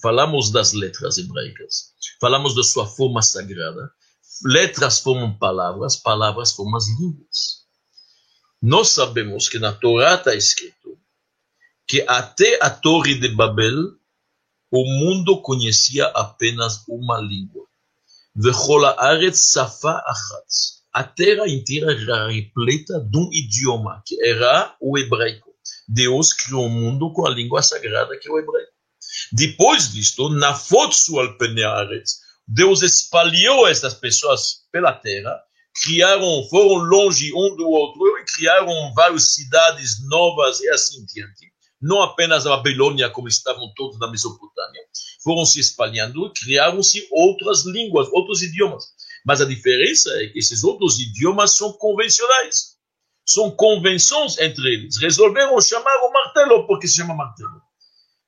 Falamos 0.01 0.51
das 0.51 0.73
letras 0.73 1.17
hebraicas, 1.17 1.93
falamos 2.21 2.55
da 2.55 2.63
sua 2.63 2.85
forma 2.85 3.21
sagrada. 3.23 3.91
Letras 4.45 4.99
formam 4.99 5.37
palavras, 5.37 5.95
palavras 5.95 6.53
formam 6.53 6.77
as 6.77 6.87
línguas. 6.87 7.65
Nós 8.61 8.89
sabemos 8.89 9.49
que 9.49 9.59
na 9.59 9.73
Torá 9.73 10.15
está 10.15 10.35
escrito 10.35 10.97
que 11.87 12.05
até 12.07 12.59
a 12.61 12.69
Torre 12.69 13.15
de 13.15 13.29
Babel, 13.29 13.75
o 14.71 14.85
mundo 14.85 15.41
conhecia 15.41 16.05
apenas 16.07 16.83
uma 16.87 17.17
língua. 17.19 17.65
A 20.93 21.03
terra 21.03 21.47
inteira 21.47 21.91
era 21.91 22.27
repleta 22.27 22.99
de 22.99 23.17
um 23.17 23.29
idioma, 23.33 24.03
que 24.05 24.23
era 24.23 24.75
o 24.79 24.97
hebraico. 24.99 25.49
Deus 25.87 26.31
criou 26.31 26.67
o 26.67 26.69
mundo 26.69 27.11
com 27.11 27.25
a 27.25 27.31
língua 27.31 27.63
sagrada, 27.63 28.17
que 28.19 28.29
é 28.29 28.31
o 28.31 28.37
hebraico. 28.37 28.71
Depois 29.31 29.91
disto, 29.91 30.29
na 30.29 30.53
foto 30.53 31.19
al 31.19 31.35
aretz, 31.75 32.19
Deus 32.51 32.81
espalhou 32.81 33.67
essas 33.67 33.93
pessoas 33.93 34.65
pela 34.71 34.91
terra, 34.91 35.39
criaram, 35.83 36.43
foram 36.49 36.83
longe 36.83 37.31
um 37.31 37.55
do 37.55 37.69
outro 37.69 38.01
e 38.17 38.25
criaram 38.25 38.91
várias 38.95 39.35
cidades 39.35 40.03
novas 40.07 40.59
e 40.59 40.67
assim 40.69 41.05
diante. 41.05 41.53
Não 41.79 42.01
apenas 42.01 42.47
a 42.47 42.57
Babilônia, 42.57 43.07
como 43.11 43.27
estavam 43.27 43.71
todos 43.75 43.99
na 43.99 44.09
Mesopotâmia, 44.09 44.81
foram 45.23 45.45
se 45.45 45.59
espalhando, 45.59 46.33
criaram-se 46.33 47.07
outras 47.11 47.65
línguas, 47.65 48.07
outros 48.11 48.41
idiomas. 48.41 48.83
Mas 49.23 49.41
a 49.41 49.45
diferença 49.45 50.09
é 50.23 50.27
que 50.29 50.39
esses 50.39 50.63
outros 50.63 50.99
idiomas 50.99 51.55
são 51.55 51.71
convencionais. 51.73 52.79
São 53.23 53.51
convenções 53.51 54.39
entre 54.39 54.73
eles. 54.73 54.99
Resolveram 54.99 55.61
chamar 55.61 55.97
o 55.97 56.11
martelo 56.11 56.65
porque 56.65 56.87
se 56.87 56.95
chama 56.95 57.13
martelo. 57.13 57.61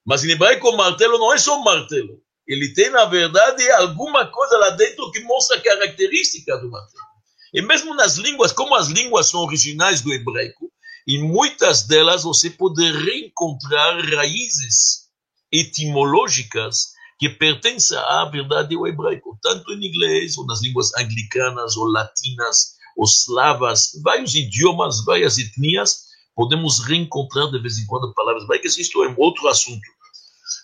Mas 0.06 0.24
em 0.24 0.30
hebraico, 0.30 0.70
o 0.70 0.78
martelo 0.78 1.18
não 1.18 1.34
é 1.34 1.40
só 1.40 1.60
um 1.60 1.64
martelo. 1.64 2.22
Ele 2.52 2.74
tem, 2.74 2.90
na 2.90 3.06
verdade, 3.06 3.72
alguma 3.72 4.28
coisa 4.28 4.58
lá 4.58 4.72
dentro 4.72 5.10
que 5.12 5.22
mostra 5.22 5.56
a 5.56 5.62
característica 5.62 6.58
do 6.58 6.70
martelo. 6.70 7.06
E 7.54 7.62
mesmo 7.62 7.96
nas 7.96 8.18
línguas, 8.18 8.52
como 8.52 8.76
as 8.76 8.90
línguas 8.90 9.30
são 9.30 9.40
originais 9.40 10.02
do 10.02 10.12
hebraico, 10.12 10.70
em 11.08 11.24
muitas 11.24 11.84
delas 11.84 12.24
você 12.24 12.50
pode 12.50 12.84
reencontrar 12.92 14.04
raízes 14.04 15.08
etimológicas 15.50 16.92
que 17.18 17.30
pertencem 17.30 17.98
à 17.98 18.26
verdade 18.26 18.76
ao 18.76 18.86
hebraico, 18.86 19.40
tanto 19.42 19.72
em 19.72 19.86
inglês, 19.86 20.38
ou 20.38 20.46
nas 20.46 20.62
línguas 20.62 20.94
anglicanas, 20.98 21.78
ou 21.78 21.86
latinas, 21.86 22.74
ou 22.98 23.06
slavas, 23.06 23.92
vários 24.04 24.36
idiomas, 24.36 25.06
várias 25.06 25.38
etnias, 25.38 26.02
podemos 26.36 26.84
reencontrar 26.86 27.50
de 27.50 27.62
vez 27.62 27.78
em 27.78 27.86
quando 27.86 28.14
palavras 28.14 28.44
hebraicas, 28.44 28.78
isto 28.78 29.02
é 29.06 29.08
um 29.08 29.16
outro 29.18 29.48
assunto. 29.48 29.88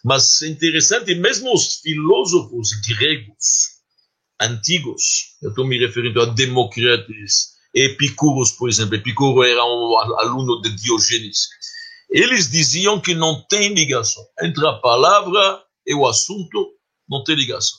Mas 0.08 0.42
é 0.42 0.48
interessante, 0.48 1.14
mesmo 1.16 1.54
os 1.54 1.82
filósofos 1.82 2.70
gregos 2.88 3.76
antigos, 4.40 5.36
eu 5.42 5.50
estou 5.50 5.68
me 5.68 5.78
referindo 5.78 6.22
a 6.22 6.26
Demócritus, 6.28 7.58
Epicuros, 7.74 8.54
por 8.54 8.70
exemplo, 8.70 8.96
Epicuro 8.96 9.44
era 9.44 9.62
um 9.66 9.98
aluno 10.18 10.62
de 10.62 10.74
Diógenes, 10.78 11.50
eles 12.10 12.50
diziam 12.50 13.02
que 13.02 13.14
não 13.14 13.46
tem 13.50 13.74
ligação 13.74 14.26
entre 14.42 14.66
a 14.66 14.80
palavra 14.80 15.62
e 15.86 15.94
o 15.94 16.08
assunto, 16.08 16.70
não 17.10 17.22
tem 17.22 17.36
ligação. 17.36 17.78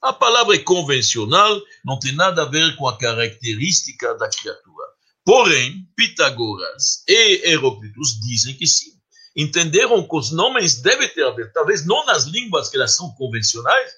A 0.00 0.14
palavra 0.14 0.56
é 0.56 0.60
convencional, 0.60 1.60
não 1.84 1.98
tem 1.98 2.14
nada 2.14 2.44
a 2.44 2.48
ver 2.48 2.76
com 2.76 2.88
a 2.88 2.96
característica 2.96 4.14
da 4.14 4.30
criatura. 4.30 4.86
Porém, 5.22 5.86
Pitágoras 5.94 7.04
e 7.06 7.50
Heróclitos 7.50 8.18
dizem 8.20 8.56
que 8.56 8.66
sim. 8.66 8.95
Entenderam 9.36 10.02
que 10.08 10.16
os 10.16 10.32
nomes 10.32 10.80
devem 10.80 11.08
ter 11.08 11.24
a 11.24 11.30
ver, 11.30 11.52
talvez 11.52 11.84
não 11.84 12.06
nas 12.06 12.24
línguas 12.24 12.70
que 12.70 12.76
elas 12.76 12.96
são 12.96 13.12
convencionais, 13.14 13.92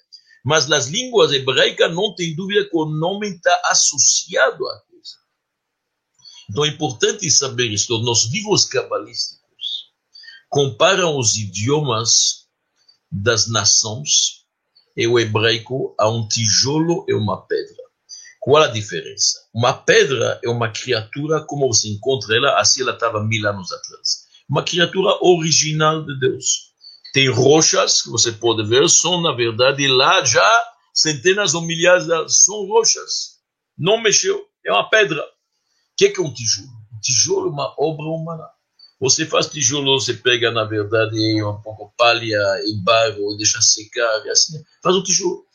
mas 0.45 0.67
nas 0.67 0.87
línguas 0.87 1.31
hebraicas 1.31 1.95
não 1.95 2.15
tem 2.15 2.35
dúvida 2.35 2.65
que 2.65 2.77
o 2.77 2.87
nome 2.87 3.29
está 3.29 3.63
associado 3.67 4.67
à 4.67 4.81
coisa. 4.81 5.15
Então 6.51 6.65
é 6.65 6.69
importante 6.69 7.31
saber 7.31 7.71
isso. 7.71 7.97
Nos 7.99 8.27
livros 8.33 8.65
cabalísticos 8.65 9.93
comparam 10.49 11.17
os 11.17 11.37
idiomas 11.37 12.49
das 13.11 13.47
nações 13.49 14.45
e 14.97 15.07
o 15.07 15.21
hebraico 15.21 15.95
a 15.99 16.09
um 16.09 16.27
tijolo 16.27 17.05
e 17.09 17.15
uma 17.15 17.47
pedra. 17.47 17.77
Qual 18.41 18.63
a 18.63 18.67
diferença? 18.69 19.39
Uma 19.55 19.73
pedra 19.73 20.41
é 20.43 20.49
uma 20.49 20.73
criatura 20.73 21.45
como 21.45 21.69
você 21.69 21.89
encontra 21.89 22.35
ela, 22.35 22.59
assim 22.61 22.83
ela 22.83 22.95
estava 22.95 23.23
mil 23.23 23.47
anos 23.47 23.71
atrás. 23.71 24.28
Uma 24.49 24.63
criatura 24.63 25.19
original 25.21 26.05
de 26.05 26.19
Deus. 26.19 26.73
Tem 27.13 27.29
rochas 27.31 28.03
que 28.03 28.11
você 28.11 28.33
pode 28.33 28.67
ver, 28.69 28.89
são 28.89 29.21
na 29.21 29.33
verdade 29.33 29.87
lá 29.87 30.25
já 30.25 30.65
centenas 30.95 31.55
ou 31.55 31.63
milhares, 31.63 32.07
de, 32.07 32.29
são 32.29 32.67
rochas. 32.67 33.39
Não 33.77 34.01
mexeu, 34.01 34.45
é 34.65 34.73
uma 34.73 34.89
pedra. 34.89 35.21
O 35.23 35.27
que 35.97 36.07
é, 36.07 36.13
é 36.17 36.21
um 36.21 36.33
tijolo? 36.33 36.69
Um 36.93 37.01
tijolo 37.01 37.49
é 37.49 37.51
uma 37.51 37.75
obra 37.79 38.07
humana. 38.07 38.49
Você 39.01 39.27
faz 39.27 39.47
tijolo, 39.47 40.01
você 40.01 40.15
pega, 40.15 40.51
na 40.51 40.65
verdade, 40.65 41.43
um 41.43 41.61
pouco 41.63 41.93
palha 41.97 42.41
e 42.65 42.75
barro, 42.83 43.37
deixa 43.37 43.61
secar, 43.63 44.27
e 44.27 44.31
assim, 44.31 44.61
faz 44.83 44.97
um 44.97 45.03
tijolo 45.03 45.49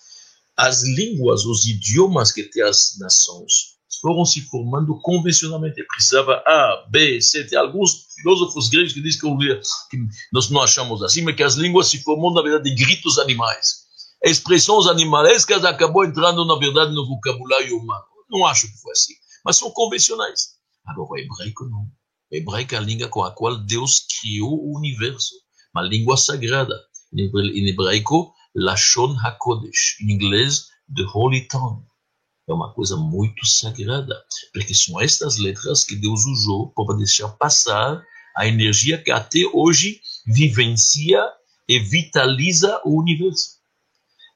as 0.55 0.83
línguas, 0.83 1.45
os 1.45 1.65
idiomas 1.65 2.31
que 2.31 2.43
tem 2.43 2.63
as 2.63 2.97
nações 2.99 3.72
foram 4.03 4.25
se 4.25 4.41
formando 4.41 4.99
convencionalmente. 4.99 5.81
Precisava 5.87 6.43
A, 6.45 6.85
B, 6.91 7.21
C. 7.21 7.45
Tem 7.45 7.57
alguns 7.57 8.07
filósofos 8.21 8.67
gregos 8.67 8.91
que 8.91 9.01
dizem 9.01 9.21
que, 9.21 9.61
que 9.89 9.97
nós 10.33 10.49
não 10.49 10.61
achamos 10.61 11.01
assim, 11.01 11.21
mas 11.21 11.37
que 11.37 11.41
as 11.41 11.55
línguas 11.55 11.87
se 11.87 12.03
formam, 12.03 12.33
na 12.33 12.41
verdade, 12.41 12.69
de 12.69 12.83
gritos 12.83 13.17
animais. 13.17 13.83
Expressões 14.21 14.87
animalescas 14.87 15.63
acabou 15.63 16.03
entrando, 16.03 16.43
na 16.43 16.55
verdade, 16.57 16.93
no 16.93 17.07
vocabulário 17.07 17.77
humano. 17.77 18.03
Não 18.29 18.45
acho 18.45 18.67
que 18.67 18.77
foi 18.81 18.91
assim, 18.91 19.13
mas 19.45 19.57
são 19.57 19.71
convencionais. 19.71 20.49
Agora, 20.85 21.09
o 21.09 21.17
hebraico 21.17 21.63
não. 21.69 21.87
O 22.29 22.35
hebraico 22.35 22.75
é 22.75 22.77
a 22.77 22.81
língua 22.81 23.07
com 23.07 23.23
a 23.23 23.31
qual 23.31 23.57
Deus 23.57 24.05
criou 24.19 24.51
o 24.51 24.77
universo, 24.77 25.33
uma 25.73 25.81
língua 25.81 26.17
sagrada. 26.17 26.75
Em 27.13 27.69
hebraico, 27.69 28.33
Lashon 28.53 29.15
HaKodesh, 29.17 30.01
em 30.01 30.11
inglês, 30.11 30.67
The 30.93 31.03
Holy 31.13 31.47
Tongue. 31.47 31.85
É 32.47 32.53
uma 32.53 32.73
coisa 32.73 32.97
muito 32.97 33.45
sagrada, 33.45 34.15
porque 34.53 34.73
são 34.73 34.99
estas 34.99 35.37
letras 35.37 35.85
que 35.85 35.95
Deus 35.95 36.25
usou 36.25 36.73
para 36.73 36.97
deixar 36.97 37.29
passar 37.29 38.03
a 38.35 38.47
energia 38.47 38.97
que 38.97 39.11
até 39.11 39.39
hoje 39.53 40.01
vivencia 40.25 41.21
e 41.67 41.79
vitaliza 41.79 42.81
o 42.83 42.99
universo. 42.99 43.59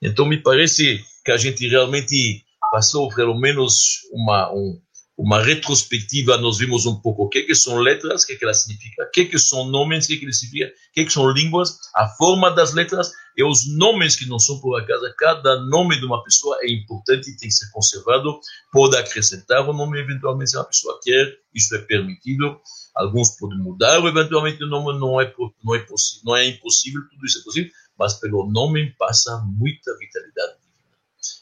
Então, 0.02 0.26
me 0.26 0.42
parece 0.42 1.04
que 1.26 1.32
a 1.32 1.38
gente 1.38 1.68
realmente 1.68 2.44
passou 2.72 3.10
pelo 3.10 3.38
menos 3.38 4.02
uma, 4.12 4.54
um, 4.54 4.80
uma 5.18 5.42
retrospectiva, 5.42 6.38
nós 6.38 6.60
vimos 6.60 6.86
um 6.86 6.96
pouco 6.96 7.24
o 7.24 7.30
que, 7.30 7.42
que 7.42 7.56
são 7.56 7.80
letras, 7.80 8.24
o 8.24 8.28
que, 8.28 8.36
que 8.36 8.46
elas 8.46 8.62
significam, 8.62 9.04
o 9.04 9.10
que, 9.10 9.26
que 9.26 9.40
são 9.40 9.66
nomes, 9.66 10.06
o 10.06 10.10
que, 10.10 10.18
que 10.18 10.26
eles 10.26 10.40
significam, 10.40 10.70
o 10.70 10.94
que, 10.94 11.06
que 11.06 11.12
são 11.12 11.32
línguas, 11.32 11.76
a 11.96 12.08
forma 12.08 12.52
das 12.52 12.74
letras 12.74 13.12
e 13.36 13.44
os 13.44 13.68
nomes 13.76 14.16
que 14.16 14.28
não 14.28 14.38
são 14.38 14.60
por 14.60 14.80
acaso. 14.80 15.12
Cada 15.18 15.60
nome 15.62 16.00
de 16.00 16.06
uma 16.06 16.24
pessoa 16.24 16.60
é 16.62 16.72
importante 16.72 17.32
e 17.32 17.38
tem 17.38 17.50
que 17.50 17.56
ser 17.56 17.72
conservado. 17.72 18.40
Pode 18.72 18.96
acrescentar 18.96 19.68
o 19.68 19.74
nome 19.74 20.00
eventualmente 20.00 20.52
se 20.52 20.58
a 20.58 20.64
pessoa 20.64 21.00
quer, 21.04 21.36
isso 21.54 21.76
é 21.76 21.80
permitido. 21.80 22.60
Alguns 22.96 23.32
podem 23.38 23.58
mudar 23.58 23.98
eventualmente 24.06 24.64
o 24.64 24.68
nome, 24.68 25.00
não 25.00 25.20
é, 25.20 25.34
não 25.64 25.76
é, 25.76 25.80
possível, 25.80 26.22
não 26.26 26.36
é 26.36 26.48
impossível, 26.48 27.02
tudo 27.10 27.26
isso 27.26 27.40
é 27.40 27.44
possível, 27.44 27.72
mas 27.98 28.14
pelo 28.16 28.48
nome 28.52 28.92
passa 29.00 29.38
muita 29.46 29.98
vitalidade. 29.98 30.58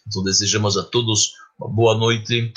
Então 0.08 0.24
desejamos 0.24 0.78
a 0.78 0.84
todos 0.84 1.34
uma 1.60 1.70
boa 1.70 1.98
noite. 1.98 2.52